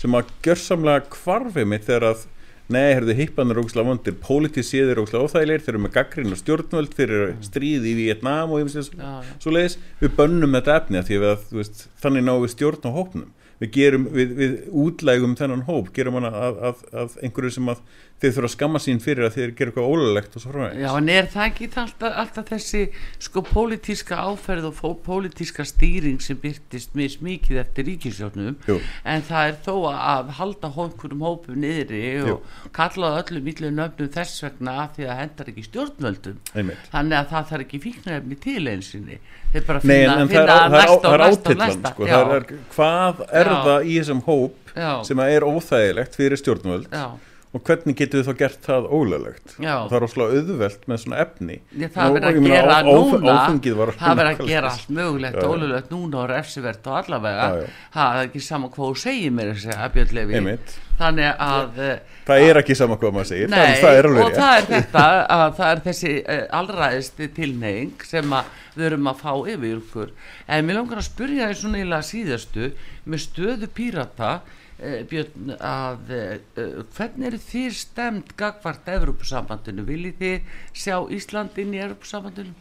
sem 0.00 0.14
að 0.14 0.32
gjörsamlega 0.44 1.04
kvarfi 1.16 1.64
mitt 1.64 1.84
þegar 1.88 2.10
að 2.12 2.26
Nei, 2.70 2.92
herðu, 2.94 3.16
hippan 3.18 3.50
er 3.50 3.58
ógslag 3.58 3.86
vondir, 3.88 4.14
pólitísið 4.22 4.92
er 4.92 5.00
ógslag 5.02 5.24
óþægilegir, 5.26 5.64
þeir 5.64 5.72
eru 5.72 5.82
með 5.82 5.94
gaggrinn 5.96 6.34
og 6.36 6.38
stjórnvöld, 6.38 6.92
þeir 6.94 7.14
eru 7.16 7.32
stríð 7.42 7.88
í 7.90 7.94
Vietnám 7.98 8.52
og 8.52 8.60
einhvers 8.60 8.92
vegar 8.92 9.32
svo 9.42 9.54
leiðis, 9.56 9.74
við 9.98 10.14
bönnum 10.20 10.54
þetta 10.54 10.76
efni 10.78 11.00
að 11.00 11.08
því 11.08 11.18
að 11.32 11.48
veist, 11.56 11.82
þannig 12.04 12.26
náum 12.28 12.44
við 12.44 12.52
stjórn 12.54 12.86
á 12.86 12.90
hópnum, 12.94 13.24
við, 13.58 13.72
gerum, 13.74 14.06
við, 14.14 14.36
við 14.38 14.54
útlægum 14.84 15.34
þennan 15.40 15.66
hóp, 15.66 15.90
gerum 15.96 16.20
hana 16.20 16.30
að, 16.30 16.62
að, 16.70 16.86
að 17.02 17.18
einhverju 17.26 17.56
sem 17.56 17.72
að 17.74 17.82
þeir 18.20 18.34
þurfa 18.36 18.48
að 18.50 18.52
skamma 18.54 18.80
sín 18.82 18.98
fyrir 19.00 19.26
að 19.26 19.36
þeir 19.38 19.52
gera 19.56 19.70
eitthvað 19.72 19.90
ólulegt 19.94 20.34
og 20.36 20.42
svo 20.42 20.52
frá 20.52 20.66
Já, 20.76 20.88
en 20.98 21.08
er 21.12 21.28
það 21.32 21.46
ekki 21.46 21.68
alltaf, 21.80 22.16
alltaf 22.22 22.48
þessi 22.50 22.82
sko 23.26 23.42
pólitíska 23.48 24.18
áferð 24.28 24.66
og 24.70 24.98
pólitíska 25.06 25.64
stýring 25.68 26.20
sem 26.24 26.36
byrtist 26.40 26.92
mjög 26.98 27.14
smikið 27.16 27.60
eftir 27.62 27.88
ríkisjónum 27.88 28.58
en 28.68 29.24
það 29.30 29.52
er 29.52 29.56
þó 29.64 29.74
að 29.94 30.32
halda 30.40 30.72
hónkurum 30.76 31.24
hópum 31.24 31.60
niðri 31.64 32.02
og 32.24 32.28
Jú. 32.34 32.36
kalla 32.76 33.14
öllum 33.22 33.48
yllu 33.54 33.72
nöfnum 33.78 34.12
þess 34.12 34.44
vegna 34.44 34.76
að 34.84 34.98
því 34.98 35.08
að 35.08 35.20
hendar 35.20 35.50
ekki 35.54 35.64
stjórnvöldum. 35.70 36.36
Einmitt. 36.54 36.84
þannig 36.92 37.18
að 37.22 37.32
það 37.32 37.48
þarf 37.50 37.64
ekki 37.66 37.82
fíknarefni 37.86 38.40
til 38.44 38.66
einsinni 38.68 39.18
þeir 39.54 39.64
bara 39.66 39.80
finna, 39.80 40.18
Nei, 40.20 40.28
finna 40.30 40.44
það 40.46 40.60
er, 40.60 40.76
næsta 40.76 41.10
og 41.10 41.18
næsta 41.24 41.50
og 41.50 41.58
næsta. 41.64 41.94
sko, 41.94 42.06
er, 42.06 42.46
Hvað 42.76 43.24
er 43.32 43.50
Já. 43.50 43.56
það 43.64 43.88
í 43.88 43.96
þessum 43.98 44.22
hóp 44.28 44.76
Já. 44.76 44.92
sem 45.08 45.24
er 45.24 45.48
óþægilegt 45.48 46.20
fyrir 46.20 46.40
stjórnvöld? 46.40 46.92
Já 46.92 47.08
og 47.50 47.64
hvernig 47.66 47.96
getur 47.98 48.20
við 48.20 48.28
þá 48.28 48.34
gert 48.44 48.66
það 48.66 48.84
ólöglegt? 48.94 49.54
Það 49.56 49.94
er 49.96 50.06
ósláð 50.06 50.34
auðvelt 50.36 50.84
með 50.90 51.00
svona 51.04 51.22
efni. 51.24 51.56
Ég, 51.74 51.90
það 51.94 52.12
verður 52.16 52.28
að 52.28 52.50
gera 52.50 52.76
á, 52.76 52.80
núna 52.86 53.38
það 53.48 54.20
verður 54.20 54.30
að 54.30 54.52
gera 54.52 54.74
allt 54.74 54.92
mögulegt 55.00 55.40
ólöglegt 55.42 55.90
núna 55.94 56.20
og 56.22 56.28
refsivert 56.30 56.86
og 56.86 57.00
allavega. 57.00 57.48
Já, 57.50 57.64
já. 57.64 57.80
það 57.96 58.20
er 58.20 58.30
ekki 58.30 58.44
sama 58.46 58.70
hvað 58.70 58.94
þú 58.94 59.02
segir 59.06 59.34
mér 59.34 60.78
þannig 61.00 61.40
að 61.40 61.80
eh, 61.80 62.16
það 62.28 62.46
er 62.46 62.60
ekki 62.60 62.76
sama 62.78 62.98
hvað 63.00 63.14
maður 63.16 63.30
segir 63.30 63.52
nei, 63.52 63.74
það 63.80 63.98
er 63.98 64.08
og 64.10 64.34
það 64.36 64.54
er 64.56 64.66
þetta 64.68 65.04
að 65.36 65.44
það 65.58 65.70
er 65.70 65.82
þessi 65.86 66.14
uh, 66.20 66.42
allræðist 66.60 67.22
tilneying 67.36 68.06
sem 68.06 68.36
við 68.76 68.86
erum 68.90 69.10
að 69.10 69.22
fá 69.24 69.32
yfir 69.54 70.12
en 70.46 70.68
mér 70.68 70.80
langar 70.80 71.00
að 71.00 71.08
spyrja 71.08 71.50
því 71.50 71.60
svona 71.62 71.82
ílega 71.84 72.08
síðastu 72.10 72.72
með 73.08 73.24
stöðu 73.24 73.70
pírata 73.76 74.32
Eh, 74.40 74.59
Björn 74.80 75.52
að 75.60 76.12
uh, 76.16 76.80
hvernig 76.96 77.26
eru 77.28 77.38
þið 77.44 77.74
stemt 77.76 78.32
gagvart 78.40 78.86
Evrópusambandinu, 78.88 79.84
viljið 79.84 80.20
þið 80.22 80.54
sjá 80.72 80.94
Íslandin 81.12 81.74
í 81.76 81.82
Evrópusambandinu? 81.84 82.54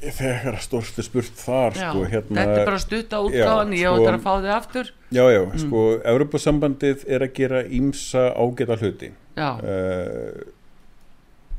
Þegar 0.00 0.56
stórstu 0.64 1.04
spurt 1.04 1.36
þar 1.36 1.76
já, 1.76 1.90
sko, 1.90 2.06
hérna, 2.08 2.38
Þetta 2.40 2.56
er 2.56 2.70
bara 2.70 2.80
stutt 2.80 3.12
á 3.12 3.20
útgáðan 3.20 3.74
ég 3.76 3.90
áttur 3.90 4.06
sko, 4.06 4.14
að 4.16 4.24
fá 4.24 4.30
þið 4.32 4.54
aftur 4.54 4.90
Já, 5.12 5.22
já, 5.28 5.40
mm. 5.44 5.60
sko 5.60 5.82
Evrópusambandið 6.14 7.04
er 7.06 7.24
að 7.26 7.34
gera 7.36 7.62
ímsa 7.78 8.24
ágæta 8.32 8.78
hluti 8.80 9.12
uh, 9.12 10.40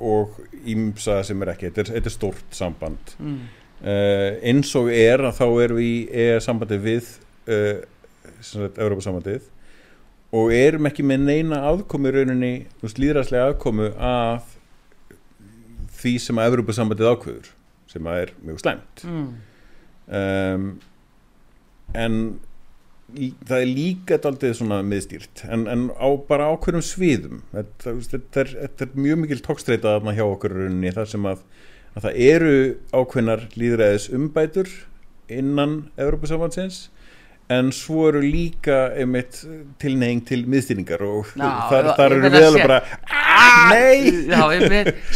og 0.02 0.42
ímsa 0.74 1.22
sem 1.28 1.46
er 1.46 1.54
ekki, 1.54 1.72
þetta 1.78 2.02
er, 2.02 2.14
stórt 2.18 2.58
samband 2.58 3.16
mm. 3.22 3.40
uh, 3.86 4.28
eins 4.52 4.74
og 4.80 4.92
er 4.92 5.24
að 5.30 5.38
þá 5.38 5.48
er 5.68 5.78
við 5.78 6.20
í 6.26 6.30
sambandi 6.44 6.82
við 6.82 7.14
Európa-samandið 8.22 9.50
og 10.32 10.54
erum 10.56 10.88
ekki 10.88 11.04
með 11.04 11.26
neina 11.28 11.60
aðkomi 11.68 12.12
rauninni, 12.16 12.52
líðræðslega 12.82 13.50
aðkomu 13.52 13.90
að 13.98 14.54
því 16.02 16.14
sem 16.24 16.40
að 16.40 16.54
Európa-samandið 16.54 17.12
ákveður 17.12 17.50
sem 17.92 18.08
að 18.08 18.22
er 18.22 18.32
mjög 18.46 18.62
slæmt. 18.62 19.04
Mm. 19.04 19.28
um, 20.22 20.70
en 21.92 22.16
í, 23.12 23.32
það 23.44 23.58
er 23.58 23.68
líka 23.68 24.20
aldrei 24.30 24.54
svona 24.56 24.80
miðstýrt 24.88 25.44
en, 25.52 25.66
en 25.72 25.90
á, 25.92 26.08
bara 26.30 26.48
ákveðum 26.54 26.86
sviðum. 26.86 27.42
Þetta, 27.52 27.98
þetta, 28.14 28.46
er, 28.46 28.54
þetta 28.62 28.88
er 28.88 29.04
mjög 29.08 29.22
mikil 29.26 29.42
tókstreita 29.44 29.98
að 29.98 30.08
maður 30.08 30.22
hjá 30.22 30.26
okkur 30.30 30.58
rauninni 30.62 30.96
þar 30.96 31.12
sem 31.12 31.28
að, 31.28 31.44
að 31.92 32.08
það 32.08 32.24
eru 32.30 32.56
ákveðnar 32.96 33.46
líðræðis 33.60 34.08
umbætur 34.16 34.74
innan 35.32 35.78
Európa-samandsins 36.00 36.86
en 37.52 37.72
svo 37.76 38.08
eru 38.10 38.22
líka 38.24 38.80
einmitt 38.96 39.42
tilneying 39.82 40.24
til 40.28 40.44
miðstýringar 40.50 41.04
og 41.06 41.32
Ná, 41.40 41.48
þar, 41.72 41.92
þar 42.00 42.16
eru 42.18 42.32
við 42.32 42.48
alveg 42.48 42.66
bara 42.68 42.80
ah, 43.12 43.72
nei! 43.74 44.26
Já, 44.32 44.42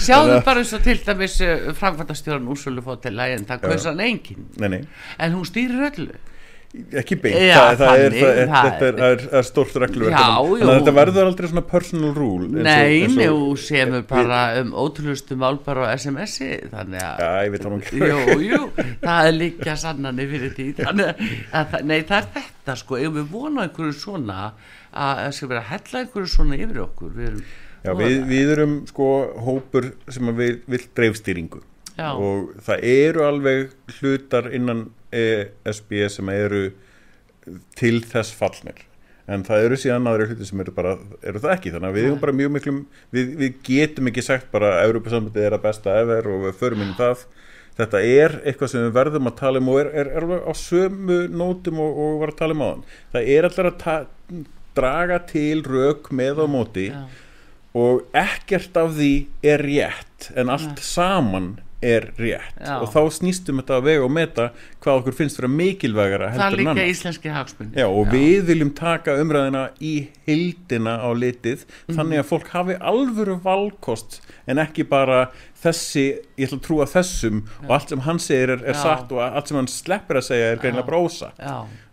sjáðu 0.08 0.40
bara 0.46 0.64
eins 0.64 0.74
og 0.76 0.86
til 0.86 0.98
dæmis 1.06 1.40
eh, 1.46 1.68
framkvæmtastjóran 1.80 2.48
Úrsulu 2.52 2.84
fótt 2.86 3.06
til 3.06 3.16
lægin 3.18 3.48
það 3.50 3.68
kauðs 3.68 3.90
hann 3.90 4.06
engin 4.06 4.48
nei, 4.62 4.70
nei. 4.78 4.82
en 5.20 5.38
hún 5.38 5.48
stýrir 5.48 5.88
öllu 5.92 6.18
ekki 7.02 7.18
beint, 7.24 7.40
já, 7.40 7.56
það, 7.56 7.78
það, 7.80 7.90
þannig, 7.90 8.22
er, 8.26 8.50
það, 8.54 8.86
er, 8.88 9.00
er, 9.10 9.26
er 9.40 9.48
stórt 9.48 9.78
reglverk 9.84 10.18
en 10.20 10.72
þetta 10.72 10.96
verður 11.00 11.30
aldrei 11.32 11.50
svona 11.52 11.66
personal 11.70 12.14
rule 12.16 12.66
Nei, 12.66 13.06
nú 13.12 13.56
semur 13.60 14.06
bara 14.10 14.42
um 14.62 14.74
ótrúlustu 14.86 15.38
mál 15.40 15.60
bara 15.66 15.90
á 15.90 15.96
SMS-i 15.96 16.52
þannig 16.72 17.04
að 17.04 17.24
Já, 17.26 17.30
það 17.34 17.66
Jú, 17.96 18.40
jú, 18.44 18.62
það 19.02 19.28
er 19.30 19.36
líka 19.36 19.76
sannanir 19.80 20.32
fyrir 20.32 20.56
því. 20.56 20.66
Þannig 20.80 21.22
að, 21.56 21.78
nei, 21.88 22.00
það 22.08 22.18
er 22.18 22.28
þetta 22.38 22.78
sko, 22.82 23.00
ef 23.00 23.14
við 23.16 23.30
vonum 23.32 23.62
einhverju 23.64 23.96
svona 24.00 24.40
að 24.96 25.22
það 25.22 25.38
skal 25.38 25.52
vera 25.52 25.64
að 25.64 25.72
hella 25.74 26.02
einhverju 26.02 26.32
svona 26.34 26.60
yfir 26.60 26.82
okkur? 26.86 27.14
Við 27.16 27.30
erum, 27.30 27.46
Já, 27.86 27.94
við, 28.00 28.18
við 28.32 28.52
erum 28.56 28.76
sko 28.90 29.10
hópur 29.46 29.92
sem 30.10 30.36
vil 30.36 30.86
dreifstýringu. 30.98 31.64
Og 31.96 32.56
það 32.66 32.88
eru 32.92 33.24
alveg 33.24 33.76
hlutar 34.00 34.50
innan 34.56 34.90
ESB 35.22 35.96
sem 36.12 36.34
eru 36.34 36.66
til 37.78 38.02
þess 38.06 38.36
fallnir. 38.36 38.84
En 39.30 39.42
það 39.46 39.68
eru 39.68 39.78
síðan 39.82 40.10
aðra 40.10 40.28
hluti 40.30 40.46
sem 40.46 40.60
eru 40.62 40.74
bara 40.76 40.98
eru 41.26 41.42
það 41.42 41.56
ekki, 41.56 41.72
þannig 41.74 41.90
að 41.90 41.98
við 41.98 42.08
erum 42.10 42.22
bara 42.22 42.36
mjög 42.38 42.52
miklum 42.54 42.82
við, 43.16 43.32
við 43.40 43.56
getum 43.66 44.12
ekki 44.12 44.24
sagt 44.26 44.52
bara 44.52 44.76
að 44.76 44.92
Európa-sambandið 44.92 45.48
er 45.48 45.58
að 45.58 45.64
besta 45.64 45.96
efer 46.04 46.30
og 46.30 46.44
við 46.46 46.60
förum 46.60 46.86
inn 46.86 46.94
í 46.94 46.98
það. 47.00 47.26
Þetta 47.76 48.02
er 48.08 48.36
eitthvað 48.48 48.72
sem 48.72 48.86
við 48.86 48.94
verðum 48.96 49.30
að 49.30 49.40
tala 49.42 49.60
um 49.60 49.72
og 49.74 49.80
er, 49.82 49.90
er, 50.00 50.12
er 50.16 50.46
á 50.48 50.54
sömu 50.56 51.18
nótum 51.28 51.82
og, 51.84 51.98
og 52.06 52.22
var 52.22 52.32
að 52.32 52.38
tala 52.40 52.56
um 52.56 52.64
á 52.64 52.68
þann 52.70 52.86
það 53.16 53.32
er 53.34 53.48
allir 53.50 53.72
að 53.72 54.06
draga 54.76 55.20
til 55.30 55.64
rauk 55.66 56.10
með 56.16 56.42
á 56.44 56.48
móti 56.52 56.88
Já. 56.92 57.04
og 57.76 58.04
ekkert 58.16 58.80
af 58.80 58.96
því 58.96 59.14
er 59.44 59.64
rétt 59.64 60.30
en 60.36 60.52
allt 60.54 60.82
Já. 60.82 60.88
saman 60.88 61.50
er 61.84 62.08
rétt 62.18 62.60
Já. 62.62 62.78
og 62.80 62.90
þá 62.94 63.00
snýstum 63.18 63.60
þetta 63.62 63.80
að 63.80 63.88
vega 63.90 64.06
og 64.06 64.14
meta 64.16 64.46
hvað 64.84 65.00
okkur 65.02 65.18
finnst 65.18 65.40
vera 65.40 65.50
mikilvægara 65.52 66.30
það 66.36 66.46
er 66.46 66.58
líka 66.62 66.86
íslenski 66.92 67.34
hagspunni 67.34 67.76
Já, 67.78 67.88
og 67.88 68.08
Já. 68.08 68.12
við 68.16 68.46
viljum 68.52 68.72
taka 68.78 69.18
umræðina 69.22 69.66
í 69.84 69.96
hildina 70.28 70.98
á 71.04 71.10
litið 71.16 71.66
mm. 71.66 71.98
þannig 71.98 72.22
að 72.22 72.30
fólk 72.32 72.52
hafi 72.54 72.78
alvöru 72.80 73.38
valkost 73.44 74.22
en 74.50 74.62
ekki 74.62 74.88
bara 74.88 75.28
þessi, 75.66 76.06
ég 76.38 76.48
ætla 76.48 76.60
að 76.60 76.66
trúa 76.68 76.90
þessum 76.90 77.42
Já. 77.44 77.66
og 77.66 77.74
allt 77.78 77.94
sem 77.94 78.06
hann 78.08 78.22
segir 78.24 78.56
er, 78.56 78.66
er 78.72 78.80
satt 78.80 79.12
og 79.16 79.24
allt 79.26 79.52
sem 79.52 79.60
hann 79.60 79.72
sleppir 79.72 80.22
að 80.22 80.30
segja 80.30 80.54
er 80.54 80.62
greinlega 80.62 80.88
brósa 80.88 81.34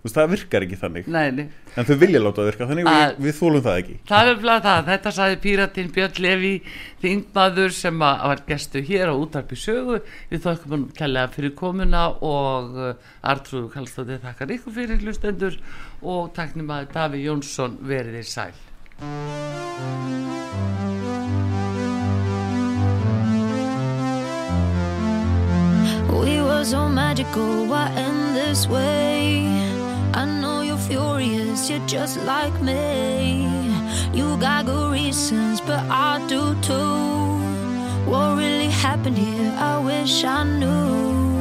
veist, 0.02 0.16
það 0.16 0.32
virkar 0.34 0.66
ekki 0.66 0.78
þannig. 0.80 1.10
Nei, 1.12 1.30
nei. 1.36 1.44
en 1.76 1.88
þau 1.88 1.94
vilja 2.00 2.22
láta 2.22 2.42
það 2.42 2.48
virka 2.50 2.68
þannig 2.70 2.88
við, 2.88 3.14
við 3.26 3.36
þólum 3.38 3.64
það 3.66 3.78
ekki. 3.82 3.96
Það 4.10 4.30
er 4.32 4.40
bara 4.42 4.56
það, 4.66 4.82
þetta 4.90 5.12
saði 5.18 5.38
Píratin 5.46 5.92
Björn 5.94 6.20
Levi 6.26 6.52
þingmaður 7.04 7.76
sem 7.76 8.02
var 8.02 8.44
gestu 8.48 8.82
hér 8.88 9.12
á 9.12 9.14
útarpi 9.14 9.58
sögu. 9.58 10.00
Við 10.32 10.44
þokkum 10.46 10.76
hann 10.76 10.88
kærlega 10.98 11.32
fyrir 11.36 11.54
komuna 11.58 12.04
og 12.18 12.76
uh, 12.76 12.92
Artrúð 13.22 13.70
Kallstóði 13.74 14.18
þakkar 14.22 14.56
ykkur 14.58 14.78
fyrir 14.80 15.06
hlustendur 15.06 15.58
og 16.02 16.32
takknum 16.36 16.74
að 16.74 16.90
Daví 16.96 17.24
Jónsson 17.26 17.78
veriði 17.86 18.26
sæl. 18.26 18.52
We 26.22 26.40
were 26.40 26.64
so 26.64 26.88
magical, 26.88 27.66
why 27.66 27.90
end 27.96 28.36
this 28.36 28.68
way? 28.68 29.71
I 30.14 30.24
know 30.26 30.60
you're 30.60 30.76
furious, 30.76 31.70
you're 31.70 31.86
just 31.86 32.18
like 32.24 32.60
me. 32.60 33.46
You 34.12 34.36
got 34.36 34.66
good 34.66 34.92
reasons, 34.92 35.60
but 35.62 35.80
I 35.88 36.18
do 36.28 36.54
too. 36.60 37.32
What 38.10 38.36
really 38.36 38.68
happened 38.68 39.16
here? 39.16 39.52
I 39.56 39.78
wish 39.78 40.22
I 40.24 40.44
knew. 40.44 41.32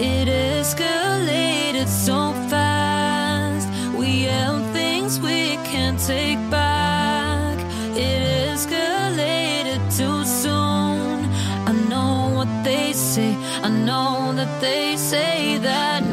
It 0.00 0.28
escalated 0.28 1.88
so 1.88 2.32
fast. 2.48 3.68
We 3.96 4.22
held 4.22 4.64
things 4.72 5.18
we 5.18 5.56
can't 5.64 5.98
take 5.98 6.38
back. 6.50 7.58
It 7.96 8.22
escalated 8.52 9.80
too 9.96 10.24
soon. 10.24 11.24
I 11.66 11.72
know 11.88 12.30
what 12.36 12.62
they 12.62 12.92
say. 12.92 13.34
I 13.64 13.68
know 13.68 14.32
that 14.36 14.60
they 14.60 14.96
say 14.96 15.58
that 15.58 16.04